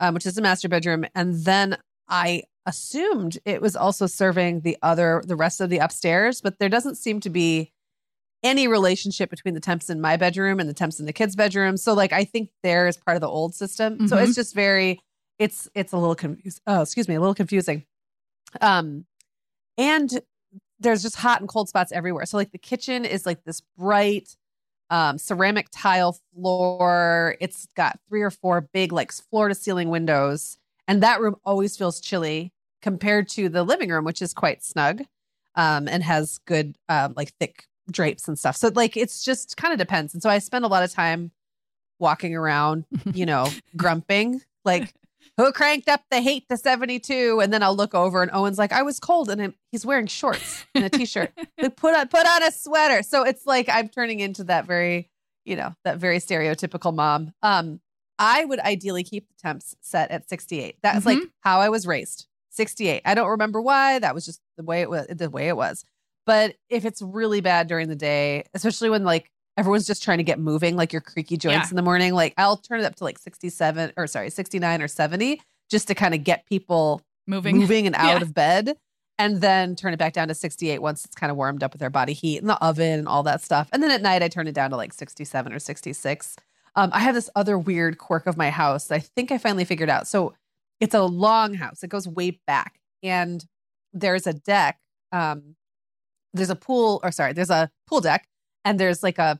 um, 0.00 0.14
which 0.14 0.26
is 0.26 0.38
a 0.38 0.42
master 0.42 0.68
bedroom, 0.68 1.04
and 1.14 1.44
then 1.44 1.78
I 2.08 2.42
assumed 2.66 3.38
it 3.44 3.60
was 3.60 3.76
also 3.76 4.06
serving 4.06 4.60
the 4.62 4.76
other 4.82 5.22
the 5.26 5.36
rest 5.36 5.60
of 5.60 5.70
the 5.70 5.78
upstairs, 5.78 6.40
but 6.40 6.58
there 6.58 6.68
doesn't 6.68 6.96
seem 6.96 7.20
to 7.20 7.30
be 7.30 7.72
any 8.42 8.68
relationship 8.68 9.30
between 9.30 9.54
the 9.54 9.60
temps 9.60 9.88
in 9.88 10.00
my 10.00 10.16
bedroom 10.16 10.60
and 10.60 10.68
the 10.68 10.74
temps 10.74 11.00
in 11.00 11.06
the 11.06 11.12
kids' 11.14 11.34
bedroom. 11.34 11.76
So 11.78 11.94
like 11.94 12.12
I 12.12 12.24
think 12.24 12.50
there 12.62 12.86
is 12.86 12.96
part 12.96 13.16
of 13.16 13.22
the 13.22 13.28
old 13.28 13.54
system. 13.54 14.06
So 14.06 14.16
Mhm. 14.16 14.22
it's 14.24 14.34
just 14.34 14.54
very 14.54 15.00
it's 15.38 15.68
it's 15.74 15.92
a 15.92 15.96
little 15.98 16.14
confused. 16.14 16.60
Oh, 16.66 16.82
excuse 16.82 17.08
me, 17.08 17.14
a 17.14 17.20
little 17.20 17.34
confusing. 17.34 17.84
Um 18.60 19.06
and 19.78 20.20
there's 20.78 21.02
just 21.02 21.16
hot 21.16 21.40
and 21.40 21.48
cold 21.48 21.68
spots 21.68 21.90
everywhere. 21.92 22.26
So 22.26 22.36
like 22.36 22.52
the 22.52 22.58
kitchen 22.58 23.04
is 23.04 23.24
like 23.26 23.44
this 23.44 23.60
bright 23.78 24.36
um 24.90 25.18
ceramic 25.18 25.68
tile 25.70 26.18
floor. 26.34 27.36
It's 27.40 27.66
got 27.76 27.98
three 28.08 28.22
or 28.22 28.30
four 28.30 28.60
big 28.60 28.92
like 28.92 29.12
floor 29.12 29.48
to 29.48 29.54
ceiling 29.54 29.88
windows 29.88 30.58
and 30.86 31.02
that 31.02 31.20
room 31.20 31.36
always 31.44 31.76
feels 31.76 32.00
chilly 32.00 32.52
compared 32.82 33.28
to 33.30 33.48
the 33.48 33.64
living 33.64 33.90
room 33.90 34.04
which 34.04 34.20
is 34.20 34.34
quite 34.34 34.62
snug 34.62 35.02
um 35.54 35.88
and 35.88 36.02
has 36.02 36.38
good 36.46 36.76
um 36.88 37.14
like 37.16 37.32
thick 37.40 37.64
drapes 37.90 38.28
and 38.28 38.38
stuff. 38.38 38.56
So 38.56 38.70
like 38.74 38.96
it's 38.96 39.24
just 39.24 39.56
kind 39.56 39.72
of 39.72 39.78
depends. 39.78 40.14
And 40.14 40.22
so 40.22 40.30
I 40.30 40.38
spend 40.38 40.64
a 40.64 40.68
lot 40.68 40.82
of 40.82 40.92
time 40.92 41.30
walking 41.98 42.34
around, 42.34 42.84
you 43.12 43.26
know, 43.26 43.48
grumping 43.76 44.42
like 44.64 44.94
who 45.36 45.52
cranked 45.52 45.88
up 45.88 46.02
the 46.10 46.20
hate 46.20 46.48
to 46.48 46.56
72 46.56 47.40
and 47.40 47.52
then 47.52 47.62
I'll 47.62 47.76
look 47.76 47.94
over 47.94 48.22
and 48.22 48.30
Owen's 48.32 48.58
like 48.58 48.72
I 48.72 48.82
was 48.82 48.98
cold 49.00 49.30
and 49.30 49.40
I'm- 49.40 49.54
he's 49.72 49.84
wearing 49.86 50.06
shorts 50.06 50.64
and 50.74 50.84
a 50.84 50.88
t-shirt. 50.90 51.32
like 51.60 51.76
put 51.76 51.94
on 51.94 52.08
put 52.08 52.26
on 52.26 52.42
a 52.42 52.50
sweater. 52.50 53.02
So 53.02 53.22
it's 53.24 53.46
like 53.46 53.68
I'm 53.68 53.88
turning 53.88 54.20
into 54.20 54.44
that 54.44 54.66
very, 54.66 55.10
you 55.44 55.56
know, 55.56 55.74
that 55.84 55.98
very 55.98 56.18
stereotypical 56.18 56.94
mom. 56.94 57.32
Um 57.42 57.80
I 58.18 58.44
would 58.44 58.60
ideally 58.60 59.02
keep 59.02 59.26
the 59.28 59.34
temps 59.42 59.74
set 59.80 60.10
at 60.12 60.28
68. 60.28 60.76
That's 60.82 61.04
like 61.04 61.18
how 61.40 61.58
I 61.60 61.68
was 61.68 61.86
raised. 61.86 62.26
68. 62.50 63.02
I 63.04 63.14
don't 63.14 63.30
remember 63.30 63.60
why. 63.60 63.98
That 63.98 64.14
was 64.14 64.24
just 64.24 64.40
the 64.56 64.62
way 64.62 64.82
it 64.82 64.88
was 64.88 65.06
the 65.08 65.28
way 65.30 65.48
it 65.48 65.56
was. 65.56 65.84
But 66.26 66.54
if 66.70 66.84
it's 66.84 67.02
really 67.02 67.40
bad 67.40 67.66
during 67.66 67.88
the 67.88 67.96
day, 67.96 68.44
especially 68.54 68.88
when 68.90 69.02
like 69.04 69.30
everyone's 69.56 69.86
just 69.86 70.02
trying 70.02 70.18
to 70.18 70.24
get 70.24 70.38
moving, 70.38 70.76
like 70.76 70.92
your 70.92 71.00
creaky 71.02 71.36
joints 71.36 71.66
Yeah. 71.66 71.70
in 71.70 71.76
the 71.76 71.82
morning, 71.82 72.12
like 72.14 72.34
I'll 72.36 72.56
turn 72.56 72.80
it 72.80 72.84
up 72.84 72.94
to 72.96 73.04
like 73.04 73.18
67 73.18 73.92
or 73.96 74.06
sorry, 74.06 74.30
69 74.30 74.82
or 74.82 74.88
70 74.88 75.40
just 75.70 75.88
to 75.88 75.94
kind 75.94 76.14
of 76.14 76.24
get 76.24 76.46
people 76.46 77.00
Moving. 77.26 77.58
moving 77.58 77.86
and 77.86 77.94
out 77.96 78.16
Yeah. 78.16 78.22
of 78.22 78.34
bed 78.34 78.76
and 79.18 79.40
then 79.40 79.76
turn 79.76 79.92
it 79.92 79.98
back 79.98 80.12
down 80.12 80.28
to 80.28 80.34
68 80.34 80.80
once 80.80 81.04
it's 81.04 81.14
kind 81.14 81.30
of 81.30 81.36
warmed 81.36 81.62
up 81.62 81.72
with 81.72 81.80
their 81.80 81.90
body 81.90 82.12
heat 82.12 82.38
and 82.38 82.50
the 82.50 82.56
oven 82.62 82.98
and 82.98 83.08
all 83.08 83.22
that 83.22 83.40
stuff. 83.40 83.68
And 83.72 83.82
then 83.82 83.90
at 83.92 84.02
night 84.02 84.22
I 84.22 84.28
turn 84.28 84.46
it 84.48 84.54
down 84.54 84.70
to 84.70 84.76
like 84.76 84.92
67 84.92 85.52
or 85.52 85.58
66. 85.60 86.36
Um, 86.76 86.90
I 86.92 86.98
have 87.00 87.14
this 87.14 87.30
other 87.36 87.56
weird 87.56 87.98
quirk 87.98 88.26
of 88.26 88.36
my 88.36 88.50
house 88.50 88.88
that 88.88 88.96
I 88.96 88.98
think 88.98 89.30
I 89.30 89.38
finally 89.38 89.64
figured 89.64 89.88
out. 89.88 90.08
So 90.08 90.34
it's 90.80 90.94
a 90.94 91.02
long 91.04 91.54
house. 91.54 91.84
It 91.84 91.88
goes 91.90 92.08
way 92.08 92.40
back 92.48 92.80
and 93.04 93.44
there's 93.92 94.26
a 94.26 94.32
deck. 94.32 94.78
Um, 95.12 95.54
there's 96.32 96.50
a 96.50 96.56
pool 96.56 96.98
or 97.04 97.12
sorry, 97.12 97.32
there's 97.32 97.50
a 97.50 97.70
pool 97.86 98.00
deck 98.00 98.26
and 98.64 98.80
there's 98.80 99.04
like 99.04 99.18
a 99.18 99.38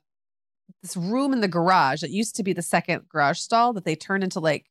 this 0.84 0.96
room 0.96 1.32
in 1.32 1.40
the 1.40 1.48
garage 1.48 2.02
that 2.02 2.10
used 2.10 2.36
to 2.36 2.42
be 2.44 2.52
the 2.52 2.62
second 2.62 3.08
garage 3.08 3.38
stall 3.40 3.72
that 3.72 3.84
they 3.84 3.96
turned 3.96 4.22
into 4.22 4.38
like 4.38 4.66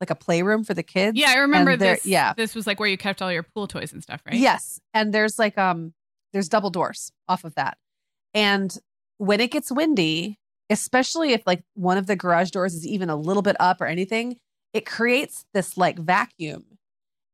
like 0.00 0.10
a 0.10 0.14
playroom 0.14 0.62
for 0.62 0.74
the 0.74 0.82
kids. 0.82 1.18
Yeah, 1.18 1.30
I 1.30 1.36
remember 1.38 1.74
this. 1.74 2.04
Yeah. 2.04 2.34
This 2.36 2.54
was 2.54 2.66
like 2.66 2.78
where 2.78 2.88
you 2.88 2.98
kept 2.98 3.22
all 3.22 3.32
your 3.32 3.42
pool 3.42 3.66
toys 3.66 3.94
and 3.94 4.02
stuff, 4.02 4.20
right? 4.26 4.34
Yes. 4.36 4.78
And 4.92 5.12
there's 5.14 5.38
like 5.38 5.56
um 5.56 5.94
there's 6.34 6.50
double 6.50 6.68
doors 6.70 7.10
off 7.28 7.44
of 7.44 7.54
that. 7.54 7.78
And 8.34 8.76
when 9.16 9.40
it 9.40 9.50
gets 9.50 9.72
windy, 9.72 10.38
especially 10.68 11.32
if 11.32 11.42
like 11.46 11.62
one 11.72 11.96
of 11.96 12.06
the 12.06 12.16
garage 12.16 12.50
doors 12.50 12.74
is 12.74 12.86
even 12.86 13.08
a 13.08 13.16
little 13.16 13.42
bit 13.42 13.56
up 13.58 13.80
or 13.80 13.86
anything, 13.86 14.36
it 14.74 14.84
creates 14.84 15.46
this 15.54 15.78
like 15.78 15.98
vacuum. 15.98 16.64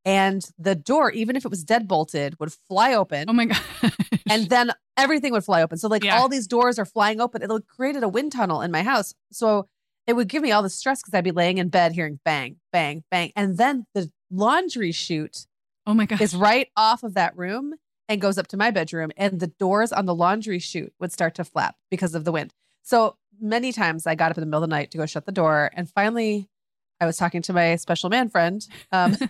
And 0.05 0.45
the 0.59 0.77
door, 0.77 1.11
even 1.11 1.35
if 1.35 1.45
it 1.45 1.51
was 1.51 1.65
dead 1.65 1.89
bolted, 1.89 2.39
would 2.39 2.53
fly 2.69 2.95
open 2.95 3.25
Oh 3.29 3.33
my 3.33 3.45
god. 3.83 3.93
and 4.31 4.49
then 4.49 4.71
everything 4.97 5.33
would 5.33 5.45
fly 5.45 5.63
open. 5.63 5.79
So 5.79 5.89
like 5.89 6.05
Yeah. 6.05 6.19
all 6.19 6.29
these 6.29 6.47
doors 6.47 6.79
are 6.79 6.85
flying 6.85 7.21
open. 7.21 7.43
It 7.43 7.51
created 7.67 8.03
a 8.03 8.09
wind 8.09 8.33
tunnel 8.33 8.61
in 8.61 8.71
my 8.71 8.83
house. 8.83 9.15
So 9.31 9.69
it 10.07 10.15
would 10.15 10.29
give 10.29 10.43
me 10.43 10.53
all 10.53 10.63
the 10.63 10.71
stress 10.71 11.01
because 11.01 11.15
I'd 11.15 11.25
be 11.25 11.31
laying 11.31 11.59
in 11.59 11.69
bed 11.69 11.93
hearing 11.93 12.19
bang, 12.25 12.57
bang, 12.73 13.05
bang. 13.11 13.33
And 13.37 13.57
then 13.57 13.87
the 13.95 14.11
laundry 14.31 14.93
chute 14.93 15.47
oh 15.87 15.95
my 15.95 16.07
god. 16.07 16.21
is 16.21 16.35
right 16.35 16.69
off 16.77 17.03
of 17.03 17.15
that 17.15 17.37
room 17.37 17.75
and 18.09 18.21
goes 18.21 18.37
up 18.37 18.49
to 18.49 18.57
my 18.57 18.71
bedroom. 18.71 19.11
And 19.17 19.41
the 19.41 19.47
doors 19.47 19.93
on 19.93 20.07
the 20.07 20.15
laundry 20.15 20.59
chute 20.59 20.93
would 21.01 21.13
start 21.13 21.35
to 21.37 21.45
flap 21.45 21.77
because 21.91 22.15
of 22.15 22.25
the 22.25 22.33
wind. 22.33 22.53
So 22.83 23.17
many 23.41 23.73
times 23.73 24.07
I 24.07 24.15
got 24.15 24.31
up 24.31 24.37
in 24.39 24.43
the 24.43 24.47
middle 24.47 24.65
of 24.65 24.69
the 24.71 24.75
night 24.77 24.91
to 24.91 24.99
go 24.99 25.07
shut 25.07 25.25
the 25.25 25.33
door. 25.33 25.71
And 25.75 25.89
finally, 25.89 26.49
I 27.01 27.07
was 27.07 27.17
talking 27.17 27.43
to 27.43 27.53
my 27.53 27.77
special 27.77 28.11
man 28.11 28.29
friend. 28.29 28.67
Um, 28.91 29.17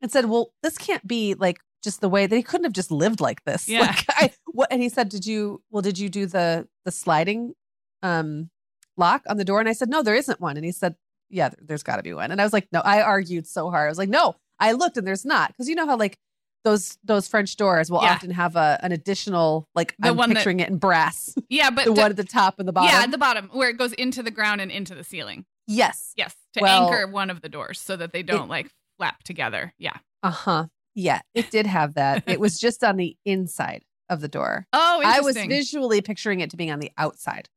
and 0.00 0.12
said, 0.12 0.26
"Well, 0.26 0.52
this 0.62 0.78
can't 0.78 1.04
be 1.06 1.34
like 1.34 1.58
just 1.88 2.00
the 2.00 2.08
way 2.08 2.26
that 2.26 2.36
he 2.36 2.42
couldn't 2.42 2.64
have 2.64 2.72
just 2.72 2.90
lived 2.90 3.20
like 3.20 3.44
this." 3.44 3.68
Yeah. 3.74 3.80
Like, 3.80 4.04
I, 4.08 4.30
what? 4.46 4.68
And 4.70 4.82
he 4.82 4.88
said, 4.88 5.08
"Did 5.08 5.26
you? 5.26 5.62
Well, 5.70 5.82
did 5.82 5.98
you 5.98 6.08
do 6.08 6.26
the 6.26 6.68
the 6.84 6.90
sliding 6.92 7.54
um 8.02 8.50
lock 8.96 9.22
on 9.28 9.36
the 9.36 9.44
door?" 9.44 9.60
And 9.60 9.68
I 9.68 9.72
said, 9.72 9.88
"No, 9.88 10.02
there 10.02 10.14
isn't 10.14 10.40
one." 10.40 10.56
And 10.56 10.64
he 10.64 10.72
said, 10.72 10.94
"Yeah, 11.30 11.48
there- 11.50 11.58
there's 11.68 11.82
got 11.82 11.96
to 11.96 12.02
be 12.02 12.12
one." 12.14 12.30
And 12.30 12.40
I 12.40 12.44
was 12.44 12.52
like, 12.52 12.68
"No." 12.72 12.80
I 12.84 13.00
argued 13.02 13.46
so 13.46 13.70
hard. 13.70 13.86
I 13.86 13.90
was 13.90 13.98
like, 13.98 14.08
"No." 14.08 14.36
I 14.60 14.72
looked 14.72 14.96
and 14.96 15.06
there's 15.06 15.24
not 15.24 15.48
because 15.52 15.68
you 15.68 15.74
know 15.76 15.86
how 15.86 15.96
like 15.96 16.18
those 16.64 16.98
those 17.04 17.28
French 17.28 17.54
doors 17.56 17.90
will 17.90 18.02
Yeah. 18.02 18.14
often 18.14 18.32
have 18.32 18.56
a 18.56 18.78
an 18.82 18.90
additional 18.90 19.68
like 19.76 19.94
The 20.00 20.08
I'm 20.08 20.16
one 20.16 20.30
that- 20.30 20.36
picturing 20.36 20.58
it 20.60 20.68
in 20.68 20.78
brass, 20.78 21.32
Yeah, 21.48 21.70
but 21.70 21.84
the 21.84 21.92
the- 21.94 22.00
one 22.00 22.10
at 22.10 22.16
the 22.16 22.24
top 22.24 22.58
and 22.58 22.66
the 22.66 22.72
bottom. 22.72 22.90
yeah, 22.90 23.02
at 23.04 23.10
the 23.12 23.18
bottom 23.18 23.48
where 23.52 23.68
it 23.68 23.78
goes 23.78 23.92
into 23.92 24.22
the 24.22 24.32
ground 24.32 24.60
and 24.60 24.70
into 24.72 24.94
the 24.96 25.04
ceiling. 25.04 25.44
yes. 25.68 26.12
Yes, 26.16 26.34
to 26.54 26.60
Well- 26.62 26.88
anchor 26.90 27.06
one 27.06 27.30
of 27.30 27.40
the 27.40 27.48
doors 27.48 27.78
so 27.80 27.96
that 27.96 28.12
they 28.12 28.22
don't 28.24 28.48
like 28.48 28.68
flap 28.96 29.22
together. 29.22 29.72
Yeah. 29.78 29.98
Uh 30.24 30.30
huh. 30.30 30.66
Yeah, 30.98 31.20
it 31.34 31.50
did 31.50 31.66
have 31.66 31.94
that. 31.94 32.24
it 32.26 32.40
was 32.40 32.58
just 32.58 32.82
on 32.82 32.96
the 32.96 33.16
inside 33.24 33.84
of 34.08 34.20
the 34.20 34.28
door. 34.28 34.66
Oh, 34.72 35.02
I 35.04 35.20
was 35.20 35.36
visually 35.36 36.00
picturing 36.00 36.40
it 36.40 36.50
to 36.50 36.56
being 36.56 36.70
on 36.72 36.80
the 36.80 36.90
outside, 36.98 37.48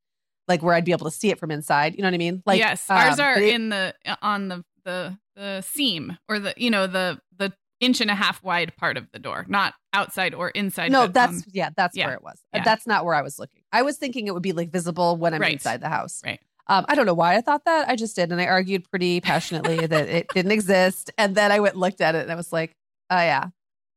like 0.48 0.62
where 0.62 0.76
I'd 0.76 0.86
be 0.86 0.92
able 0.92 1.10
to 1.10 1.16
see 1.16 1.30
it 1.30 1.40
from 1.40 1.50
inside. 1.50 1.96
You 1.96 2.02
know 2.04 2.08
what 2.08 2.14
I 2.14 2.18
mean? 2.20 2.44
Like 2.46 2.60
yes, 2.60 2.90
ours 2.90 3.20
um, 3.20 3.26
are 3.26 3.40
it- 3.40 3.54
in 3.54 3.70
the 3.70 3.96
uh, 4.06 4.16
on 4.22 4.48
the 4.50 4.64
the 4.86 5.18
the 5.36 5.62
seam 5.62 6.18
or 6.30 6.40
the 6.40 6.54
you 6.58 6.70
know 6.70 6.86
the 6.88 7.20
the 7.38 7.52
inch 7.80 8.00
and 8.00 8.12
a 8.12 8.16
half 8.16 8.44
wide 8.44 8.76
part 8.78 8.96
of 8.96 9.08
the 9.12 9.18
door, 9.18 9.44
not 9.50 9.74
outside 9.92 10.36
or 10.36 10.50
inside. 10.52 10.92
no, 10.92 11.08
that's 11.08 11.38
on- 11.38 11.44
yeah, 11.52 11.70
that's 11.76 11.98
yeah, 11.98 12.06
where 12.06 12.16
it 12.16 12.22
was. 12.22 12.40
Uh, 12.54 12.58
yeah. 12.58 12.64
That's 12.64 12.86
not 12.86 13.06
where 13.06 13.16
I 13.16 13.24
was 13.24 13.40
looking. 13.40 13.64
I 13.72 13.82
was 13.82 13.98
thinking 13.98 14.28
it 14.28 14.34
would 14.36 14.44
be 14.44 14.52
like 14.54 14.70
visible 14.72 15.18
when 15.18 15.34
I'm 15.34 15.42
Right. 15.42 15.54
inside 15.54 15.82
the 15.82 15.90
house. 15.90 16.22
Right. 16.24 16.40
Um, 16.68 16.86
I 16.88 16.94
don't 16.96 17.08
know 17.08 17.16
why 17.16 17.36
I 17.38 17.42
thought 17.42 17.66
that. 17.66 17.90
I 17.90 17.96
just 17.96 18.16
did, 18.16 18.32
and 18.32 18.40
I 18.40 18.46
argued 18.46 18.88
pretty 18.90 19.20
passionately 19.20 19.88
that 19.88 20.08
it 20.10 20.28
didn't 20.34 20.52
exist. 20.52 21.10
And 21.18 21.34
then 21.36 21.52
I 21.52 21.60
went 21.60 21.74
and 21.74 21.82
looked 21.82 22.02
at 22.02 22.14
it, 22.14 22.22
and 22.22 22.32
I 22.32 22.36
was 22.36 22.54
like, 22.54 22.76
"Oh 23.12 23.16
yeah, 23.18 23.50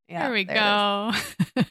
yeah." 0.09 0.23
there 0.25 0.33
we 0.33 0.43
is. 0.43 0.47
go. 0.47 1.13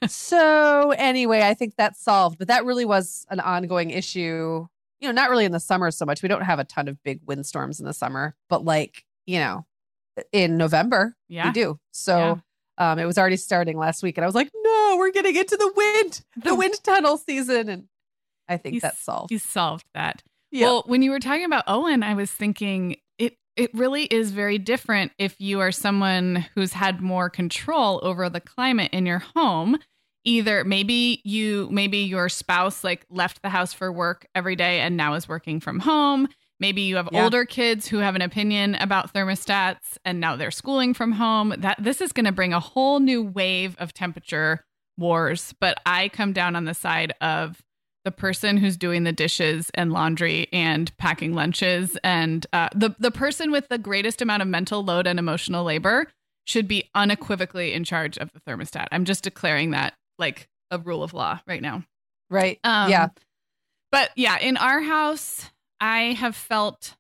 So 0.08 0.92
anyway, 0.98 1.42
I 1.42 1.54
think 1.54 1.76
that's 1.78 2.02
solved, 2.04 2.38
but 2.40 2.48
that 2.48 2.66
really 2.66 2.86
was 2.86 3.26
an 3.30 3.40
ongoing 3.40 3.90
issue. 3.92 4.66
You 5.00 5.10
know, 5.10 5.12
not 5.12 5.30
really 5.30 5.46
in 5.46 5.52
the 5.52 5.60
summer 5.60 5.92
so 5.92 6.06
much. 6.06 6.24
We 6.24 6.30
don't 6.30 6.44
have 6.44 6.60
a 6.60 6.64
ton 6.64 6.88
of 6.88 7.02
big 7.04 7.20
windstorms 7.26 7.80
in 7.80 7.86
the 7.86 7.94
summer, 7.94 8.36
but 8.50 8.64
like, 8.64 9.04
you 9.26 9.40
know, 9.40 9.66
in 10.32 10.58
November, 10.58 11.16
yeah. 11.28 11.48
we 11.48 11.52
do. 11.54 11.80
So 11.92 12.42
um 12.78 12.98
it 13.00 13.06
was 13.06 13.18
already 13.18 13.36
starting 13.38 13.78
last 13.78 14.02
week 14.02 14.18
and 14.18 14.24
I 14.24 14.28
was 14.28 14.36
like, 14.36 14.50
"No, 14.56 14.96
we're 14.98 15.12
getting 15.12 15.36
into 15.36 15.58
the 15.58 15.72
wind, 15.76 16.22
the 16.38 16.56
wind 16.56 16.76
tunnel 16.84 17.18
season." 17.18 17.70
And 17.70 17.88
I 18.48 18.58
think 18.58 18.74
He's- 18.74 18.82
that's 18.82 19.00
solved. 19.04 19.32
You 19.32 19.40
solved 19.40 19.86
that. 19.94 20.24
Yeah. 20.52 20.68
Well, 20.68 20.84
when 20.86 21.02
you 21.02 21.12
were 21.12 21.20
talking 21.20 21.46
about 21.46 21.64
Owen, 21.68 22.04
I 22.04 22.14
was 22.14 22.32
thinking 22.32 22.98
it 23.18 23.38
it 23.56 23.74
really 23.74 24.04
is 24.06 24.32
very 24.32 24.58
different 24.58 25.12
if 25.18 25.40
you 25.40 25.60
are 25.60 25.72
someone 25.72 26.46
who's 26.56 26.74
had 26.74 27.02
more 27.02 27.30
control 27.30 28.00
over 28.04 28.30
the 28.30 28.42
climate 28.42 28.92
in 28.94 29.06
your 29.06 29.20
home. 29.20 29.78
Either 30.26 30.64
maybe 30.64 31.22
you 31.26 31.68
maybe 31.72 31.98
your 32.00 32.30
spouse 32.30 32.84
like 32.84 33.06
left 33.10 33.42
the 33.42 33.50
house 33.50 33.74
for 33.74 33.92
work 33.92 34.26
every 34.34 34.56
day 34.56 34.80
and 34.80 34.96
now 34.96 35.14
is 35.16 35.28
working 35.28 35.60
from 35.60 35.80
home. 35.80 36.28
Maybe 36.60 36.82
you 36.84 36.96
have 36.96 37.10
Yeah. 37.12 37.24
older 37.26 37.44
kids 37.44 37.88
who 37.88 37.98
have 37.98 38.16
an 38.16 38.22
opinion 38.22 38.76
about 38.76 39.14
thermostats 39.14 39.98
and 40.06 40.22
now 40.22 40.38
they're 40.38 40.50
schooling 40.52 40.94
from 40.94 41.12
home. 41.14 41.54
That 41.58 41.78
this 41.84 42.00
is 42.00 42.14
going 42.14 42.26
to 42.26 42.32
bring 42.32 42.54
a 42.54 42.60
whole 42.62 43.00
new 43.02 43.22
wave 43.22 43.76
of 43.80 43.94
temperature 43.94 44.64
wars, 44.98 45.54
but 45.60 45.78
I 45.86 46.08
come 46.10 46.32
down 46.32 46.56
on 46.56 46.64
the 46.66 46.74
side 46.74 47.14
of 47.20 47.62
the 48.06 48.12
person 48.12 48.58
who's 48.58 48.76
doing 48.78 49.04
the 49.06 49.12
dishes 49.14 49.72
and 49.76 49.94
laundry 49.94 50.48
and 50.52 50.96
packing 50.98 51.34
lunches 51.34 51.98
and 52.04 52.46
uh, 52.54 52.70
the 52.76 52.94
the 53.00 53.12
person 53.12 53.52
with 53.52 53.70
the 53.70 53.78
greatest 53.78 54.22
amount 54.22 54.42
of 54.42 54.48
mental 54.48 54.84
load 54.84 55.08
and 55.08 55.20
emotional 55.20 55.64
labor 55.64 56.08
should 56.46 56.68
be 56.68 56.90
unequivocally 56.96 57.74
in 57.74 57.84
charge 57.86 58.18
of 58.18 58.30
the 58.34 58.42
thermostat. 58.42 58.88
I'm 58.92 59.06
just 59.06 59.24
declaring 59.24 59.72
that 59.72 59.94
like 60.20 60.50
a 60.72 60.78
rule 60.78 61.02
of 61.04 61.14
law 61.14 61.40
right 61.48 61.62
now. 61.62 61.84
right. 62.30 62.60
Um, 62.64 62.90
yeah. 62.90 63.08
But 63.92 64.10
yeah, 64.16 64.38
in 64.40 64.58
our 64.58 64.82
house, 64.82 65.50
I 65.80 66.14
have 66.14 66.36
felt, 66.36 66.96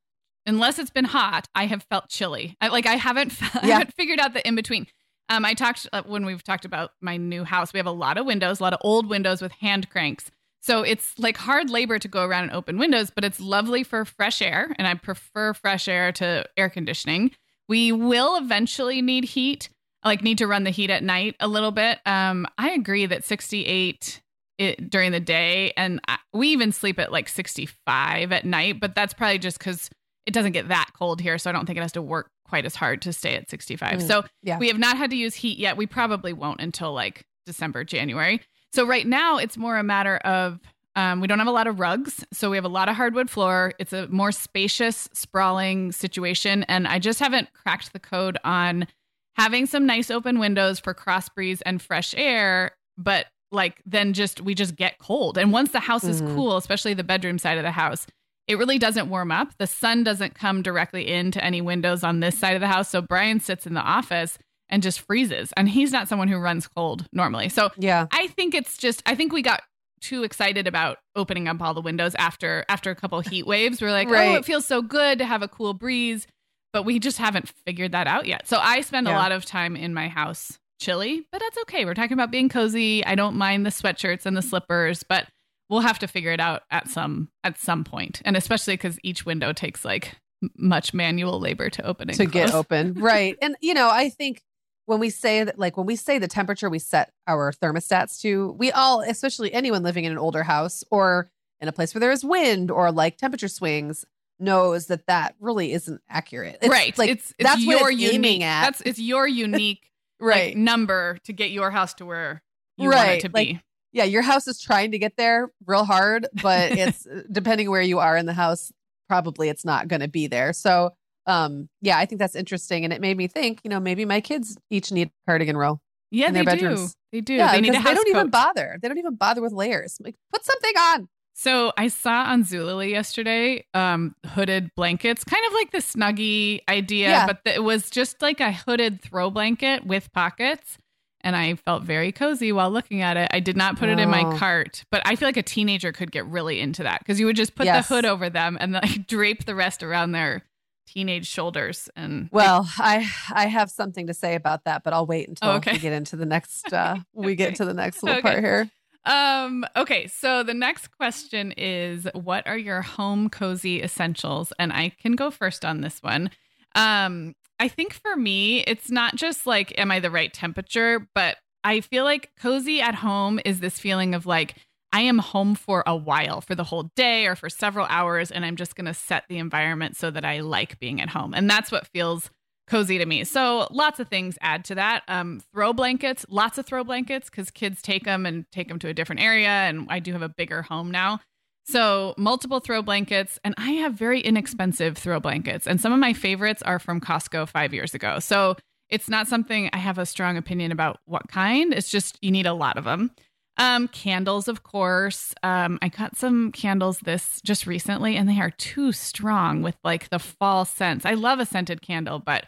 unless 0.45 0.78
it's 0.80 0.91
been 0.91 1.06
hot, 1.06 1.47
I 1.56 1.66
have 1.66 1.84
felt 1.89 2.08
chilly. 2.10 2.56
I, 2.62 2.68
like 2.68 2.86
I 2.86 2.93
haven't, 2.95 3.34
I 3.41 3.68
Yeah. 3.68 3.74
haven't 3.80 3.93
figured 3.95 4.20
out 4.20 4.34
the 4.34 4.47
in 4.47 4.56
between. 4.56 4.88
Um, 5.30 5.43
I 5.43 5.54
talked 5.56 5.88
uh, 5.91 6.04
when 6.06 6.26
we've 6.26 6.43
talked 6.43 6.66
about 6.66 6.91
my 7.01 7.18
new 7.18 7.43
house. 7.43 7.74
We 7.74 7.80
have 7.80 7.88
a 7.88 7.91
lot 7.91 8.18
of 8.18 8.26
windows, 8.26 8.60
a 8.60 8.64
lot 8.64 8.74
of 8.74 8.80
old 8.84 9.10
windows 9.10 9.41
with 9.41 9.51
hand 9.54 9.89
cranks. 9.89 10.30
So 10.64 10.82
it's 10.82 11.20
like 11.20 11.36
hard 11.36 11.70
labor 11.70 11.99
to 11.99 12.07
go 12.07 12.24
around 12.24 12.43
and 12.43 12.53
open 12.53 12.78
windows, 12.78 13.11
but 13.14 13.26
it's 13.26 13.41
lovely 13.41 13.84
for 13.84 14.05
fresh 14.05 14.41
air, 14.41 14.74
and 14.78 14.88
I 14.88 14.93
prefer 14.93 15.53
fresh 15.53 15.89
air 15.89 16.14
to 16.14 16.45
air 16.55 16.70
conditioning. 16.70 17.32
We 17.68 17.91
will 17.91 18.38
eventually 18.38 19.01
need 19.01 19.26
heat, 19.26 19.68
like 20.05 20.24
need 20.24 20.38
to 20.38 20.47
run 20.47 20.64
the 20.64 20.70
heat 20.70 20.89
at 20.89 21.03
night 21.03 21.36
a 21.41 21.49
little 21.49 21.72
bit. 21.72 21.99
Um, 22.05 22.47
I 22.57 22.72
agree 22.72 23.05
that 23.07 23.26
68 23.26 24.22
it, 24.57 24.89
during 24.89 25.11
the 25.11 25.20
day, 25.20 25.74
and 25.76 25.99
I, 26.07 26.18
we 26.32 26.47
even 26.49 26.72
sleep 26.72 26.97
at 26.97 27.11
like 27.11 27.28
65 27.28 28.32
at 28.32 28.45
night, 28.45 28.80
but 28.80 28.95
that's 28.95 29.14
probably 29.14 29.39
just 29.39 29.59
because 29.59 29.89
it 30.26 30.34
doesn't 30.34 30.53
get 30.53 30.70
that 30.70 30.91
cold 30.97 31.20
here, 31.20 31.38
so 31.38 31.49
I 31.49 31.53
don't 31.53 31.66
think 31.66 31.78
it 31.78 31.82
has 31.82 31.91
to 31.91 32.01
work 32.01 32.30
quite 32.47 32.66
as 32.66 32.74
hard 32.74 33.01
to 33.01 33.11
stay 33.11 33.36
at 33.36 33.49
65. 33.49 33.99
Mm, 33.99 34.07
so 34.07 34.24
yeah. 34.41 34.57
we 34.59 34.70
have 34.70 34.80
not 34.80 34.95
had 34.95 35.09
to 35.09 35.18
use 35.18 35.36
heat 35.36 35.59
yet. 35.59 35.76
We 35.76 35.88
probably 35.88 36.32
won't 36.32 36.61
until 36.61 36.93
like 36.93 37.26
December, 37.45 37.84
January. 37.84 38.39
So 38.74 38.86
right 38.86 39.05
now, 39.05 39.38
it's 39.38 39.55
more 39.55 39.78
a 39.78 39.84
matter 39.84 40.17
of 40.17 40.59
um, 40.95 41.21
we 41.21 41.28
don't 41.28 41.39
have 41.39 41.47
a 41.47 41.51
lot 41.51 41.67
of 41.67 41.80
rugs, 41.80 42.24
so 42.32 42.49
we 42.49 42.57
have 42.57 42.65
a 42.65 42.69
lot 42.69 42.89
of 42.89 42.95
hardwood 42.95 43.30
floor. 43.30 43.74
It's 43.80 43.93
a 43.93 44.07
more 44.09 44.32
spacious, 44.32 45.09
sprawling 45.13 45.91
situation, 45.91 46.63
and 46.63 46.88
I 46.88 46.99
just 46.99 47.19
haven't 47.19 47.51
cracked 47.53 47.93
the 47.93 47.99
code 47.99 48.38
on 48.43 48.88
having 49.36 49.65
some 49.65 49.86
nice 49.86 50.11
open 50.11 50.38
windows 50.39 50.80
for 50.80 50.93
cross 50.93 51.30
breeze 51.30 51.61
and 51.61 51.82
fresh 51.82 52.13
air, 52.15 52.71
but 52.97 53.28
like 53.51 53.82
then 53.86 54.13
just 54.13 54.41
we 54.41 54.53
just 54.55 54.76
get 54.76 54.97
cold. 54.99 55.38
And 55.38 55.51
once 55.51 55.71
the 55.71 55.80
house 55.80 56.03
is 56.03 56.21
Mhm. 56.21 56.36
cool, 56.36 56.57
especially 56.57 56.93
the 56.93 57.03
bedroom 57.03 57.38
side 57.39 57.57
of 57.57 57.63
the 57.63 57.71
house, 57.71 58.05
it 58.47 58.57
really 58.57 58.78
doesn't 58.80 59.09
warm 59.09 59.32
up. 59.32 59.55
The 59.57 59.67
sun 59.67 60.03
doesn't 60.03 60.36
come 60.36 60.61
directly 60.61 61.07
into 61.07 61.43
any 61.43 61.61
windows 61.61 62.03
on 62.03 62.19
this 62.19 62.38
side 62.38 62.55
of 62.55 62.61
the 62.61 62.67
house. 62.67 62.89
So 62.89 63.01
Brian 63.01 63.39
sits 63.39 63.65
in 63.67 63.74
the 63.74 63.82
office 63.82 64.38
and 64.74 64.82
just 64.82 65.01
freezes. 65.01 65.53
And 65.55 65.69
he's 65.69 65.91
not 65.91 66.07
someone 66.07 66.28
who 66.28 66.38
runs 66.38 66.67
cold 66.67 67.05
normally. 67.13 67.47
So 67.47 67.69
Yeah. 67.78 68.07
I 68.11 68.28
think 68.28 68.55
it's 68.55 68.76
just 68.76 69.03
I 69.05 69.13
think 69.13 69.32
we 69.32 69.43
got 69.43 69.61
too 70.01 70.24
excited 70.24 70.67
about 70.67 70.97
opening 71.15 71.47
up 71.47 71.61
all 71.61 71.74
the 71.76 71.82
windows 71.82 72.15
after 72.15 72.65
after 72.67 72.89
a 72.89 72.95
couple 72.95 73.21
heat 73.21 73.45
waves. 73.45 73.82
We're 73.82 73.91
like, 73.91 74.09
oh, 74.09 74.34
it 74.34 74.45
feels 74.45 74.65
so 74.65 74.82
good 74.82 75.19
to 75.19 75.26
have 75.26 75.43
a 75.43 75.47
cool 75.47 75.74
breeze, 75.76 76.26
but 76.74 76.84
we 76.84 76.97
just 76.99 77.19
haven't 77.19 77.53
figured 77.65 77.91
that 77.91 78.07
out 78.07 78.26
yet. 78.26 78.47
So 78.47 78.57
I 78.57 78.82
spend 78.82 79.07
a 79.07 79.11
lot 79.11 79.32
of 79.32 79.45
time 79.45 79.76
in 79.76 79.93
my 79.93 80.07
house 80.09 80.57
chilly, 80.82 81.26
but 81.32 81.39
that's 81.39 81.57
okay. 81.59 81.86
We're 81.86 81.93
talking 81.93 82.13
about 82.13 82.32
being 82.32 82.49
cozy. 82.49 83.05
I 83.05 83.13
don't 83.15 83.36
mind 83.36 83.65
the 83.65 83.69
sweatshirts 83.69 84.26
and 84.26 84.36
the 84.36 84.41
slippers, 84.41 85.03
but 85.07 85.28
we'll 85.69 85.82
have 85.82 85.99
to 85.99 86.07
figure 86.07 86.32
it 86.32 86.41
out 86.41 86.63
at 86.71 86.89
some 86.89 87.30
at 87.43 87.59
some 87.59 87.84
point. 87.84 88.21
And 88.26 88.36
especially 88.36 88.76
cuz 88.76 88.97
each 89.03 89.24
window 89.26 89.53
takes 89.53 89.86
like 89.86 90.15
much 90.57 90.93
manual 90.93 91.39
labor 91.39 91.69
to 91.69 91.86
open 91.86 92.09
to 92.09 92.26
get 92.26 92.49
close. 92.49 92.53
open. 92.53 92.95
Right. 92.95 93.38
And 93.41 93.55
you 93.61 93.74
know, 93.74 93.89
I 93.89 94.09
think 94.09 94.41
when 94.86 95.00
we 95.00 95.10
say 95.10 95.44
that 95.44 95.58
like 95.58 95.78
when 95.78 95.86
we 95.86 95.96
say 95.96 96.18
the 96.18 96.28
temperature 96.28 96.70
we 96.70 96.80
set 96.80 97.12
our 97.28 97.52
thermostats 97.52 98.20
to, 98.22 98.52
we 98.54 98.72
all, 98.72 99.02
especially 99.02 99.54
anyone 99.54 99.84
living 99.84 100.06
in 100.06 100.12
an 100.12 100.18
older 100.18 100.44
house 100.44 100.84
or 100.92 101.30
in 101.62 101.68
a 101.68 101.72
place 101.72 101.94
where 101.94 102.00
there 102.00 102.12
is 102.12 102.26
wind 102.26 102.70
or 102.70 102.92
like 102.92 103.18
temperature 103.18 103.48
swings, 103.48 104.06
knows 104.40 104.88
that 104.88 105.08
that 105.08 105.36
really 105.40 105.72
isn't 105.72 106.02
accurate. 106.10 106.58
It's 106.62 106.70
right. 106.70 106.98
Like 106.98 107.10
it's, 107.10 107.34
it's 107.38 107.50
that's 107.50 107.66
what 107.66 107.80
your 107.80 107.92
it's 107.92 108.02
unique 108.02 108.16
aiming 108.16 108.44
at. 108.44 108.64
That's 108.64 108.82
it's 108.82 109.00
your 109.00 109.28
unique 109.46 109.90
right. 110.20 110.48
like, 110.50 110.58
number 110.58 111.18
to 111.24 111.34
get 111.34 111.52
your 111.52 111.72
house 111.72 111.94
to 111.96 112.06
where 112.06 112.44
you 112.78 112.90
want 112.90 113.00
it 113.00 113.04
Right, 113.04 113.22
to 113.22 113.30
like, 113.34 113.48
be. 113.48 113.62
yeah, 113.94 114.04
your 114.04 114.24
house 114.24 114.48
is 114.48 114.60
trying 114.60 114.92
to 114.92 115.00
get 115.00 115.16
there 115.16 115.52
real 115.66 115.86
hard, 115.86 116.28
but 116.42 116.72
it's 116.78 117.08
depending 117.32 117.70
where 117.70 117.82
you 117.82 118.00
are 118.00 118.18
in 118.18 118.26
the 118.26 118.34
house, 118.34 118.72
probably 119.08 119.48
it's 119.50 119.64
not 119.64 119.88
going 119.88 120.02
to 120.02 120.08
be 120.08 120.28
there. 120.28 120.52
So, 120.54 120.94
um, 121.26 121.69
yeah, 121.82 121.97
I 121.97 122.05
think 122.05 122.19
that's 122.19 122.36
interesting, 122.36 122.84
and 122.84 122.93
it 122.93 123.01
made 123.01 123.17
me 123.17 123.28
think. 123.28 123.59
You 123.63 123.69
know, 123.69 123.80
maybe 123.80 124.05
my 124.05 124.21
kids 124.21 124.57
each 124.69 124.91
need 124.91 125.07
a 125.07 125.11
cardigan 125.28 125.57
row. 125.57 125.80
Yeah, 126.11 126.28
in 126.28 126.34
they 126.34 126.43
their 126.43 126.55
do. 126.76 126.88
They 127.11 127.21
do. 127.21 127.34
Yeah, 127.34 127.51
they 127.53 127.61
need 127.61 127.74
a 127.74 127.78
house 127.80 127.88
they 127.89 127.93
don't 127.95 128.07
even 128.09 128.30
bother. 128.30 128.78
They 128.82 128.88
don't 128.88 128.97
even 128.97 129.15
bother 129.15 129.41
with 129.41 129.51
layers. 129.51 129.97
Like, 129.99 130.15
put 130.32 130.45
something 130.45 130.74
on. 130.78 131.09
So 131.36 131.74
I 131.78 131.88
saw 131.88 132.26
on 132.26 132.43
Zulily 132.43 132.91
yesterday 132.91 133.65
um, 133.74 134.15
hooded 134.24 134.69
blankets, 134.76 135.24
kind 135.24 135.43
of 135.47 135.53
like 135.53 135.71
the 135.71 135.80
Snuggie 135.80 136.59
idea, 136.69 137.09
Yeah. 137.09 137.26
but 137.26 137.39
it 137.45 137.63
was 137.63 137.89
just 137.89 138.21
like 138.21 138.39
a 138.39 138.51
hooded 138.51 139.01
throw 139.01 139.32
blanket 139.32 139.84
with 139.86 140.11
pockets. 140.13 140.78
And 141.21 141.36
I 141.36 141.55
felt 141.55 141.84
very 141.84 142.11
cozy 142.11 142.51
while 142.51 142.69
looking 142.69 143.01
at 143.01 143.17
it. 143.17 143.30
I 143.32 143.39
did 143.39 143.57
not 143.57 143.80
put 143.80 143.89
it 143.89 143.97
in 143.97 144.09
my 144.09 144.24
Oh. 144.26 144.38
cart, 144.38 144.84
but 144.91 145.01
I 145.05 145.15
feel 145.15 145.28
like 145.28 145.38
a 145.38 145.41
teenager 145.41 145.91
could 145.91 146.11
get 146.11 146.26
really 146.28 146.59
into 146.59 146.84
that 146.84 146.99
because 146.99 147.19
you 147.19 147.26
would 147.26 147.36
just 147.38 147.55
put 147.55 147.65
Yes. 147.65 147.88
the 147.88 147.95
hood 147.95 148.05
over 148.05 148.30
them 148.30 148.55
and 148.59 148.74
like 148.74 149.07
drape 149.07 149.45
the 149.45 149.55
rest 149.55 149.82
around 149.82 150.11
their 150.11 150.43
teenage 150.86 151.28
shoulders. 151.28 151.90
And 151.96 152.30
Well, 152.32 152.68
I 152.78 153.10
I 153.32 153.48
have 153.48 153.70
something 153.70 154.08
to 154.08 154.14
say 154.14 154.36
about 154.36 154.64
that, 154.66 154.84
but 154.84 154.94
I'll 154.94 155.06
wait 155.06 155.28
until 155.30 155.52
Oh, 155.52 155.56
okay. 155.58 155.74
we 155.74 155.80
get 155.80 155.94
into 155.94 156.16
the 156.16 156.26
next. 156.26 156.74
Uh, 156.74 156.98
we 157.14 157.34
Okay. 157.34 157.36
get 157.36 157.56
to 157.56 157.66
the 157.66 157.74
next 157.74 158.02
little 158.04 158.18
Okay. 158.18 158.32
part 158.34 158.44
here. 158.44 158.70
Um, 159.06 159.66
okay, 159.76 160.08
so 160.08 160.44
the 160.44 160.54
next 160.54 160.88
question 160.96 161.52
is 161.58 162.08
what 162.14 162.48
are 162.48 162.58
your 162.58 162.82
home 162.82 163.30
cozy 163.30 163.82
essentials? 163.84 164.54
And 164.58 164.72
I 164.72 164.90
can 164.90 165.14
go 165.14 165.30
first 165.30 165.66
on 165.66 165.82
this 165.82 166.00
one. 166.02 166.30
Um, 166.76 167.36
I 167.60 167.68
think 167.68 167.94
for 167.94 168.16
me, 168.16 168.62
it's 168.62 168.90
not 168.90 169.16
just 169.16 169.46
like, 169.46 169.78
am 169.78 169.92
I 169.92 170.00
the 170.00 170.10
right 170.10 170.34
temperature, 170.34 171.08
but 171.14 171.36
I 171.66 171.82
feel 171.82 172.04
like 172.06 172.32
cozy 172.40 172.82
at 172.82 172.96
home 172.96 173.40
is 173.46 173.60
this 173.60 173.78
feeling 173.78 174.16
of 174.16 174.26
like, 174.26 174.56
I 174.94 175.02
am 175.02 175.18
home 175.18 175.56
for 175.56 175.84
a 175.88 175.96
while, 175.96 176.39
for 176.39 176.54
the 176.54 176.64
whole 176.64 176.91
day 176.96 177.26
or 177.26 177.36
for 177.36 177.50
several 177.50 177.88
hours, 177.89 178.30
and 178.30 178.46
I'm 178.46 178.56
just 178.56 178.76
going 178.76 178.86
to 178.86 178.94
set 178.94 179.24
the 179.28 179.39
environment 179.39 179.98
so 179.98 180.12
that 180.12 180.24
I 180.24 180.41
like 180.41 180.80
being 180.80 181.02
at 181.02 181.10
home. 181.10 181.34
And 181.34 181.50
that's 181.50 181.72
what 181.72 181.88
feels 181.88 182.30
cozy 182.68 183.00
to 183.00 183.06
me. 183.06 183.24
So 183.24 183.68
lots 183.72 184.00
of 184.00 184.08
things 184.08 184.38
add 184.39 184.64
to 184.66 184.76
that. 184.76 185.02
Um, 185.08 185.41
throw 185.52 185.74
blankets, 185.74 186.28
lots 186.30 186.60
of 186.60 186.68
throw 186.68 186.84
blankets 186.84 187.30
because 187.30 187.50
kids 187.50 187.82
take 187.82 188.06
them 188.06 188.26
and 188.28 188.46
take 188.52 188.68
them 188.68 188.78
to 188.80 188.88
a 188.88 188.94
different 188.94 189.22
area. 189.22 189.50
And 189.50 189.88
I 189.89 190.00
do 190.00 190.14
have 190.14 190.22
a 190.22 190.30
bigger 190.30 190.62
home 190.62 190.91
now. 190.91 191.20
So 191.66 192.14
multiple 192.18 192.60
throw 192.60 192.82
blankets, 192.82 193.39
and 193.44 193.56
I 193.58 193.72
have 193.72 193.94
very 193.94 194.22
inexpensive 194.22 194.98
throw 194.98 195.20
blankets. 195.20 195.66
And 195.66 195.82
some 195.82 195.91
of 195.91 196.00
my 196.00 196.14
favorites 196.14 196.62
are 196.62 196.78
from 196.78 197.02
Costco 197.02 197.48
five 197.50 197.74
years 197.74 197.96
ago. 197.96 198.20
So 198.20 198.58
it's 198.89 199.10
not 199.10 199.28
something 199.28 199.70
I 199.74 199.78
have 199.78 199.98
a 199.98 200.06
strong 200.06 200.38
opinion 200.38 200.72
about 200.72 201.00
what 201.06 201.28
kind. 201.30 201.74
It's 201.74 201.89
just 201.89 202.20
you 202.22 202.32
need 202.32 202.46
a 202.46 202.54
lot 202.54 202.78
of 202.78 202.84
them. 202.84 203.12
Um, 203.58 203.88
candles, 203.88 204.47
of 204.47 204.64
course. 204.64 205.34
Um, 205.43 205.78
I 205.82 205.89
got 205.89 206.18
some 206.18 206.51
candles 206.51 206.99
this 206.99 207.39
just 207.41 207.68
recently, 207.68 208.16
and 208.16 208.28
they 208.28 208.39
are 208.39 208.49
too 208.51 208.91
strong 208.91 209.62
with 209.62 209.76
like 209.84 210.10
the 210.10 210.20
fall 210.20 210.66
scents. 210.66 211.06
I 211.06 211.14
love 211.14 211.39
a 211.39 211.45
scented 211.45 211.82
candle, 211.82 212.18
but 212.20 212.45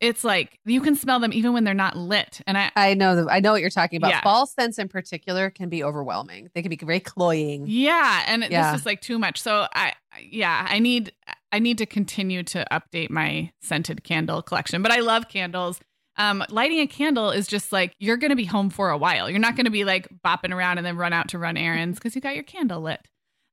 it's 0.00 0.22
like 0.22 0.58
you 0.64 0.80
can 0.80 0.96
smell 0.96 1.18
them 1.18 1.32
even 1.32 1.52
when 1.54 1.64
they're 1.64 1.74
not 1.74 1.96
lit. 1.96 2.40
And 2.46 2.58
I, 2.58 2.70
I 2.76 2.94
know, 2.94 3.26
I 3.30 3.40
know 3.40 3.52
what 3.52 3.60
you're 3.62 3.70
talking 3.70 3.96
about. 3.96 4.10
Yeah. 4.10 4.20
Fall 4.22 4.46
scents 4.46 4.78
in 4.78 4.88
particular 4.88 5.50
can 5.50 5.68
be 5.68 5.82
overwhelming. 5.82 6.50
They 6.54 6.62
can 6.62 6.70
be 6.70 6.76
very 6.76 7.00
cloying. 7.00 7.64
yeah, 7.66 8.22
and 8.26 8.46
Yeah. 8.50 8.72
this 8.72 8.80
is 8.80 8.86
like 8.86 9.00
too 9.00 9.18
much. 9.18 9.40
So 9.40 9.66
I, 9.74 9.94
yeah, 10.20 10.66
I 10.68 10.78
need, 10.78 11.12
I 11.52 11.58
need 11.58 11.78
to 11.78 11.86
continue 11.86 12.42
to 12.44 12.66
update 12.70 13.08
my 13.10 13.50
scented 13.62 14.04
candle 14.04 14.42
collection. 14.42 14.82
But 14.82 14.92
I 14.92 15.00
love 15.00 15.28
candles. 15.28 15.80
Um, 16.16 16.44
lighting 16.48 16.80
a 16.80 16.86
candle 16.86 17.30
is 17.30 17.46
just 17.46 17.72
like 17.72 17.94
you're 17.98 18.16
going 18.16 18.30
to 18.30 18.36
be 18.36 18.44
home 18.44 18.70
for 18.70 18.90
a 18.90 18.98
while. 18.98 19.28
You're 19.28 19.40
not 19.40 19.56
going 19.56 19.64
to 19.64 19.70
be 19.70 19.84
like 19.84 20.08
bopping 20.24 20.54
around 20.54 20.78
and 20.78 20.86
then 20.86 20.96
run 20.96 21.12
out 21.12 21.28
to 21.28 21.38
run 21.38 21.56
errands 21.56 21.98
because 21.98 22.14
you 22.14 22.20
got 22.20 22.34
your 22.34 22.44
candle 22.44 22.80
lit. 22.80 23.00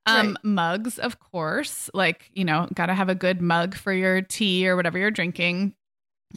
Um, 0.08 0.38
mugs, 0.44 0.98
of 0.98 1.20
course, 1.20 1.90
like 1.94 2.30
you 2.34 2.44
know, 2.44 2.68
got 2.74 2.88
to 2.88 2.94
have 2.94 3.10
a 3.10 3.16
good 3.16 3.42
mug 3.42 3.76
for 3.76 3.94
your 3.94 4.22
tea 4.22 4.68
or 4.68 4.76
whatever 4.76 4.98
you're 4.98 5.12
drinking. 5.12 5.76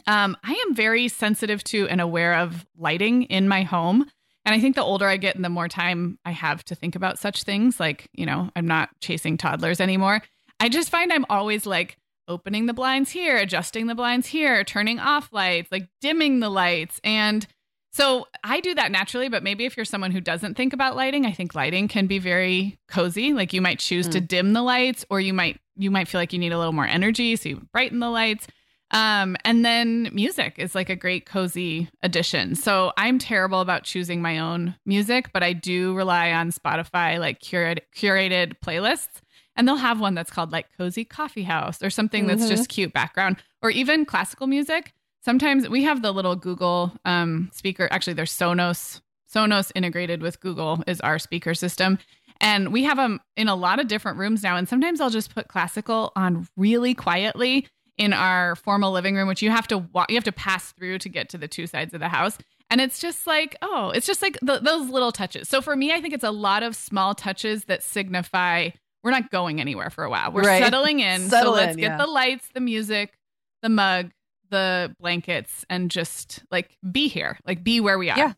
Um, 0.07 0.37
I 0.43 0.53
am 0.67 0.75
very 0.75 1.07
sensitive 1.07 1.63
to 1.65 1.87
and 1.87 2.01
aware 2.01 2.35
of 2.35 2.65
lighting 2.77 3.23
in 3.23 3.47
my 3.47 3.63
home. 3.63 4.09
And 4.45 4.53
I 4.53 4.59
think 4.59 4.75
the 4.75 4.83
older 4.83 5.07
I 5.07 5.17
get 5.17 5.35
and 5.35 5.43
the 5.43 5.49
more 5.49 5.67
time 5.67 6.19
I 6.23 6.31
have 6.31 6.63
to 6.65 6.75
think 6.75 6.95
about 6.95 7.17
such 7.17 7.43
things, 7.43 7.79
like, 7.79 8.09
you 8.13 8.25
know, 8.25 8.51
I'm 8.55 8.67
not 8.67 8.89
chasing 9.01 9.37
toddlers 9.37 9.81
anymore. 9.81 10.21
I 10.59 10.69
just 10.69 10.89
find 10.89 11.11
I'm 11.11 11.25
always 11.29 11.65
like 11.65 11.97
opening 12.27 12.65
the 12.65 12.73
blinds 12.73 13.11
here, 13.11 13.37
adjusting 13.37 13.87
the 13.87 13.95
blinds 13.95 14.27
here, 14.27 14.63
turning 14.63 14.99
off 14.99 15.31
lights, 15.31 15.71
like 15.71 15.87
dimming 16.01 16.39
the 16.39 16.49
lights. 16.49 16.99
And 17.03 17.45
so 17.91 18.27
I 18.43 18.59
do 18.59 18.75
that 18.75 18.91
naturally, 18.91 19.29
but 19.29 19.43
maybe 19.43 19.65
if 19.65 19.77
you're 19.77 19.85
someone 19.85 20.11
who 20.11 20.19
doesn't 20.19 20.55
think 20.55 20.73
about 20.73 20.97
lighting, 20.97 21.25
I 21.25 21.31
think 21.31 21.55
lighting 21.55 21.87
can 21.87 22.07
be 22.07 22.19
very 22.19 22.77
cozy. 22.89 23.33
Like 23.33 23.53
you 23.53 23.61
might 23.61 23.79
choose 23.79 24.07
to 24.09 24.19
dim 24.19 24.53
the 24.53 24.61
lights 24.61 25.05
or 25.09 25.21
you 25.21 25.33
might 25.33 25.59
you 25.77 25.91
might 25.91 26.07
feel 26.07 26.19
like 26.19 26.33
you 26.33 26.39
need 26.39 26.53
a 26.53 26.57
little 26.57 26.73
more 26.73 26.85
energy, 26.85 27.35
so 27.35 27.49
you 27.49 27.67
brighten 27.71 27.99
the 27.99 28.09
lights. 28.09 28.47
Um, 28.91 29.35
and 29.43 29.65
then 29.65 30.09
music 30.13 30.55
is 30.57 30.75
like 30.75 30.89
a 30.89 30.95
great 30.95 31.25
cozy 31.25 31.89
addition. 32.03 32.55
So 32.55 32.93
I'm 32.97 33.17
terrible 33.17 33.59
about 33.59 33.83
choosing 33.83 34.21
my 34.21 34.39
own 34.39 34.75
music, 34.85 35.31
but 35.33 35.43
I 35.43 35.53
do 35.53 35.93
rely 35.95 36.31
on 36.31 36.51
Spotify 36.51 37.19
like 37.19 37.39
curate, 37.39 37.87
curated 37.95 38.53
playlists. 38.63 39.21
And 39.55 39.67
they'll 39.67 39.75
have 39.77 39.99
one 39.99 40.15
that's 40.15 40.31
called 40.31 40.51
like 40.51 40.67
Cozy 40.77 41.05
Coffee 41.05 41.43
House 41.43 41.81
or 41.81 41.89
something 41.89 42.27
that's 42.27 42.49
just 42.49 42.69
cute 42.69 42.93
background, 42.93 43.37
or 43.61 43.69
even 43.69 44.05
classical 44.05 44.47
music. 44.47 44.93
Sometimes 45.23 45.67
we 45.69 45.83
have 45.83 46.01
the 46.01 46.11
little 46.11 46.35
Google 46.35 46.91
um, 47.05 47.49
speaker. 47.53 47.87
Actually, 47.89 48.13
there's 48.13 48.31
Sonos. 48.31 49.01
Sonos 49.33 49.71
integrated 49.73 50.21
with 50.21 50.39
Google 50.39 50.83
is 50.87 51.01
our 51.01 51.19
speaker 51.19 51.53
system. 51.53 51.97
And 52.41 52.73
we 52.73 52.83
have 52.83 52.97
them 52.97 53.21
in 53.37 53.47
a 53.47 53.55
lot 53.55 53.79
of 53.79 53.87
different 53.87 54.17
rooms 54.17 54.43
now. 54.43 54.57
And 54.57 54.67
sometimes 54.67 54.99
I'll 54.99 55.09
just 55.09 55.33
put 55.33 55.47
classical 55.47 56.11
on 56.15 56.47
really 56.57 56.93
quietly 56.93 57.67
in 57.97 58.11
our 58.11 58.57
formal 58.57 58.91
living 58.91 59.15
room, 59.15 59.27
which 59.27 59.41
you 59.41 59.49
have 59.49 59.67
to 59.67 59.77
walk, 59.77 60.11
you 60.11 60.15
have 60.15 60.25
to 60.25 60.31
pass 60.33 60.73
through 60.73 60.99
to 60.99 61.09
get 61.09 61.29
to 61.29 61.37
the 61.37 61.47
two 61.47 61.65
sides 61.65 61.93
of 61.93 62.01
the 62.01 62.09
house. 62.09 62.37
And 62.69 62.81
it's 62.81 62.99
just 62.99 63.25
like, 63.25 63.55
oh, 63.61 63.91
it's 63.95 64.05
just 64.05 64.21
like 64.21 64.37
th 64.45 64.61
those 64.61 64.89
little 64.89 65.11
touches. 65.11 65.47
So 65.47 65.61
for 65.61 65.75
me, 65.75 65.93
I 65.93 66.01
think 66.01 66.13
it's 66.13 66.23
a 66.23 66.31
lot 66.31 66.61
of 66.61 66.75
small 66.75 67.15
touches 67.15 67.65
that 67.65 67.83
signify 67.83 68.71
we're 69.05 69.11
not 69.11 69.29
going 69.29 69.61
anywhere 69.61 69.91
for 69.91 70.03
a 70.03 70.09
while. 70.09 70.31
We're 70.31 70.41
Right. 70.41 70.63
settling 70.63 70.99
in. 70.99 71.29
Settle 71.29 71.53
so 71.53 71.57
let's 71.57 71.73
in, 71.75 71.79
get 71.79 71.91
yeah. 71.91 71.97
the 71.97 72.07
lights, 72.07 72.49
the 72.55 72.59
music, 72.59 73.13
the 73.61 73.69
mug, 73.69 74.11
the 74.49 74.95
blankets, 74.99 75.63
and 75.69 75.91
just 75.91 76.43
like 76.49 76.75
be 76.91 77.07
here, 77.07 77.37
like 77.45 77.63
be 77.63 77.79
where 77.79 77.99
we 77.99 78.09
are. 78.09 78.17
Yeah. 78.17 78.33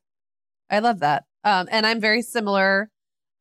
I 0.69 0.79
love 0.79 0.99
that. 0.99 1.23
Um, 1.45 1.69
and 1.71 1.87
I'm 1.87 2.01
very 2.01 2.21
similar, 2.21 2.91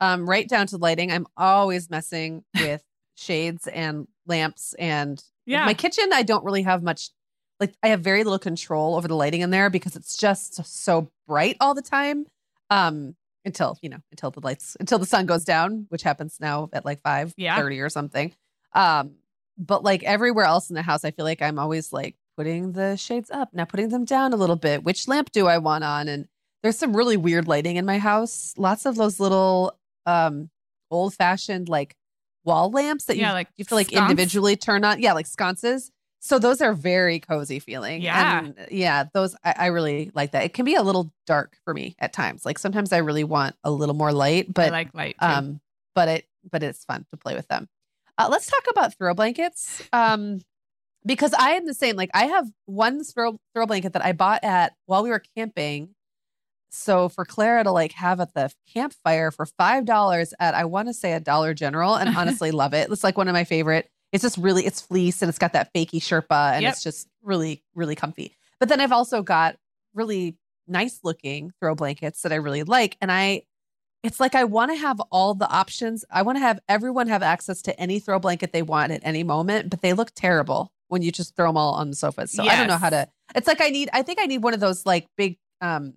um, 0.01 0.29
right 0.31 0.49
down 0.49 0.68
to 0.68 0.77
lighting. 0.77 1.11
I'm 1.11 1.27
always 1.37 1.91
messing 1.91 2.45
with 2.55 2.85
shades 3.16 3.66
and 3.66 4.07
lamps 4.27 4.72
and 4.79 5.20
Yeah. 5.47 5.64
my 5.66 5.74
kitchen. 5.74 6.05
I 6.12 6.22
don't 6.22 6.45
really 6.45 6.62
have 6.62 6.83
much. 6.85 7.11
Like 7.59 7.74
I 7.83 7.89
have 7.89 8.03
very 8.03 8.22
little 8.22 8.39
control 8.39 8.95
over 8.95 9.09
the 9.09 9.16
lighting 9.16 9.41
in 9.41 9.51
there 9.51 9.68
because 9.68 9.97
it's 9.97 10.16
just 10.16 10.64
so 10.64 11.11
bright 11.27 11.57
all 11.61 11.74
the 11.74 11.83
time. 11.83 12.27
Um, 12.70 13.16
until 13.47 13.78
you 13.80 13.88
know, 13.88 13.99
until 14.11 14.30
the 14.30 14.40
lights, 14.40 14.76
until 14.80 14.99
the 14.99 15.07
sun 15.07 15.24
goes 15.24 15.44
down, 15.44 15.86
which 15.88 16.03
happens 16.03 16.36
now 16.40 16.68
at 16.74 16.84
like 16.84 17.01
five 17.01 17.32
Yeah. 17.38 17.57
thirty 17.57 17.80
or 17.80 17.88
something. 17.88 18.34
Um, 18.74 19.14
but 19.57 19.82
like 19.82 20.03
everywhere 20.03 20.44
else 20.44 20.68
in 20.68 20.74
the 20.74 20.82
house, 20.82 21.05
I 21.05 21.11
feel 21.12 21.24
like 21.24 21.40
I'm 21.40 21.59
always 21.59 21.92
like 21.92 22.16
putting 22.36 22.72
the 22.72 22.97
shades 22.97 23.30
up, 23.30 23.55
now 23.55 23.64
putting 23.64 23.88
them 23.88 24.05
down 24.05 24.34
a 24.34 24.36
little 24.36 24.57
bit. 24.57 24.84
Which 24.84 25.09
lamp 25.09 25.32
do 25.32 25.47
I 25.47 25.57
want 25.57 25.84
on? 25.84 26.09
And 26.09 26.28
there's 26.62 26.76
some 26.78 26.94
really 26.94 27.16
weird 27.16 27.49
lighting 27.49 27.76
in 27.76 27.86
my 27.86 27.99
house. 27.99 28.53
Lots 28.59 28.84
of 28.84 28.97
those 28.97 29.18
little 29.18 29.78
um 30.05 30.51
old 30.90 31.14
fashioned 31.14 31.68
like 31.68 31.97
wall 32.44 32.70
lamps 32.70 33.07
that 33.07 33.16
Yeah, 33.16 33.28
you, 33.28 33.32
like 33.34 33.49
you 33.57 33.64
feel 33.64 33.76
like 33.76 33.88
sconce? 33.88 34.03
individually 34.03 34.57
turn 34.57 34.84
on. 34.84 35.01
Yeah, 35.01 35.14
like 35.14 35.26
sconces. 35.26 35.90
So 36.27 36.41
those 36.41 36.61
are 36.61 36.74
very 36.74 37.20
cozy 37.20 37.61
feeling. 37.61 38.03
Yeah. 38.03 38.41
And 38.41 38.66
yeah, 38.68 39.05
those 39.14 39.37
I, 39.45 39.55
I 39.59 39.66
really 39.66 40.11
like 40.12 40.33
that. 40.33 40.43
It 40.43 40.55
can 40.55 40.64
be 40.64 40.74
a 40.74 40.83
little 40.83 41.12
dark 41.24 41.57
for 41.64 41.72
me 41.72 41.95
at 42.01 42.12
times. 42.12 42.45
Like 42.45 42.59
sometimes 42.59 42.93
I 42.93 42.99
really 42.99 43.22
want 43.22 43.55
a 43.62 43.70
little 43.70 43.95
more 43.95 44.12
light, 44.12 44.53
but 44.53 44.66
I 44.66 44.70
like 44.70 44.93
light. 44.93 45.14
Too. 45.20 45.27
um, 45.27 45.61
but 45.95 46.09
it 46.09 46.27
but 46.51 46.64
it's 46.64 46.85
fun 46.85 47.07
to 47.12 47.16
play 47.16 47.37
with 47.37 47.47
them. 47.47 47.68
Uh, 48.18 48.27
let's 48.29 48.47
talk 48.47 48.64
about 48.68 48.97
throw 48.99 49.14
blankets. 49.14 49.85
Um, 49.93 50.41
because 51.05 51.33
I 51.33 51.51
am 51.51 51.64
the 51.64 51.74
same. 51.74 51.95
Like 51.95 52.11
I 52.12 52.27
have 52.27 52.51
one 52.64 53.05
throw 53.05 53.39
throw 53.55 53.64
blanket 53.64 53.93
that 53.93 54.05
I 54.05 54.12
bought 54.12 54.43
at 54.43 54.74
while 54.87 55.05
we 55.05 55.11
were 55.11 55.22
camping. 55.37 55.91
So 56.70 57.09
for 57.09 57.24
Clara 57.24 57.62
to 57.62 57.70
like 57.70 57.93
have 57.93 58.18
at 58.18 58.35
the 58.35 58.51
campfire 58.74 59.31
for 59.31 59.47
five 59.47 59.85
dollars 59.85 60.35
at 60.41 60.55
I 60.55 60.64
want 60.64 60.89
to 60.89 60.93
say 60.93 61.12
a 61.12 61.20
Dollar 61.20 61.55
General, 61.55 61.95
and 61.95 62.16
honestly 62.16 62.51
love 62.51 62.74
it. 62.74 62.91
It's 62.91 63.05
like 63.05 63.16
one 63.16 63.29
of 63.29 63.33
my 63.33 63.45
favorite. 63.45 63.89
It's 64.12 64.22
just 64.22 64.38
really 64.38 64.64
it's 64.66 64.80
fleece 64.80 65.20
and 65.22 65.28
it's 65.28 65.38
got 65.38 65.52
that 65.52 65.72
fakey 65.74 66.00
Sherpa, 66.00 66.52
and 66.52 66.62
Yep. 66.62 66.72
it's 66.72 66.82
just 66.82 67.09
really 67.22 67.62
really 67.74 67.94
comfy. 67.94 68.36
But 68.61 68.68
then 68.68 68.80
I've 68.80 68.92
also 68.92 69.22
got 69.22 69.57
really 69.94 70.36
nice 70.68 71.00
looking 71.04 71.52
throw 71.61 71.74
blankets 71.74 72.22
that 72.22 72.32
I 72.32 72.36
really 72.36 72.62
like, 72.62 72.96
and 73.00 73.11
I 73.12 73.42
it's 74.02 74.20
like 74.20 74.34
I 74.34 74.44
want 74.44 74.70
to 74.70 74.76
have 74.76 75.00
all 75.11 75.34
the 75.34 75.48
options. 75.50 76.04
I 76.11 76.22
want 76.22 76.36
to 76.36 76.40
have 76.40 76.61
everyone 76.68 77.09
have 77.09 77.22
access 77.22 77.61
to 77.62 77.78
any 77.80 77.98
throw 77.98 78.18
blanket 78.18 78.52
they 78.52 78.62
want 78.62 78.92
at 78.92 79.00
any 79.04 79.24
moment, 79.24 79.70
but 79.70 79.82
they 79.82 79.92
look 79.92 80.12
terrible 80.14 80.70
when 80.88 81.02
you 81.02 81.11
just 81.11 81.34
throw 81.34 81.48
them 81.48 81.57
all 81.57 81.74
on 81.74 81.90
the 81.90 81.96
sofa. 81.96 82.26
So 82.28 82.44
I 82.44 82.57
don't 82.57 82.68
know 82.68 82.76
how 82.76 82.90
to. 82.90 83.09
It's 83.34 83.48
like 83.48 83.61
I 83.61 83.70
need. 83.70 83.90
I 83.92 84.02
think 84.02 84.20
I 84.20 84.26
need 84.26 84.42
one 84.44 84.54
of 84.54 84.61
those 84.61 84.86
like 84.86 85.09
big, 85.16 85.36
um, 85.61 85.94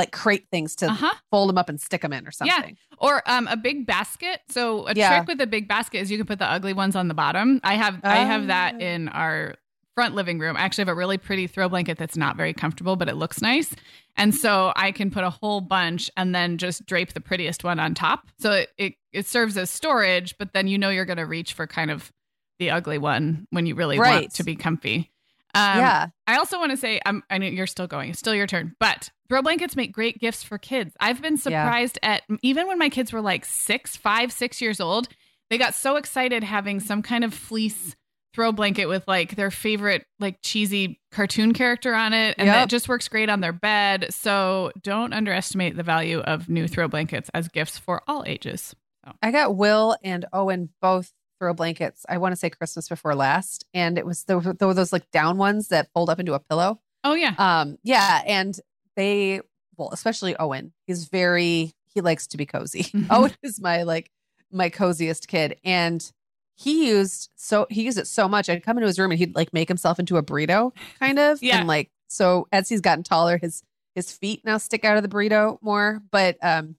like 0.00 0.12
crate 0.12 0.46
things 0.50 0.74
to 0.76 0.86
Uh 0.86 0.94
huh. 0.94 1.14
fold 1.30 1.48
them 1.48 1.58
up 1.58 1.68
and 1.68 1.80
stick 1.80 2.02
them 2.02 2.12
in 2.12 2.26
or 2.26 2.30
something. 2.30 2.76
Yeah. 2.90 2.96
Or 2.98 3.22
um, 3.26 3.46
a 3.48 3.56
big 3.56 3.86
basket. 3.86 4.40
So 4.48 4.86
a 4.86 4.94
Yeah. 4.94 5.16
trick 5.16 5.28
with 5.28 5.40
a 5.40 5.46
big 5.46 5.68
basket 5.68 5.98
is 5.98 6.10
you 6.10 6.16
can 6.18 6.26
put 6.26 6.38
the 6.38 6.50
ugly 6.50 6.72
ones 6.72 6.96
on 6.96 7.08
the 7.08 7.14
bottom. 7.14 7.60
I 7.62 7.74
have 7.74 8.00
I 8.02 8.18
have 8.18 8.48
that 8.48 8.74
Ah. 8.76 8.82
in 8.82 9.08
our 9.08 9.54
front 9.96 10.14
living 10.14 10.38
room. 10.38 10.56
I 10.56 10.60
actually 10.60 10.82
have 10.82 10.88
a 10.88 10.94
really 10.94 11.18
pretty 11.18 11.46
throw 11.46 11.68
blanket 11.68 11.98
that's 11.98 12.16
not 12.16 12.36
very 12.36 12.54
comfortable, 12.54 12.96
but 12.96 13.08
it 13.08 13.16
looks 13.16 13.42
nice. 13.42 13.74
And 14.16 14.34
so 14.34 14.72
I 14.76 14.92
can 14.92 15.10
put 15.10 15.24
a 15.24 15.30
whole 15.30 15.60
bunch 15.60 16.10
and 16.16 16.34
then 16.34 16.58
just 16.58 16.86
drape 16.86 17.12
the 17.12 17.20
prettiest 17.20 17.64
one 17.64 17.78
on 17.80 17.94
top. 17.94 18.28
So 18.38 18.52
it 18.52 18.70
it, 18.78 18.94
it 19.12 19.26
serves 19.26 19.56
as 19.56 19.68
storage, 19.70 20.36
but 20.38 20.52
then 20.52 20.68
you 20.68 20.78
know 20.78 20.90
you're 20.90 21.04
going 21.04 21.16
to 21.18 21.26
reach 21.26 21.52
for 21.52 21.66
kind 21.66 21.90
of 21.90 22.10
the 22.58 22.70
ugly 22.70 22.98
one 22.98 23.46
when 23.50 23.66
you 23.66 23.74
really 23.74 23.98
Right. 23.98 24.22
want 24.22 24.34
to 24.34 24.44
be 24.44 24.54
comfy. 24.56 25.10
Um, 25.54 25.78
yeah, 25.78 26.06
I 26.26 26.36
also 26.36 26.58
want 26.58 26.70
to 26.70 26.76
say, 26.76 27.00
I'm, 27.04 27.22
I 27.30 27.38
know 27.38 27.46
you're 27.46 27.66
still 27.66 27.86
going. 27.86 28.10
It's 28.10 28.18
still 28.18 28.34
your 28.34 28.46
turn. 28.46 28.74
But 28.78 29.10
throw 29.28 29.42
blankets 29.42 29.76
make 29.76 29.92
great 29.92 30.18
gifts 30.20 30.42
for 30.42 30.58
kids. 30.58 30.94
I've 31.00 31.20
been 31.20 31.36
surprised 31.38 31.98
at 32.02 32.22
even 32.42 32.66
when 32.66 32.78
my 32.78 32.88
kids 32.88 33.12
were 33.12 33.20
like 33.20 33.44
six, 33.44 33.96
five, 33.96 34.32
six 34.32 34.60
years 34.60 34.80
old, 34.80 35.08
they 35.50 35.58
got 35.58 35.74
so 35.74 35.96
excited 35.96 36.44
having 36.44 36.78
some 36.80 37.02
kind 37.02 37.24
of 37.24 37.34
fleece 37.34 37.96
throw 38.32 38.52
blanket 38.52 38.86
with 38.86 39.02
like 39.08 39.34
their 39.34 39.50
favorite 39.50 40.06
like 40.20 40.38
cheesy 40.40 41.00
cartoon 41.10 41.52
character 41.52 41.92
on 41.94 42.12
it 42.12 42.36
and 42.38 42.46
Yep. 42.46 42.54
that 42.54 42.68
just 42.68 42.88
works 42.88 43.08
great 43.08 43.28
on 43.28 43.40
their 43.40 43.52
bed 43.52 44.06
so 44.14 44.70
don't 44.80 45.12
underestimate 45.12 45.76
the 45.76 45.82
value 45.82 46.20
of 46.20 46.48
new 46.48 46.68
throw 46.68 46.86
blankets 46.86 47.28
as 47.34 47.48
gifts 47.48 47.76
for 47.76 48.02
all 48.06 48.22
ages 48.24 48.72
I 49.20 49.32
got 49.32 49.56
Will 49.56 49.96
and 50.04 50.26
Owen 50.32 50.68
both 50.80 51.12
throw 51.40 51.54
blankets. 51.54 52.06
I 52.08 52.18
want 52.18 52.32
to 52.32 52.36
say 52.36 52.50
Christmas 52.50 52.88
before 52.88 53.16
last, 53.16 53.64
and 53.74 53.98
it 53.98 54.06
was 54.06 54.24
there 54.24 54.38
were, 54.38 54.52
those 54.52 54.92
like 54.92 55.10
down 55.10 55.38
ones 55.38 55.68
that 55.68 55.88
fold 55.92 56.10
up 56.10 56.20
into 56.20 56.34
a 56.34 56.38
pillow. 56.38 56.80
Oh 57.02 57.14
yeah. 57.14 57.34
Um, 57.38 57.78
yeah, 57.82 58.22
and 58.26 58.58
they 58.94 59.40
well, 59.76 59.90
especially 59.92 60.36
Owen. 60.38 60.72
He's 60.86 61.06
very 61.08 61.74
he 61.86 62.00
likes 62.00 62.28
to 62.28 62.36
be 62.36 62.46
cozy. 62.46 62.84
Mhm. 62.84 63.06
Owen 63.10 63.32
is 63.42 63.60
my 63.60 63.82
like 63.82 64.12
my 64.52 64.68
coziest 64.68 65.26
kid, 65.26 65.56
and 65.64 66.08
he 66.56 66.88
used 66.88 67.30
so 67.36 67.66
he 67.70 67.82
used 67.82 67.98
it 67.98 68.06
so 68.06 68.28
much. 68.28 68.48
I'd 68.48 68.62
come 68.62 68.76
into 68.76 68.86
his 68.86 68.98
room 68.98 69.10
and 69.10 69.18
he'd 69.18 69.34
like 69.34 69.52
make 69.52 69.68
himself 69.68 69.98
into 69.98 70.18
a 70.18 70.22
burrito, 70.22 70.72
kind 70.98 71.18
of. 71.18 71.42
Yeah. 71.42 71.58
And 71.58 71.66
like 71.66 71.90
so, 72.08 72.46
as 72.52 72.68
he's 72.68 72.82
gotten 72.82 73.02
taller, 73.02 73.38
his 73.38 73.62
his 73.94 74.12
feet 74.12 74.44
now 74.44 74.58
stick 74.58 74.84
out 74.84 74.96
of 74.96 75.02
the 75.02 75.08
burrito 75.08 75.58
more. 75.62 76.02
But 76.10 76.36
um, 76.42 76.76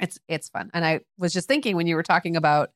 it's 0.00 0.18
it's 0.26 0.48
fun. 0.48 0.70
And 0.74 0.84
I 0.84 1.00
was 1.16 1.32
just 1.32 1.46
thinking 1.46 1.76
when 1.76 1.86
you 1.86 1.94
were 1.94 2.02
talking 2.02 2.34
about 2.36 2.72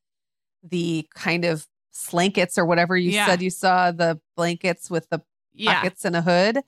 the 0.68 1.06
kind 1.14 1.44
of 1.44 1.66
slankets 1.94 2.58
or 2.58 2.64
whatever 2.64 2.96
you 2.96 3.10
Yeah. 3.10 3.26
said 3.26 3.42
you 3.42 3.50
saw 3.50 3.92
the 3.92 4.20
blankets 4.36 4.90
with 4.90 5.08
the 5.10 5.20
Yeah. 5.52 5.74
pockets 5.74 6.04
and 6.04 6.16
a 6.16 6.22
hood. 6.22 6.60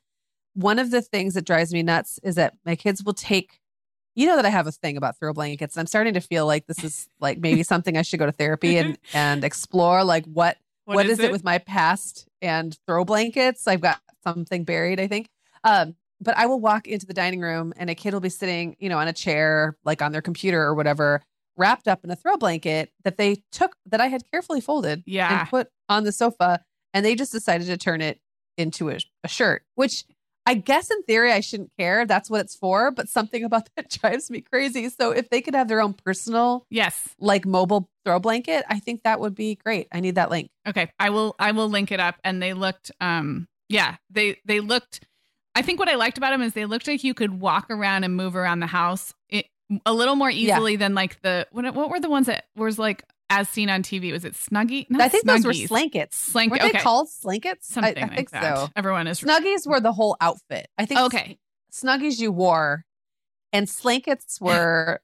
One 0.54 0.78
of 0.78 0.90
the 0.90 1.02
things 1.02 1.34
that 1.34 1.44
drives 1.44 1.72
me 1.72 1.82
nuts 1.82 2.18
is 2.22 2.36
that 2.36 2.54
my 2.64 2.76
kids 2.76 3.02
will 3.02 3.14
take, 3.14 3.58
you 4.14 4.26
know, 4.26 4.36
that 4.36 4.46
I 4.46 4.50
have 4.50 4.66
a 4.66 4.72
thing 4.72 4.96
about 4.96 5.18
throw 5.18 5.32
blankets. 5.32 5.74
And 5.74 5.80
I'm 5.80 5.86
starting 5.86 6.14
to 6.14 6.20
feel 6.20 6.46
like 6.46 6.66
this 6.66 6.84
is 6.84 7.08
like 7.20 7.38
maybe 7.38 7.62
something 7.64 7.96
I 7.96 8.02
should 8.02 8.18
go 8.18 8.26
to 8.26 8.32
therapy 8.32 8.76
and, 8.78 8.96
and 9.12 9.42
explore 9.44 10.04
like 10.04 10.24
what, 10.26 10.58
what 10.84 11.06
is, 11.06 11.18
it? 11.18 11.32
with 11.32 11.42
my 11.42 11.58
past 11.58 12.28
and 12.40 12.78
throw 12.86 13.04
blankets? 13.04 13.66
I've 13.66 13.80
got 13.80 14.00
something 14.22 14.64
buried, 14.64 15.00
I 15.00 15.08
think. 15.08 15.28
Um, 15.64 15.96
but 16.20 16.36
I 16.38 16.46
will 16.46 16.60
walk 16.60 16.86
into 16.86 17.04
the 17.04 17.12
dining 17.12 17.40
room 17.40 17.74
and 17.76 17.90
a 17.90 17.94
kid 17.94 18.14
will 18.14 18.20
be 18.20 18.28
sitting, 18.28 18.76
you 18.78 18.88
know, 18.88 18.98
on 18.98 19.08
a 19.08 19.12
chair, 19.12 19.76
like 19.84 20.00
on 20.00 20.12
their 20.12 20.22
computer 20.22 20.62
or 20.62 20.74
whatever, 20.74 21.22
wrapped 21.56 21.88
up 21.88 22.04
in 22.04 22.10
a 22.10 22.16
throw 22.16 22.36
blanket 22.36 22.92
that 23.04 23.16
they 23.16 23.42
took 23.52 23.76
that 23.86 24.00
I 24.00 24.06
had 24.08 24.30
carefully 24.30 24.60
folded 24.60 25.02
Yeah. 25.06 25.40
and 25.40 25.48
put 25.48 25.68
on 25.88 26.04
the 26.04 26.12
sofa. 26.12 26.62
And 26.94 27.04
they 27.04 27.14
just 27.14 27.32
decided 27.32 27.66
to 27.68 27.76
turn 27.76 28.00
it 28.00 28.20
into 28.56 28.88
a, 28.90 28.98
a 29.24 29.28
shirt, 29.28 29.62
which 29.74 30.04
I 30.48 30.54
guess 30.54 30.90
in 30.90 31.02
theory 31.02 31.32
I 31.32 31.40
shouldn't 31.40 31.72
care. 31.78 32.06
That's 32.06 32.30
what 32.30 32.40
it's 32.42 32.54
for. 32.54 32.90
But 32.90 33.08
something 33.08 33.42
about 33.44 33.68
that 33.76 33.90
drives 33.90 34.30
me 34.30 34.40
crazy. 34.42 34.88
So 34.88 35.10
if 35.10 35.28
they 35.28 35.40
could 35.40 35.54
have 35.54 35.68
their 35.68 35.80
own 35.80 35.92
personal, 35.94 36.64
Yes. 36.70 37.14
like 37.18 37.44
mobile 37.44 37.88
throw 38.04 38.18
blanket, 38.20 38.64
I 38.68 38.78
think 38.78 39.02
that 39.02 39.18
would 39.20 39.34
be 39.34 39.56
great. 39.56 39.88
I 39.92 40.00
need 40.00 40.14
that 40.14 40.30
link. 40.30 40.48
Okay. 40.66 40.90
I 40.98 41.10
will 41.10 41.34
I 41.38 41.50
will 41.52 41.68
link 41.68 41.90
it 41.92 42.00
up 42.00 42.16
and 42.24 42.40
they 42.42 42.52
looked 42.54 42.90
um 43.00 43.46
yeah, 43.68 43.96
they 44.10 44.38
they 44.44 44.60
looked 44.60 45.00
I 45.56 45.62
think 45.62 45.78
what 45.80 45.88
I 45.88 45.94
liked 45.96 46.16
about 46.18 46.30
them 46.30 46.42
is 46.42 46.52
they 46.52 46.66
looked 46.66 46.86
like 46.86 47.02
you 47.02 47.14
could 47.14 47.40
walk 47.40 47.66
around 47.70 48.04
and 48.04 48.14
move 48.14 48.36
around 48.36 48.60
the 48.60 48.66
house 48.66 49.12
it, 49.28 49.46
a 49.84 49.92
little 49.92 50.14
more 50.16 50.30
Yeah. 50.30 50.54
easily 50.56 50.76
than 50.76 50.94
like 50.94 51.20
the 51.22 51.46
what 51.52 51.74
what 51.74 51.90
were 51.90 52.00
the 52.00 52.10
ones 52.10 52.26
that 52.26 52.44
was 52.56 52.78
like 52.78 53.02
as 53.30 53.48
seen 53.48 53.68
on 53.68 53.82
TV? 53.82 54.12
Was 54.12 54.24
it 54.24 54.34
Snuggie? 54.34 54.88
Not 54.88 55.00
I 55.00 55.08
think 55.08 55.24
those 55.24 55.44
were 55.44 55.52
Snuggies. 55.52 55.68
slankets. 55.68 56.14
Slank- 56.14 56.52
Were 56.52 56.58
they 56.58 56.68
okay. 56.70 56.78
called 56.78 57.08
slankets? 57.08 57.62
Something 57.62 57.98
I, 57.98 58.02
I 58.02 58.08
think 58.08 58.16
like 58.16 58.30
that. 58.30 58.56
so. 58.56 58.68
Everyone 58.76 59.06
is 59.08 59.20
Snuggies 59.20 59.66
were 59.66 59.80
the 59.80 59.92
whole 59.92 60.16
outfit. 60.20 60.68
I 60.78 60.86
think 60.86 61.00
okay. 61.00 61.38
snuggies 61.72 62.20
you 62.20 62.30
wore 62.30 62.84
and 63.52 63.66
slankets 63.66 64.40
were 64.40 65.00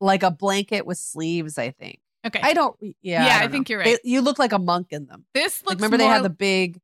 like 0.00 0.22
a 0.22 0.30
blanket 0.30 0.84
with 0.84 0.98
sleeves, 0.98 1.56
I 1.56 1.70
think. 1.70 2.00
Okay. 2.26 2.40
I 2.42 2.52
don't 2.52 2.76
yeah. 2.80 3.24
Yeah, 3.26 3.36
I 3.36 3.40
don't 3.42 3.52
think 3.52 3.68
know. 3.68 3.72
you're 3.74 3.78
right. 3.80 3.98
They- 4.04 4.10
you 4.10 4.20
look 4.20 4.38
like 4.38 4.52
a 4.52 4.58
monk 4.58 4.88
in 4.90 5.06
them. 5.06 5.24
this 5.34 5.62
looks 5.62 5.68
Like 5.70 5.76
remember 5.78 5.96
they 5.96 6.04
had 6.06 6.22
the 6.22 6.30
big 6.30 6.80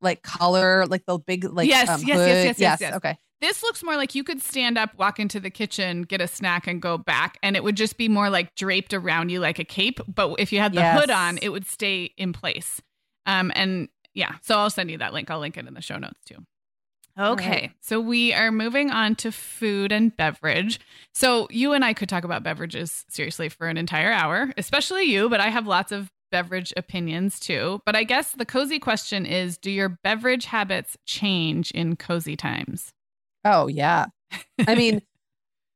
like 0.00 0.22
collar, 0.22 0.86
like 0.86 1.04
the 1.06 1.18
big 1.18 1.44
like 1.44 1.68
Yes, 1.68 1.88
um, 1.88 2.00
yes, 2.04 2.08
yes, 2.18 2.44
yes, 2.46 2.58
yes, 2.58 2.80
yes. 2.80 2.94
Okay. 2.94 3.16
This 3.40 3.62
looks 3.62 3.82
more 3.82 3.96
like 3.96 4.14
you 4.14 4.24
could 4.24 4.40
stand 4.40 4.78
up, 4.78 4.96
walk 4.96 5.20
into 5.20 5.38
the 5.38 5.50
kitchen, 5.50 6.02
get 6.02 6.20
a 6.22 6.26
snack, 6.26 6.66
and 6.66 6.80
go 6.80 6.96
back, 6.96 7.36
and 7.42 7.56
it 7.56 7.64
would 7.64 7.76
just 7.76 7.98
be 7.98 8.08
more 8.08 8.30
like 8.30 8.54
draped 8.54 8.94
around 8.94 9.28
you 9.28 9.38
like 9.40 9.58
a 9.58 9.64
cape. 9.64 10.00
But 10.08 10.36
if 10.38 10.52
you 10.52 10.60
had 10.60 10.72
the 10.72 10.80
Yes. 10.80 10.98
hood 11.00 11.10
on, 11.10 11.38
it 11.42 11.50
would 11.50 11.66
stay 11.66 12.04
in 12.16 12.32
place. 12.32 12.80
Um, 13.26 13.52
and 13.54 13.88
yeah, 14.14 14.36
so 14.42 14.56
I'll 14.58 14.70
send 14.70 14.90
you 14.90 14.98
that 14.98 15.12
link. 15.12 15.30
I'll 15.30 15.40
link 15.40 15.58
it 15.58 15.66
in 15.66 15.74
the 15.74 15.82
show 15.82 15.98
notes 15.98 16.20
too. 16.24 16.36
Okay, 17.18 17.50
right. 17.50 17.72
so 17.80 18.00
we 18.00 18.32
are 18.32 18.50
moving 18.50 18.90
on 18.90 19.14
to 19.16 19.30
food 19.30 19.92
and 19.92 20.16
beverage. 20.16 20.80
So 21.14 21.46
you 21.50 21.72
and 21.72 21.84
I 21.84 21.92
could 21.92 22.08
talk 22.08 22.24
about 22.24 22.42
beverages 22.42 23.04
seriously 23.08 23.48
for 23.48 23.68
an 23.68 23.76
entire 23.76 24.10
hour, 24.10 24.52
especially 24.56 25.04
you, 25.04 25.28
but 25.28 25.38
I 25.40 25.48
have 25.50 25.66
lots 25.66 25.92
of 25.92 26.10
beverage 26.32 26.72
opinions 26.76 27.38
too. 27.38 27.80
But 27.86 27.94
I 27.94 28.02
guess 28.04 28.32
the 28.32 28.46
cozy 28.46 28.78
question 28.80 29.26
is 29.26 29.58
do 29.58 29.70
your 29.70 29.90
beverage 29.90 30.46
habits 30.46 30.96
change 31.06 31.70
in 31.72 31.94
cozy 31.96 32.36
times? 32.36 32.93
Oh 33.44 33.66
yeah. 33.66 34.06
I 34.66 34.74
mean, 34.74 35.02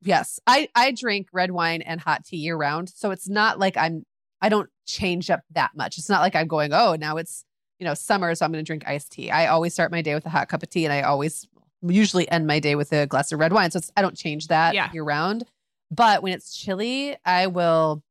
yes. 0.02 0.40
I 0.46 0.68
I 0.74 0.92
drink 0.92 1.28
red 1.32 1.50
wine 1.50 1.82
and 1.82 2.00
hot 2.00 2.24
tea 2.24 2.38
year 2.38 2.56
round, 2.56 2.88
so 2.90 3.10
it's 3.10 3.28
not 3.28 3.58
like 3.58 3.76
I'm 3.76 4.04
I 4.40 4.48
don't 4.48 4.70
change 4.86 5.30
up 5.30 5.42
that 5.50 5.72
much. 5.76 5.98
It's 5.98 6.08
not 6.08 6.20
like 6.20 6.34
I'm 6.36 6.46
going, 6.46 6.72
"Oh, 6.72 6.94
now 6.94 7.16
it's, 7.16 7.44
you 7.78 7.84
know, 7.84 7.94
summer, 7.94 8.34
so 8.34 8.44
I'm 8.44 8.52
going 8.52 8.64
to 8.64 8.66
drink 8.66 8.84
iced 8.86 9.12
tea." 9.12 9.30
I 9.30 9.46
always 9.48 9.72
start 9.74 9.90
my 9.90 10.00
day 10.02 10.14
with 10.14 10.26
a 10.26 10.30
hot 10.30 10.48
cup 10.48 10.62
of 10.62 10.70
tea 10.70 10.84
and 10.84 10.92
I 10.92 11.02
always 11.02 11.46
usually 11.82 12.28
end 12.30 12.46
my 12.46 12.58
day 12.60 12.74
with 12.74 12.92
a 12.92 13.06
glass 13.06 13.30
of 13.32 13.38
red 13.38 13.52
wine. 13.52 13.70
So 13.70 13.78
it's, 13.78 13.90
I 13.96 14.02
don't 14.02 14.16
change 14.16 14.48
that 14.48 14.74
Yeah. 14.74 14.90
year 14.92 15.04
round. 15.04 15.44
But 15.90 16.22
when 16.22 16.32
it's 16.32 16.56
chilly, 16.56 17.16
I 17.24 17.46
will 17.48 18.02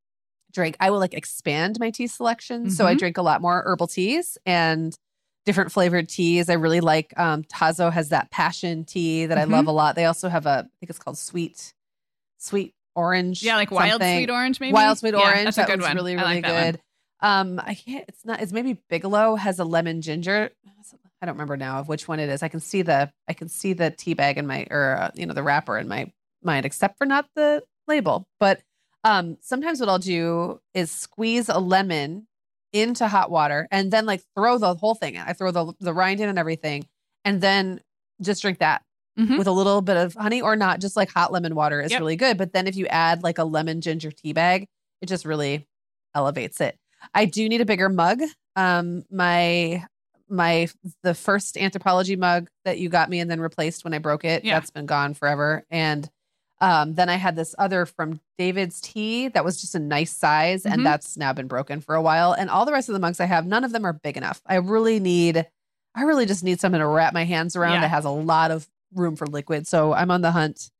drink 0.51 0.76
I 0.80 0.89
will 0.89 0.99
like 0.99 1.14
expand 1.14 1.78
my 1.80 1.89
tea 1.91 2.08
selection. 2.08 2.70
So 2.70 2.86
I 2.88 2.95
Mhm. 2.95 2.99
drink 2.99 3.18
a 3.18 3.22
lot 3.22 3.41
more 3.41 3.64
herbal 3.66 3.88
teas 3.88 4.38
and 4.45 4.97
different 5.48 5.72
flavored 5.72 6.10
teas. 6.10 6.50
I 6.50 6.54
really 6.54 6.82
like 6.82 7.18
um 7.18 7.41
Tazo 7.43 7.91
has 7.91 8.10
that 8.10 8.30
passion 8.30 8.84
tea 8.84 9.26
that 9.26 9.38
I 9.38 9.45
Mhm. 9.45 9.50
love 9.52 9.68
a 9.68 9.72
lot. 9.72 9.95
They 9.95 10.06
also 10.06 10.28
have 10.30 10.45
a 10.45 10.50
I 10.68 10.70
think 10.80 10.89
it's 10.89 11.00
called 11.00 11.18
sweet 11.18 11.74
sweet 12.38 12.76
orange. 12.95 13.41
Yeah, 13.41 13.56
like 13.56 13.72
wild 13.72 13.93
something. 14.02 14.18
sweet 14.18 14.30
orange, 14.30 14.60
maybe. 14.60 14.74
Wild 14.74 14.98
sweet 15.00 15.14
Yeah, 15.14 15.22
orange. 15.22 15.56
That's 15.56 15.58
a 15.58 15.72
good 15.72 15.82
one. 15.82 15.95
really 15.95 16.16
I 16.16 16.22
really 16.22 16.41
like 16.41 16.45
good. 16.45 16.82
Um 17.22 17.60
I 17.64 17.74
can't 17.76 18.06
it's 18.10 18.26
not 18.26 18.41
it's 18.41 18.52
maybe 18.52 18.74
Bigelow 18.89 19.36
has 19.36 19.58
a 19.60 19.64
lemon 19.64 20.02
ginger. 20.02 20.52
I 21.22 21.26
don't 21.26 21.34
remember 21.36 21.58
now 21.58 21.80
of 21.80 21.88
which 21.88 22.08
one 22.08 22.20
it 22.20 22.30
is. 22.30 22.43
I 22.43 22.50
can 22.50 22.60
see 22.60 22.82
the 22.84 23.12
I 23.28 23.34
can 23.34 23.48
see 23.48 23.72
the 23.74 23.89
tea 23.89 24.14
bag 24.14 24.38
in 24.38 24.45
my 24.45 24.68
or 24.70 24.98
uh, 25.00 25.12
you 25.16 25.26
know 25.26 25.34
the 25.34 25.43
wrapper 25.43 25.78
in 25.80 25.88
my 25.88 26.12
mind 26.43 26.66
except 26.66 26.98
for 26.98 27.06
not 27.06 27.28
the 27.36 27.64
label. 27.88 28.28
But 28.39 28.60
um 29.06 29.38
sometimes 29.39 29.80
what 29.80 29.88
I'll 29.88 29.98
do 29.98 30.60
is 30.74 30.91
squeeze 30.91 31.48
a 31.48 31.58
lemon 31.60 32.28
into 32.74 33.07
hot 33.07 33.32
water 33.32 33.68
and 33.72 33.91
then 33.91 34.05
like 34.05 34.22
throw 34.36 34.57
the 34.57 34.76
whole 34.76 34.95
thing 34.95 35.15
in. 35.15 35.22
I 35.22 35.34
throw 35.34 35.51
the 35.51 35.74
the 35.80 35.93
rind 35.93 36.20
in 36.20 36.30
and 36.30 36.38
everything 36.39 36.86
and 37.26 37.41
then 37.41 37.82
just 38.22 38.41
drink 38.41 38.59
that 38.59 38.84
Mhm. 39.18 39.38
with 39.38 39.47
a 39.47 39.51
little 39.51 39.82
bit 39.82 39.97
of 39.97 40.13
honey 40.13 40.41
or 40.41 40.55
not 40.55 40.80
just 40.80 40.95
like 40.95 41.09
hot 41.11 41.32
lemon 41.32 41.55
water 41.55 41.82
is 41.82 41.91
Yep. 41.91 41.99
really 41.99 42.15
good 42.15 42.38
but 42.38 42.53
then 42.53 42.68
if 42.68 42.76
you 42.76 42.86
add 42.88 43.24
like 43.24 43.38
a 43.39 43.43
lemon 43.43 43.82
ginger 43.82 44.11
tea 44.11 44.32
bag 44.34 44.68
it 45.01 45.07
just 45.07 45.26
really 45.26 45.65
elevates 46.13 46.61
it 46.61 46.78
i 47.15 47.26
do 47.26 47.47
need 47.49 47.61
a 47.61 47.65
bigger 47.65 47.89
mug 47.89 48.22
um 48.55 49.03
my 49.11 49.84
my 50.30 50.68
the 51.03 51.13
first 51.15 51.55
Anthropologie 51.55 52.18
mug 52.18 52.49
that 52.65 52.78
you 52.80 52.89
got 52.89 53.09
me 53.09 53.20
and 53.20 53.30
then 53.32 53.39
replaced 53.39 53.84
when 53.84 53.93
i 53.93 53.97
broke 53.97 54.24
it 54.26 54.43
Yeah. 54.43 54.59
that's 54.59 54.70
been 54.72 54.86
gone 54.86 55.13
forever 55.15 55.63
and 55.72 56.07
um 56.62 56.95
then 56.95 57.10
i 57.10 57.16
had 57.16 57.36
this 57.36 57.53
other 57.60 57.86
from 57.86 58.20
DavidsTea 58.39 59.34
that 59.34 59.45
was 59.45 59.60
just 59.62 59.76
a 59.76 59.80
nice 59.80 60.16
size 60.16 60.64
Mhm. 60.64 60.72
and 60.74 60.86
that's 60.86 61.18
now 61.18 61.34
been 61.34 61.47
broken 61.47 61.82
for 61.82 61.95
a 61.95 62.01
while 62.01 62.34
and 62.34 62.49
all 62.49 62.66
the 62.66 62.72
rest 62.72 62.89
of 62.89 62.93
the 62.93 62.99
mugs 62.99 63.20
i 63.20 63.26
have 63.26 63.45
none 63.45 63.64
of 63.64 63.72
them 63.72 63.86
are 63.86 63.93
big 63.93 64.18
enough 64.18 64.41
i 64.45 64.55
really 64.55 64.99
need 64.99 65.45
i 65.95 66.01
really 66.03 66.26
just 66.26 66.43
need 66.43 66.60
something 66.60 66.80
to 66.80 66.88
wrap 66.88 67.14
my 67.14 67.26
hands 67.26 67.55
around 67.55 67.74
Yeah. 67.74 67.82
that 67.82 67.89
has 67.89 68.05
a 68.05 68.10
lot 68.10 68.51
of 68.51 68.68
room 68.93 69.16
for 69.16 69.28
liquid 69.28 69.68
so 69.68 69.93
i'm 69.93 70.12
on 70.12 70.22
the 70.22 70.32
hunt 70.32 70.72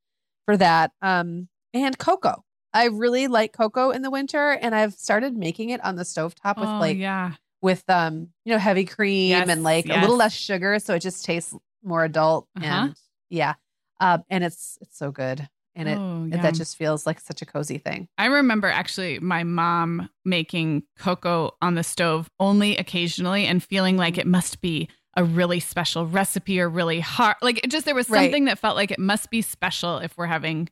for 0.46 0.58
that 0.58 0.92
um 1.02 1.48
and 1.74 1.98
cocoa 1.98 2.44
i 2.74 2.86
really 2.86 3.28
like 3.28 3.54
cocoa 3.54 3.92
in 3.92 4.02
the 4.02 4.10
winter 4.12 4.52
and 4.52 4.74
i've 4.74 4.94
started 4.94 5.36
making 5.38 5.70
it 5.70 5.84
on 5.84 5.96
the 5.96 6.04
stovetop 6.04 6.58
with 6.60 6.70
oh, 6.70 6.80
like 6.80 6.98
yeah. 6.98 7.34
with 7.62 7.84
um 7.90 8.30
you 8.46 8.54
know 8.54 8.60
heavy 8.60 8.86
cream 8.86 9.30
Yes, 9.32 9.50
and 9.50 9.64
like 9.64 9.86
a 9.90 10.00
little 10.02 10.16
less 10.18 10.34
sugar 10.34 10.80
so 10.80 10.96
it 10.96 11.02
just 11.02 11.26
tastes 11.26 11.54
more 11.84 12.04
adult 12.04 12.48
Uh-huh. 12.58 12.66
and 12.66 12.96
yeah 13.30 13.56
um 14.00 14.24
and 14.30 14.44
it's 14.44 14.78
it's 14.82 14.98
so 14.98 15.12
good 15.12 15.48
and 15.78 15.88
it 15.88 15.98
oh, 15.98 16.28
yeah. 16.30 16.42
that 16.42 16.54
just 16.54 16.76
feels 16.76 17.06
like 17.06 17.20
such 17.20 17.42
a 17.42 17.46
cozy 17.46 17.78
thing 17.78 18.08
I 18.18 18.26
remember 18.26 18.68
actually 18.68 19.20
my 19.20 19.44
mom 19.44 20.10
making 20.26 20.84
cocoa 21.00 21.52
on 21.62 21.76
the 21.76 21.84
stove 21.84 22.30
only 22.40 22.76
occasionally 22.76 23.46
and 23.46 23.64
feeling 23.64 23.96
like 23.96 24.18
it 24.18 24.28
must 24.28 24.60
be 24.60 24.90
a 25.16 25.24
really 25.24 25.60
special 25.60 26.06
recipe 26.06 26.60
or 26.60 26.70
really 26.70 27.00
hard. 27.00 27.38
Like 27.42 27.64
it 27.64 27.72
just, 27.72 27.86
there 27.86 27.96
was 27.96 28.08
Right. 28.08 28.26
something 28.26 28.46
that 28.46 28.60
felt 28.60 28.76
like 28.76 28.92
it 28.92 29.00
must 29.00 29.32
be 29.32 29.42
special 29.42 29.98
if 29.98 30.16
we're 30.16 30.28
having 30.28 30.70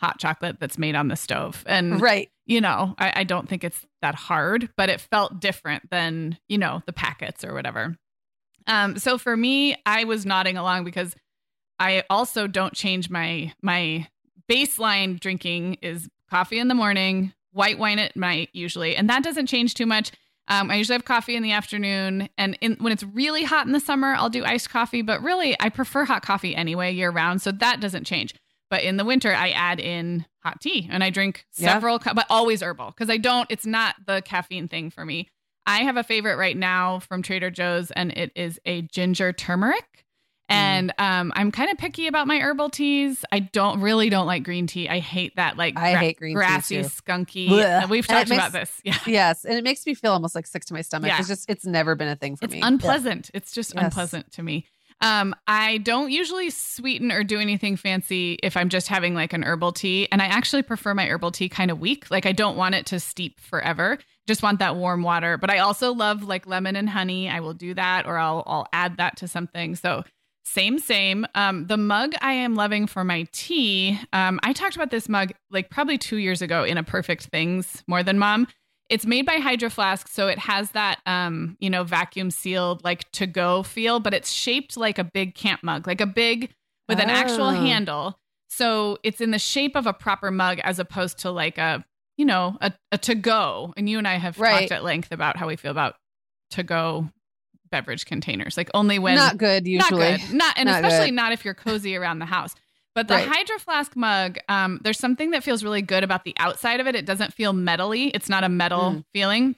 hot 0.00 0.18
chocolate 0.18 0.56
that's 0.58 0.78
made 0.78 0.94
on 0.94 1.08
the 1.08 1.16
stove. 1.16 1.62
And, 1.66 2.00
right 2.00 2.30
you 2.46 2.60
know, 2.60 2.94
I, 2.98 3.12
I 3.16 3.24
don't 3.24 3.48
think 3.48 3.64
it's 3.64 3.86
that 4.00 4.14
hard, 4.14 4.68
but 4.76 4.88
it 4.88 5.00
felt 5.00 5.40
different 5.40 5.88
than, 5.90 6.38
you 6.48 6.58
know, 6.58 6.82
the 6.86 6.92
packets 6.92 7.44
or 7.44 7.54
whatever. 7.54 7.96
Um, 8.66 8.98
so 8.98 9.18
for 9.18 9.36
me, 9.36 9.76
I 9.86 10.04
was 10.04 10.26
nodding 10.26 10.56
along 10.56 10.84
because 10.84 11.14
I 11.78 12.04
also 12.10 12.46
don't 12.46 12.74
change 12.74 13.10
my 13.10 13.52
my 13.62 14.08
baseline 14.52 15.18
drinking 15.20 15.78
is 15.82 16.08
coffee 16.30 16.58
in 16.58 16.68
the 16.68 16.74
morning, 16.74 17.32
white 17.52 17.78
wine 17.78 17.98
at 17.98 18.16
night 18.16 18.50
usually, 18.52 18.96
and 18.96 19.08
that 19.10 19.22
doesn't 19.22 19.46
change 19.46 19.74
too 19.74 19.86
much. 19.86 20.10
Um, 20.48 20.70
I 20.70 20.74
usually 20.76 20.94
have 20.94 21.04
coffee 21.04 21.36
in 21.36 21.42
the 21.42 21.52
afternoon, 21.52 22.28
and 22.36 22.58
in, 22.60 22.74
when 22.80 22.92
it's 22.92 23.04
really 23.04 23.44
hot 23.44 23.66
in 23.66 23.72
the 23.72 23.80
summer, 23.80 24.14
I'll 24.14 24.28
do 24.28 24.44
iced 24.44 24.70
coffee. 24.70 25.00
But 25.02 25.22
really, 25.22 25.56
I 25.60 25.68
prefer 25.68 26.04
hot 26.04 26.22
coffee 26.22 26.54
anyway 26.56 26.92
year 26.92 27.10
round, 27.10 27.40
so 27.40 27.52
that 27.52 27.80
doesn't 27.80 28.04
change. 28.04 28.34
But 28.68 28.82
in 28.82 28.96
the 28.96 29.04
winter, 29.04 29.32
I 29.32 29.50
add 29.50 29.78
in 29.80 30.24
hot 30.42 30.60
tea 30.60 30.88
and 30.90 31.04
I 31.04 31.10
drink 31.10 31.44
Yeah. 31.56 31.74
several, 31.74 31.98
cu- 31.98 32.14
but 32.14 32.26
always 32.30 32.62
herbal 32.62 32.86
because 32.86 33.10
I 33.10 33.18
don't, 33.18 33.46
it's 33.50 33.66
not 33.66 33.94
the 34.06 34.22
caffeine 34.22 34.66
thing 34.66 34.90
for 34.90 35.04
me. 35.04 35.28
I 35.66 35.82
have 35.84 35.96
a 35.98 36.02
favorite 36.02 36.36
right 36.36 36.56
now 36.56 36.98
from 37.00 37.22
Trader 37.22 37.50
Joe's 37.50 37.90
and 37.92 38.10
it 38.12 38.32
is 38.34 38.58
a 38.64 38.82
ginger 38.82 39.32
turmeric. 39.32 40.01
And 40.52 40.92
um, 40.98 41.32
I'm 41.34 41.50
kind 41.50 41.70
of 41.70 41.78
picky 41.78 42.06
about 42.06 42.26
my 42.26 42.38
herbal 42.38 42.70
teas. 42.70 43.24
I 43.32 43.40
don't 43.40 43.80
really 43.80 44.10
don't 44.10 44.26
like 44.26 44.42
green 44.44 44.66
tea. 44.66 44.88
I 44.88 44.98
hate 44.98 45.36
that 45.36 45.56
like 45.56 45.78
I 45.78 45.94
hate 45.96 46.18
green 46.18 46.34
grassy, 46.34 46.78
skunky. 46.80 47.48
Blech. 47.48 47.82
And 47.82 47.90
We've 47.90 48.06
talked 48.06 48.30
about 48.30 48.52
this. 48.52 48.70
Yeah. 48.84 48.98
Yes, 49.06 49.44
and 49.44 49.54
it 49.54 49.64
makes 49.64 49.86
me 49.86 49.94
feel 49.94 50.12
almost 50.12 50.34
like 50.34 50.46
sick 50.46 50.64
to 50.66 50.74
my 50.74 50.82
stomach. 50.82 51.08
Yeah. 51.08 51.18
It's 51.18 51.28
just 51.28 51.48
it's 51.48 51.64
never 51.64 51.94
been 51.94 52.08
a 52.08 52.16
thing 52.16 52.36
for 52.36 52.46
me. 52.46 52.46
it's 52.46 52.54
me. 52.54 52.60
unpleasant. 52.62 53.30
It's 53.34 53.52
just 53.52 53.74
Yes. 53.74 53.84
unpleasant 53.84 54.32
to 54.32 54.42
me. 54.42 54.66
Um, 55.00 55.34
I 55.48 55.78
don't 55.78 56.10
usually 56.12 56.50
sweeten 56.50 57.10
or 57.10 57.24
do 57.24 57.40
anything 57.40 57.76
fancy 57.76 58.38
if 58.42 58.56
I'm 58.56 58.68
just 58.68 58.86
having 58.86 59.14
like 59.14 59.32
an 59.32 59.42
herbal 59.42 59.72
tea. 59.72 60.06
And 60.12 60.22
I 60.22 60.26
actually 60.26 60.62
prefer 60.62 60.94
my 60.94 61.08
herbal 61.08 61.32
tea 61.32 61.48
kind 61.48 61.72
of 61.72 61.80
weak. 61.80 62.08
Like 62.10 62.24
I 62.24 62.30
don't 62.32 62.56
want 62.56 62.76
it 62.76 62.86
to 62.86 63.00
steep 63.00 63.40
forever. 63.40 63.98
Just 64.28 64.44
want 64.44 64.60
that 64.60 64.76
warm 64.76 65.02
water. 65.02 65.36
But 65.38 65.50
I 65.50 65.58
also 65.58 65.92
love 65.92 66.22
like 66.22 66.46
lemon 66.46 66.76
and 66.76 66.88
honey. 66.88 67.28
I 67.28 67.40
will 67.40 67.54
do 67.54 67.74
that 67.74 68.06
or 68.06 68.16
I'll 68.16 68.44
I'll 68.46 68.68
add 68.72 68.98
that 68.98 69.16
to 69.18 69.28
something. 69.28 69.74
So 69.74 70.04
same, 70.44 70.78
same. 70.78 71.26
Um, 71.34 71.66
the 71.66 71.76
mug 71.76 72.12
I 72.20 72.32
am 72.32 72.54
loving 72.54 72.86
for 72.86 73.04
my 73.04 73.26
tea. 73.32 73.98
Um, 74.12 74.40
I 74.42 74.52
talked 74.52 74.74
about 74.76 74.90
this 74.90 75.08
mug 75.08 75.32
like 75.50 75.70
probably 75.70 75.98
two 75.98 76.16
years 76.16 76.42
ago 76.42 76.64
in 76.64 76.76
a 76.78 76.82
Perfect 76.82 77.24
Things 77.26 77.82
More 77.86 78.02
Than 78.02 78.18
Mom. 78.18 78.46
It's 78.90 79.06
made 79.06 79.24
by 79.24 79.36
Hydro 79.36 79.70
Flask, 79.70 80.08
so 80.08 80.28
it 80.28 80.38
has 80.40 80.72
that 80.72 80.98
um, 81.06 81.56
you 81.60 81.70
know, 81.70 81.84
vacuum 81.84 82.30
sealed 82.30 82.84
like 82.84 83.10
to 83.12 83.26
go 83.26 83.62
feel, 83.62 84.00
but 84.00 84.12
it's 84.12 84.30
shaped 84.30 84.76
like 84.76 84.98
a 84.98 85.04
big 85.04 85.34
camp 85.34 85.62
mug, 85.62 85.86
like 85.86 86.00
a 86.00 86.06
big 86.06 86.50
with 86.88 87.00
an 87.00 87.08
actual 87.08 87.46
Oh. 87.46 87.50
handle. 87.52 88.18
So 88.50 88.98
it's 89.02 89.22
in 89.22 89.30
the 89.30 89.38
shape 89.38 89.76
of 89.76 89.86
a 89.86 89.94
proper 89.94 90.30
mug 90.30 90.58
as 90.62 90.78
opposed 90.78 91.18
to 91.20 91.30
like 91.30 91.56
a, 91.56 91.82
you 92.18 92.26
know, 92.26 92.58
a, 92.60 92.72
a 92.90 92.98
to 92.98 93.14
go. 93.14 93.72
And 93.78 93.88
you 93.88 93.96
and 93.96 94.06
I 94.06 94.16
have 94.16 94.38
Right. 94.38 94.60
talked 94.68 94.72
at 94.72 94.84
length 94.84 95.10
about 95.12 95.38
how 95.38 95.46
we 95.46 95.56
feel 95.56 95.70
about 95.70 95.94
to 96.50 96.62
go 96.62 97.08
beverage 97.72 98.04
containers. 98.06 98.56
Like 98.56 98.70
only 98.74 99.00
when 99.00 99.16
not 99.16 99.36
good 99.38 99.66
usually. 99.66 99.98
not 100.12 100.20
good. 100.20 100.32
Not 100.34 100.54
and 100.56 100.68
Not 100.68 100.84
especially 100.84 101.08
good. 101.08 101.16
not 101.16 101.32
if 101.32 101.44
you're 101.44 101.54
cozy 101.54 101.96
around 101.96 102.20
the 102.20 102.26
house. 102.26 102.54
But 102.94 103.08
the 103.08 103.14
Right. 103.14 103.26
Hydro 103.26 103.58
Flask 103.58 103.96
mug, 103.96 104.38
um, 104.48 104.78
there's 104.84 104.98
something 104.98 105.30
that 105.32 105.42
feels 105.42 105.64
really 105.64 105.82
good 105.82 106.04
about 106.04 106.22
the 106.24 106.34
outside 106.38 106.78
of 106.78 106.86
it. 106.86 106.94
It 106.94 107.06
doesn't 107.06 107.32
feel 107.34 107.52
metally. 107.52 108.10
It's 108.14 108.28
not 108.28 108.44
a 108.44 108.48
metal 108.50 108.92
Mm. 108.92 109.04
feeling. 109.12 109.56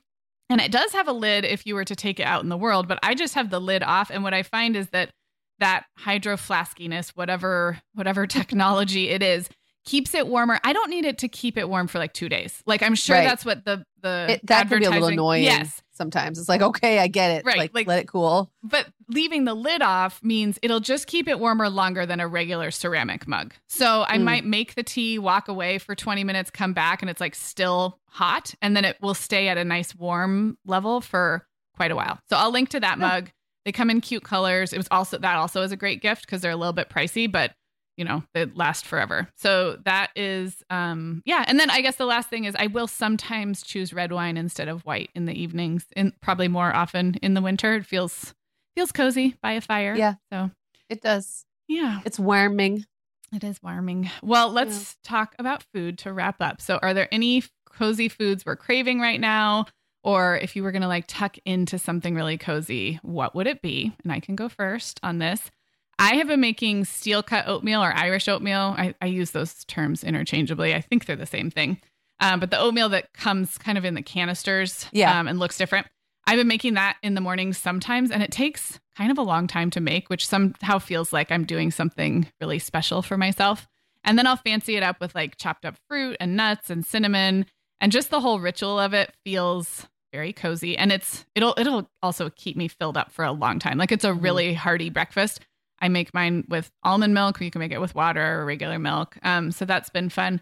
And 0.49 0.61
it 0.61 0.71
does 0.73 0.93
have 0.93 1.09
a 1.09 1.13
lid 1.13 1.45
if 1.45 1.67
you 1.67 1.75
were 1.75 1.85
to 1.85 1.97
take 1.97 2.21
it 2.21 2.25
out 2.27 2.43
in 2.45 2.49
the 2.49 2.57
world, 2.57 2.87
but 2.89 2.99
I 3.03 3.15
just 3.15 3.35
have 3.35 3.51
the 3.51 3.61
lid 3.61 3.83
off. 3.83 4.11
And 4.11 4.23
what 4.23 4.33
I 4.35 4.43
find 4.45 4.77
is 4.77 4.89
that 4.91 5.11
that 5.59 5.85
hydro 5.97 6.37
flaskiness, 6.37 7.11
whatever 7.11 7.81
whatever 7.95 8.27
technology 8.39 9.09
it 9.11 9.23
is, 9.23 9.49
keeps 9.85 10.15
it 10.15 10.27
warmer. 10.29 10.61
I 10.65 10.73
don't 10.73 10.91
need 10.91 11.05
it 11.05 11.19
to 11.19 11.29
keep 11.29 11.57
it 11.59 11.69
warm 11.69 11.89
for 11.89 11.99
like 11.99 12.13
two 12.13 12.29
days. 12.29 12.63
Like 12.67 12.83
I'm 12.83 12.95
sure 12.95 13.17
Right. 13.17 13.25
that's 13.27 13.45
what 13.45 13.65
the 13.65 13.85
the 14.01 14.27
It, 14.35 14.47
that 14.47 14.69
could 14.69 14.79
be 14.81 14.85
a 14.85 14.91
little 14.91 15.09
advertising- 15.09 15.13
annoying. 15.19 15.45
Yes, 15.45 15.83
sometimes 15.95 16.39
it's 16.39 16.49
like 16.49 16.63
okay, 16.63 16.99
I 16.99 17.07
get 17.07 17.31
it. 17.31 17.45
Right, 17.45 17.57
like, 17.59 17.75
like- 17.75 17.87
let 17.87 17.99
it 18.01 18.09
cool. 18.09 18.51
but 18.63 18.87
leaving 19.09 19.45
the 19.45 19.55
lid 19.55 19.83
off 19.83 20.21
means 20.23 20.59
it'll 20.63 20.81
just 20.81 21.07
keep 21.07 21.29
it 21.29 21.39
warmer 21.39 21.69
longer 21.69 22.07
than 22.07 22.21
a 22.21 22.27
regular 22.29 22.71
ceramic 22.71 23.27
mug. 23.29 23.55
So 23.69 24.05
I 24.09 24.19
Mm. 24.19 24.23
might 24.23 24.45
make 24.45 24.75
the 24.75 24.83
tea, 24.83 25.19
walk 25.19 25.49
away 25.49 25.79
for 25.79 25.95
20 25.95 26.25
minutes, 26.25 26.51
come 26.51 26.73
back, 26.73 27.03
and 27.03 27.11
it's 27.11 27.21
like 27.21 27.35
still 27.35 27.99
hot. 28.09 28.55
And 28.63 28.77
then 28.77 28.85
it 28.85 28.97
will 29.03 29.15
stay 29.15 29.49
at 29.49 29.59
a 29.59 29.65
nice 29.65 29.95
warm 29.95 30.57
level 30.65 31.01
for 31.01 31.47
quite 31.77 31.91
a 31.91 31.97
while. 31.97 32.19
So 32.31 32.37
I'll 32.37 32.51
link 32.53 32.69
to 32.71 32.81
that 32.81 32.99
Yeah. 32.99 33.07
mug. 33.09 33.31
They 33.65 33.73
come 33.73 33.91
in 33.91 34.01
cute 34.01 34.23
colors. 34.25 34.73
It 34.73 34.77
was 34.77 34.89
also 34.91 35.19
that 35.19 35.37
also 35.37 35.63
is 35.63 35.73
a 35.73 35.77
great 35.77 36.01
gift 36.03 36.27
because 36.27 36.41
they're 36.41 36.51
a 36.53 36.57
little 36.57 36.73
bit 36.73 36.89
pricey, 36.91 37.31
but 37.31 37.53
you 37.97 38.05
know, 38.05 38.23
they 38.35 38.45
last 38.47 38.85
forever. 38.87 39.29
So 39.37 39.79
that 39.85 40.11
is 40.17 40.63
um 40.71 41.23
yeah. 41.25 41.45
And 41.47 41.59
then 41.61 41.71
I 41.71 41.81
guess 41.81 41.97
the 41.97 42.07
last 42.07 42.29
thing 42.29 42.45
is 42.45 42.55
I 42.59 42.67
will 42.69 42.87
sometimes 42.87 43.63
choose 43.63 43.93
red 43.93 44.13
wine 44.13 44.37
instead 44.37 44.69
of 44.69 44.83
white 44.85 45.11
in 45.15 45.27
the 45.27 45.33
evenings 45.41 45.85
and 45.97 46.13
probably 46.21 46.49
more 46.49 46.75
often 46.75 47.15
in 47.23 47.35
the 47.35 47.43
winter. 47.43 47.75
It 47.77 47.87
feels 47.87 48.35
feels 48.75 48.91
cozy 48.93 49.37
by 49.43 49.53
a 49.53 49.61
fire. 49.61 49.95
Yeah. 49.95 50.15
So 50.33 50.51
It 50.89 51.01
does. 51.01 51.45
yeah, 51.69 52.01
It's 52.05 52.19
warming. 52.19 52.85
it 53.33 53.45
is 53.45 53.63
warming. 53.63 54.11
Well, 54.23 54.51
let's 54.51 54.97
talk 55.05 55.35
about 55.39 55.63
food 55.73 55.99
to 55.99 56.13
wrap 56.13 56.41
up. 56.41 56.61
So 56.61 56.79
are 56.83 56.93
there 56.95 57.09
any 57.13 57.45
cozy 57.71 58.09
foods 58.09 58.45
we're 58.45 58.57
craving 58.57 59.01
right 59.01 59.21
now? 59.21 59.67
Or 60.03 60.37
if 60.37 60.55
you 60.57 60.63
were 60.63 60.73
gonna 60.73 60.89
like 60.89 61.05
tuck 61.07 61.37
into 61.47 61.79
something 61.79 62.15
really 62.15 62.37
cozy, 62.37 62.99
what 63.03 63.35
would 63.35 63.47
it 63.47 63.63
be? 63.63 63.95
And 64.03 64.13
I 64.13 64.21
can 64.21 64.37
go 64.37 64.49
first 64.49 65.01
on 65.03 65.19
this. 65.19 65.51
I 65.99 66.17
have 66.17 66.27
been 66.29 66.41
making 66.41 66.85
steel 66.87 67.23
cut 67.23 67.47
oatmeal 67.49 67.83
or 67.83 67.93
Irish 67.93 68.29
oatmeal. 68.29 68.75
I, 68.77 68.95
I 69.01 69.07
use 69.07 69.31
those 69.31 69.65
terms 69.65 70.03
interchangeably. 70.05 70.75
I 70.75 70.81
think 70.81 71.07
they're 71.07 71.17
the 71.17 71.27
same 71.27 71.51
thing. 71.51 71.81
Um, 72.21 72.41
but 72.41 72.51
the 72.51 72.59
oatmeal 72.59 72.89
that 72.91 73.13
comes 73.13 73.59
kind 73.59 73.77
of 73.79 73.85
in 73.85 73.95
the 73.95 74.03
canisters 74.03 74.87
Yeah. 74.93 75.19
um, 75.19 75.29
and 75.29 75.39
looks 75.39 75.57
different. 75.59 75.87
I've 76.27 76.37
been 76.39 76.49
making 76.49 76.75
that 76.75 76.97
in 77.03 77.15
the 77.15 77.21
mornings 77.21 77.59
sometimes, 77.59 78.11
and 78.11 78.23
it 78.23 78.31
takes 78.33 78.81
kind 78.97 79.11
of 79.11 79.19
a 79.19 79.23
long 79.23 79.47
time 79.47 79.71
to 79.71 79.81
make, 79.81 80.09
which 80.09 80.27
somehow 80.27 80.79
feels 80.79 81.13
like 81.13 81.31
I'm 81.31 81.45
doing 81.45 81.71
something 81.71 82.27
really 82.41 82.59
special 82.59 83.03
for 83.03 83.19
myself. 83.19 83.69
And 84.05 84.17
then 84.19 84.27
I'll 84.27 84.37
fancy 84.37 84.77
it 84.77 84.83
up 84.83 85.01
with 85.01 85.15
like 85.15 85.37
chopped 85.37 85.65
up 85.67 85.77
fruit 85.89 86.17
and 86.21 86.35
nuts 86.37 86.71
and 86.71 86.85
cinnamon, 86.85 87.47
and 87.81 87.93
just 87.93 88.11
the 88.11 88.21
whole 88.21 88.41
ritual 88.41 88.79
of 88.79 88.95
it 88.95 89.13
feels 89.25 89.87
very 90.13 90.33
cozy. 90.33 90.79
And 90.79 90.93
it's 90.93 91.27
it'll 91.35 91.55
it'll 91.59 91.91
also 92.03 92.31
keep 92.31 92.57
me 92.57 92.69
filled 92.69 92.97
up 92.97 93.11
for 93.13 93.25
a 93.25 93.33
long 93.33 93.59
time. 93.59 93.77
Like 93.77 93.93
it's 93.93 94.05
a 94.05 94.15
really 94.15 94.55
hearty 94.55 94.89
breakfast. 94.89 95.41
I 95.85 95.89
make 95.89 96.15
mine 96.15 96.45
with 96.49 96.71
almond 96.83 97.13
milk. 97.13 97.39
You 97.43 97.51
can 97.51 97.59
make 97.59 97.71
it 97.71 97.81
with 97.81 97.95
water 97.95 98.41
or 98.41 98.47
regular 98.47 98.79
milk. 98.79 99.19
Um, 99.23 99.51
so 99.51 99.67
that's 99.67 99.91
been 99.91 100.09
fun. 100.09 100.41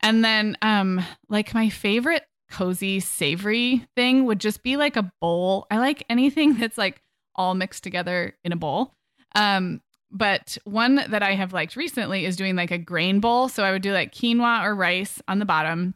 And 0.00 0.24
then 0.24 0.58
um, 0.62 1.00
like 1.28 1.54
my 1.54 1.68
favorite 1.68 2.24
cozy 2.50 2.98
savory 2.98 3.86
thing 3.94 4.24
would 4.24 4.40
just 4.40 4.64
be 4.64 4.76
like 4.76 4.96
a 4.96 5.12
bowl. 5.20 5.68
I 5.70 5.78
like 5.78 6.04
anything 6.10 6.54
that's 6.58 6.76
like 6.76 7.00
all 7.36 7.54
mixed 7.54 7.84
together 7.84 8.36
in 8.42 8.50
a 8.50 8.56
bowl. 8.56 8.92
Um, 9.36 9.80
but 10.10 10.58
one 10.64 10.96
that 10.96 11.22
I 11.22 11.36
have 11.36 11.52
liked 11.52 11.76
recently 11.76 12.24
is 12.24 12.34
doing 12.34 12.56
like 12.56 12.72
a 12.72 12.78
grain 12.78 13.20
bowl. 13.20 13.48
So 13.48 13.62
I 13.62 13.70
would 13.70 13.82
do 13.82 13.92
like 13.92 14.12
quinoa 14.12 14.64
or 14.64 14.74
rice 14.74 15.22
on 15.28 15.38
the 15.38 15.44
bottom, 15.44 15.94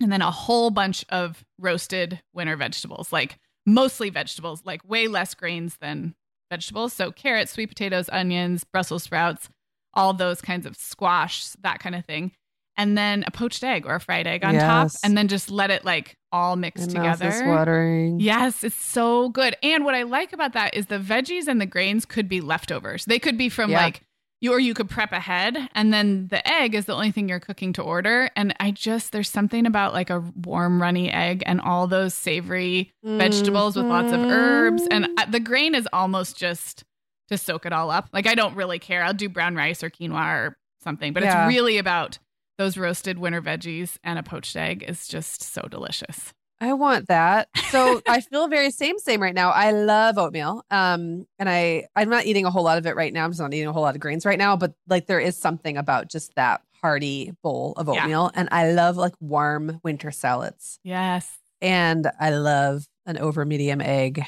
and 0.00 0.12
then 0.12 0.22
a 0.22 0.30
whole 0.30 0.70
bunch 0.70 1.04
of 1.08 1.44
roasted 1.58 2.22
winter 2.32 2.54
vegetables, 2.54 3.12
like 3.12 3.40
mostly 3.64 4.08
vegetables, 4.08 4.62
like 4.64 4.88
way 4.88 5.08
less 5.08 5.34
grains 5.34 5.78
than 5.80 6.14
vegetables. 6.50 6.92
So 6.92 7.10
carrots, 7.12 7.52
sweet 7.52 7.66
potatoes, 7.66 8.08
onions, 8.12 8.64
Brussels 8.64 9.02
sprouts, 9.04 9.48
all 9.94 10.12
those 10.12 10.40
kinds 10.40 10.66
of 10.66 10.76
squash, 10.76 11.48
that 11.62 11.78
kind 11.80 11.94
of 11.94 12.04
thing. 12.04 12.32
And 12.78 12.96
then 12.98 13.24
a 13.26 13.30
poached 13.30 13.64
egg 13.64 13.86
or 13.86 13.94
a 13.94 14.00
fried 14.00 14.26
egg 14.26 14.44
on 14.44 14.52
top, 14.54 14.90
and 15.02 15.16
then 15.16 15.28
just 15.28 15.50
let 15.50 15.70
it 15.70 15.82
like 15.86 16.14
all 16.30 16.56
mix 16.56 16.86
My 16.92 17.00
mouth 17.00 17.14
is 17.14 17.20
together. 17.34 17.48
watering. 17.48 18.20
Yes, 18.20 18.62
it's 18.62 18.76
so 18.76 19.30
good. 19.30 19.56
And 19.62 19.82
what 19.86 19.94
I 19.94 20.02
like 20.02 20.34
about 20.34 20.52
that 20.52 20.74
is 20.74 20.84
the 20.86 20.98
veggies 20.98 21.46
and 21.48 21.58
the 21.58 21.64
grains 21.64 22.04
could 22.04 22.28
be 22.28 22.42
leftovers. 22.42 23.06
They 23.06 23.18
could 23.18 23.38
be 23.38 23.48
from 23.48 23.70
Yeah. 23.70 23.82
like 23.82 24.02
you 24.40 24.52
or 24.52 24.60
you 24.60 24.74
could 24.74 24.88
prep 24.90 25.12
ahead 25.12 25.56
and 25.74 25.92
then 25.92 26.28
the 26.28 26.46
egg 26.46 26.74
is 26.74 26.84
the 26.84 26.92
only 26.94 27.10
thing 27.10 27.28
you're 27.28 27.40
cooking 27.40 27.72
to 27.72 27.82
order 27.82 28.28
and 28.36 28.54
I 28.60 28.70
just 28.70 29.12
there's 29.12 29.30
something 29.30 29.64
about 29.66 29.94
like 29.94 30.10
a 30.10 30.20
warm 30.36 30.80
runny 30.82 31.10
egg 31.10 31.42
and 31.46 31.60
all 31.60 31.86
those 31.86 32.12
savory 32.14 32.92
vegetables 33.02 33.76
with 33.76 33.86
lots 33.86 34.12
of 34.12 34.20
herbs 34.20 34.86
and 34.90 35.06
Mm-hmm. 35.06 35.30
The 35.30 35.40
grain 35.40 35.74
is 35.74 35.88
almost 35.92 36.36
just 36.36 36.84
to 37.28 37.38
soak 37.38 37.66
it 37.66 37.72
all 37.72 37.90
up. 37.90 38.08
Like 38.12 38.26
I 38.26 38.34
don't 38.34 38.54
really 38.54 38.78
care. 38.78 39.02
I'll 39.02 39.14
do 39.14 39.28
brown 39.28 39.56
rice 39.56 39.82
or 39.82 39.90
quinoa 39.90 40.48
or 40.48 40.56
something, 40.84 41.12
but 41.12 41.22
Yeah. 41.22 41.46
it's 41.46 41.54
really 41.54 41.78
about 41.78 42.18
those 42.58 42.76
roasted 42.78 43.18
winter 43.18 43.42
veggies 43.42 43.96
and 44.04 44.18
a 44.18 44.22
poached 44.22 44.54
egg 44.56 44.84
is 44.86 45.08
just 45.08 45.42
so 45.42 45.62
delicious. 45.70 46.32
I 46.60 46.72
want 46.72 47.08
that. 47.08 47.48
So 47.70 48.00
I 48.08 48.20
feel 48.20 48.48
very 48.48 48.70
same 48.70 48.98
same 48.98 49.20
right 49.20 49.34
now. 49.34 49.50
I 49.50 49.72
love 49.72 50.16
oatmeal. 50.18 50.64
Um 50.70 51.26
and 51.38 51.48
I 51.48 51.86
I'm 51.94 52.08
not 52.08 52.24
eating 52.26 52.44
a 52.46 52.50
whole 52.50 52.62
lot 52.64 52.78
of 52.78 52.86
it 52.86 52.96
right 52.96 53.12
now. 53.12 53.24
I'm 53.24 53.30
just 53.30 53.40
not 53.40 53.52
eating 53.52 53.66
a 53.68 53.72
whole 53.72 53.82
lot 53.82 53.94
of 53.94 54.00
grains 54.00 54.24
right 54.24 54.38
now, 54.38 54.56
but 54.56 54.72
like 54.88 55.06
there 55.06 55.20
is 55.20 55.36
something 55.36 55.76
about 55.76 56.08
just 56.08 56.34
that 56.36 56.62
hearty 56.80 57.32
bowl 57.42 57.74
of 57.76 57.88
Yeah. 57.88 58.02
oatmeal 58.02 58.30
and 58.34 58.48
I 58.52 58.72
love 58.72 58.96
like 58.96 59.14
warm 59.20 59.80
winter 59.84 60.10
salads. 60.10 60.78
Yes. 60.82 61.30
And 61.60 62.10
I 62.20 62.30
love 62.30 62.86
an 63.06 63.18
over 63.18 63.44
medium 63.44 63.80
egg 63.80 64.22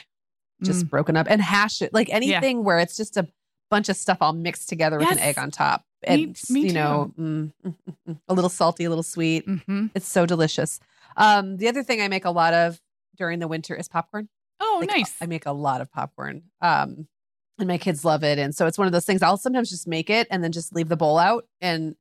just 0.62 0.87
Mm. 0.87 0.91
broken 0.91 1.16
up 1.16 1.26
and 1.31 1.41
hash 1.41 1.81
it. 1.83 1.95
Like 1.95 2.09
anything 2.11 2.64
where 2.64 2.79
it's 2.79 2.97
just 2.97 3.16
a 3.16 3.29
bunch 3.70 3.89
of 3.89 3.97
stuff 3.97 4.18
all 4.20 4.33
mixed 4.33 4.68
together 4.68 4.99
with 4.99 5.11
an 5.11 5.18
egg 5.18 5.39
on 5.39 5.51
top. 5.51 5.85
Me- 6.07 6.24
And 6.24 6.41
me 6.51 6.61
you 6.66 6.72
know, 6.72 7.12
mm, 7.18 7.53
mm, 7.64 7.74
mm, 7.89 7.97
mm, 8.09 8.18
a 8.29 8.35
little 8.35 8.49
salty, 8.51 8.85
a 8.85 8.89
little 8.89 9.03
sweet. 9.05 9.45
hmm 9.47 9.87
It's 9.95 10.09
so 10.09 10.26
delicious. 10.26 10.81
Um, 11.19 11.59
the 11.59 11.69
other 11.69 11.83
thing 11.83 12.01
I 12.01 12.09
make 12.09 12.25
a 12.25 12.31
lot 12.31 12.55
of 12.55 12.81
during 13.16 13.39
the 13.41 13.49
winter 13.49 13.75
is 13.75 13.89
popcorn. 13.89 14.29
Oh, 14.61 14.79
Like, 14.81 14.89
nice. 14.89 15.14
I 15.21 15.27
make 15.27 15.45
a 15.45 15.53
lot 15.53 15.81
of 15.81 15.93
popcorn. 15.93 16.45
Um, 16.62 17.09
and 17.59 17.69
my 17.69 17.77
kids 17.77 18.05
love 18.05 18.23
it. 18.25 18.39
And 18.39 18.55
so 18.55 18.66
it's 18.66 18.79
one 18.79 18.87
of 18.87 18.93
those 18.93 19.05
things 19.05 19.23
I'll 19.23 19.37
sometimes 19.37 19.69
just 19.69 19.87
make 19.89 20.09
it 20.09 20.29
and 20.31 20.43
then 20.43 20.53
just 20.53 20.75
leave 20.75 20.89
the 20.89 20.97
bowl 20.97 21.19
out 21.19 21.45
and 21.61 21.97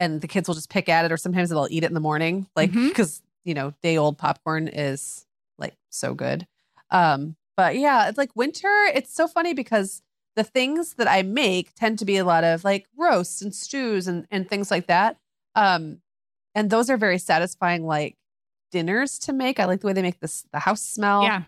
and 0.00 0.20
the 0.20 0.26
kids 0.26 0.48
will 0.48 0.54
just 0.54 0.70
pick 0.70 0.88
at 0.88 1.04
it 1.04 1.12
or 1.12 1.16
sometimes 1.16 1.50
they'll 1.50 1.68
eat 1.70 1.84
it 1.84 1.86
in 1.86 1.94
the 1.94 2.00
morning. 2.00 2.46
Like 2.56 2.72
because 2.88 3.22
you 3.44 3.54
know, 3.54 3.74
day 3.82 3.96
old 3.98 4.16
popcorn 4.18 4.68
is 4.68 5.26
like 5.58 5.74
so 5.90 6.14
good. 6.14 6.46
Um, 6.90 7.36
but 7.56 7.76
yeah, 7.76 8.08
it's 8.08 8.18
like 8.18 8.34
winter, 8.34 8.86
it's 8.94 9.14
so 9.14 9.28
funny 9.28 9.52
because 9.52 10.02
the 10.36 10.42
things 10.44 10.94
that 10.94 11.06
I 11.06 11.22
make 11.22 11.74
tend 11.74 11.98
to 12.00 12.04
be 12.04 12.16
a 12.16 12.24
lot 12.24 12.42
of 12.42 12.64
like 12.64 12.86
roasts 12.96 13.42
and 13.42 13.54
stews 13.54 14.08
and, 14.08 14.26
and 14.30 14.48
things 14.48 14.70
like 14.70 14.86
that. 14.86 15.18
Um, 15.54 16.00
and 16.54 16.70
those 16.70 16.88
are 16.90 16.96
very 16.96 17.18
satisfying, 17.18 17.84
like 17.84 18.16
dinners 18.74 19.18
to 19.20 19.32
make. 19.32 19.60
I 19.60 19.64
like 19.66 19.80
the 19.80 19.86
way 19.86 19.92
they 19.92 20.02
make 20.02 20.18
this 20.20 20.44
the 20.52 20.58
house 20.58 20.82
smell. 20.82 21.22
Yeah. 21.22 21.42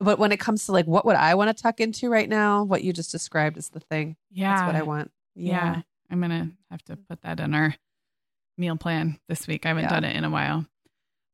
But 0.00 0.18
when 0.18 0.32
it 0.32 0.40
comes 0.40 0.64
to 0.66 0.72
like 0.72 0.86
what 0.86 1.04
would 1.04 1.16
I 1.16 1.34
want 1.34 1.54
to 1.54 1.62
tuck 1.62 1.78
into 1.78 2.08
right 2.08 2.28
now, 2.28 2.64
what 2.64 2.82
you 2.82 2.92
just 2.94 3.12
described 3.12 3.58
is 3.58 3.68
the 3.68 3.80
thing. 3.80 4.16
Yeah. 4.30 4.54
That's 4.56 4.66
what 4.66 4.74
I 4.76 4.82
want. 4.82 5.10
Yeah. 5.34 5.82
I'm 6.10 6.18
going 6.20 6.30
to 6.30 6.48
have 6.70 6.82
to 6.84 6.96
put 6.96 7.20
that 7.22 7.38
in 7.38 7.54
our 7.54 7.74
meal 8.56 8.76
plan 8.76 9.18
this 9.28 9.46
week. 9.46 9.66
I 9.66 9.68
haven't 9.68 9.84
Yeah. 9.84 9.90
done 9.90 10.04
it 10.04 10.16
in 10.16 10.24
a 10.24 10.30
while. 10.30 10.66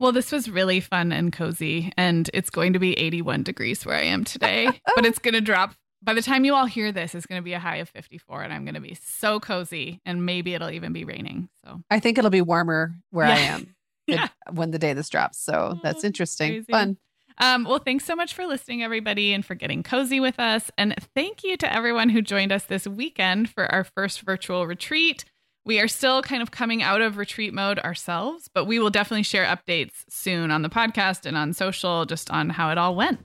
Well, 0.01 0.13
this 0.13 0.31
was 0.33 0.51
really 0.51 0.81
fun 0.81 1.11
and 1.13 1.33
cozy, 1.33 1.91
and 1.97 2.29
it's 2.35 2.51
going 2.51 2.75
to 2.75 2.79
be 2.79 2.93
81 2.99 3.45
degrees 3.45 3.87
where 3.87 3.97
I 3.97 4.03
am 4.03 4.25
today, 4.25 4.69
but 4.95 5.07
it's 5.07 5.19
going 5.19 5.33
to 5.35 5.41
drop. 5.41 5.73
By 6.03 6.13
the 6.13 6.21
time 6.21 6.45
you 6.45 6.55
all 6.55 6.67
hear 6.67 6.93
this, 6.93 7.15
it's 7.15 7.25
going 7.25 7.41
to 7.41 7.45
be 7.45 7.55
a 7.55 7.59
high 7.59 7.77
of 7.77 7.89
54, 7.89 8.43
and 8.43 8.53
I'm 8.53 8.65
going 8.67 8.75
to 8.75 8.81
be 8.83 8.99
so 9.03 9.41
cozy, 9.41 10.03
and 10.05 10.27
maybe 10.27 10.53
it'll 10.53 10.71
even 10.71 10.93
be 10.93 11.05
raining. 11.05 11.49
So, 11.65 11.81
I 11.91 11.99
think 12.01 12.19
it'll 12.19 12.31
be 12.31 12.43
warmer 12.43 12.95
where 13.11 13.25
I 13.27 13.39
am 13.39 13.75
Yeah. 14.07 14.29
when 14.51 14.71
the 14.71 14.79
day 14.79 14.93
this 14.93 15.09
drops. 15.09 15.39
So 15.39 15.79
that's 15.83 16.05
Oh, 16.05 16.07
interesting. 16.07 16.51
crazy. 16.53 16.71
Fun. 16.73 16.97
Um, 17.39 17.65
well, 17.65 17.79
thanks 17.79 18.05
so 18.07 18.17
much 18.17 18.33
for 18.35 18.47
listening, 18.47 18.83
everybody, 18.83 19.33
and 19.35 19.45
for 19.45 19.55
getting 19.55 19.83
cozy 19.83 20.21
with 20.21 20.39
us. 20.41 20.71
And 20.79 20.95
thank 21.15 21.45
you 21.45 21.57
to 21.59 21.71
everyone 21.71 22.09
who 22.09 22.23
joined 22.23 22.51
us 22.53 22.65
this 22.65 22.87
weekend 22.87 23.51
for 23.51 23.67
our 23.71 23.85
first 23.85 24.23
virtual 24.23 24.67
retreat. 24.67 25.25
We 25.67 25.81
are 25.81 25.89
still 25.89 26.23
kind 26.23 26.41
of 26.43 26.51
coming 26.53 26.83
out 26.83 27.03
of 27.03 27.17
retreat 27.19 27.53
mode 27.53 27.79
ourselves, 27.81 28.49
but 28.55 28.65
we 28.67 28.79
will 28.79 28.89
definitely 28.89 29.25
share 29.25 29.45
updates 29.45 30.05
soon 30.09 30.51
on 30.51 30.63
the 30.63 30.69
podcast 30.71 31.27
and 31.27 31.37
on 31.37 31.53
social 31.53 32.07
just 32.07 32.31
on 32.31 32.49
how 32.51 32.71
it 32.71 32.79
all 32.79 32.95
went. 32.95 33.19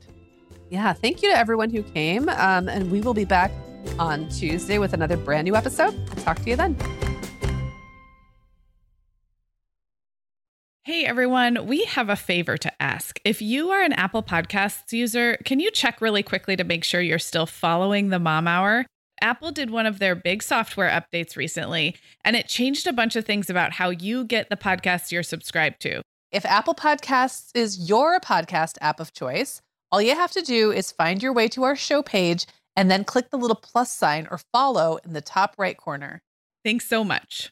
Yeah. 0.69 0.91
Thank 0.93 1.21
you 1.21 1.29
to 1.29 1.37
everyone 1.37 1.69
who 1.69 1.83
came. 1.83 2.27
Um, 2.29 2.67
and 2.67 2.91
we 2.91 2.99
will 3.01 3.13
be 3.13 3.25
back 3.25 3.51
on 3.99 4.27
Tuesday 4.29 4.77
with 4.79 4.93
another 4.93 5.17
brand 5.17 5.45
new 5.45 5.55
episode. 5.55 5.95
Talk 6.17 6.39
to 6.39 6.49
you 6.49 6.55
then. 6.55 6.75
Hey 10.83 11.05
everyone, 11.05 11.67
we 11.67 11.85
have 11.85 12.09
a 12.09 12.15
favor 12.15 12.57
to 12.57 12.81
ask. 12.81 13.19
If 13.23 13.39
you 13.39 13.69
are 13.69 13.83
an 13.83 13.93
Apple 13.93 14.23
Podcasts 14.23 14.91
user, 14.91 15.37
can 15.45 15.59
you 15.59 15.69
check 15.69 16.01
really 16.01 16.23
quickly 16.23 16.55
to 16.55 16.63
make 16.63 16.83
sure 16.83 17.01
you're 17.01 17.19
still 17.19 17.45
following 17.45 18.09
the 18.09 18.17
Mom 18.17 18.47
Hour? 18.47 18.87
Apple 19.21 19.51
did 19.51 19.69
one 19.69 19.85
of 19.85 19.99
their 19.99 20.15
big 20.15 20.41
software 20.41 20.89
updates 20.89 21.35
recently, 21.35 21.95
and 22.25 22.35
it 22.35 22.47
changed 22.47 22.87
a 22.87 22.93
bunch 22.93 23.15
of 23.15 23.25
things 23.25 23.47
about 23.47 23.73
how 23.73 23.91
you 23.91 24.23
get 24.23 24.49
the 24.49 24.57
podcasts 24.57 25.11
you're 25.11 25.21
subscribed 25.21 25.79
to. 25.81 26.01
If 26.31 26.47
Apple 26.47 26.73
Podcasts 26.73 27.51
is 27.53 27.87
your 27.87 28.19
podcast 28.19 28.79
app 28.81 28.99
of 28.99 29.13
choice, 29.13 29.61
all 29.91 30.01
you 30.01 30.15
have 30.15 30.31
to 30.31 30.41
do 30.41 30.71
is 30.71 30.91
find 30.91 31.21
your 31.21 31.31
way 31.31 31.47
to 31.49 31.61
our 31.61 31.75
show 31.75 32.01
page 32.01 32.47
and 32.75 32.89
then 32.89 33.03
click 33.03 33.29
the 33.29 33.37
little 33.37 33.55
plus 33.55 33.91
sign 33.91 34.27
or 34.31 34.39
follow 34.51 34.97
in 35.05 35.13
the 35.13 35.21
top 35.21 35.53
right 35.59 35.77
corner. 35.77 36.21
Thanks 36.65 36.87
so 36.87 37.03
much. 37.03 37.51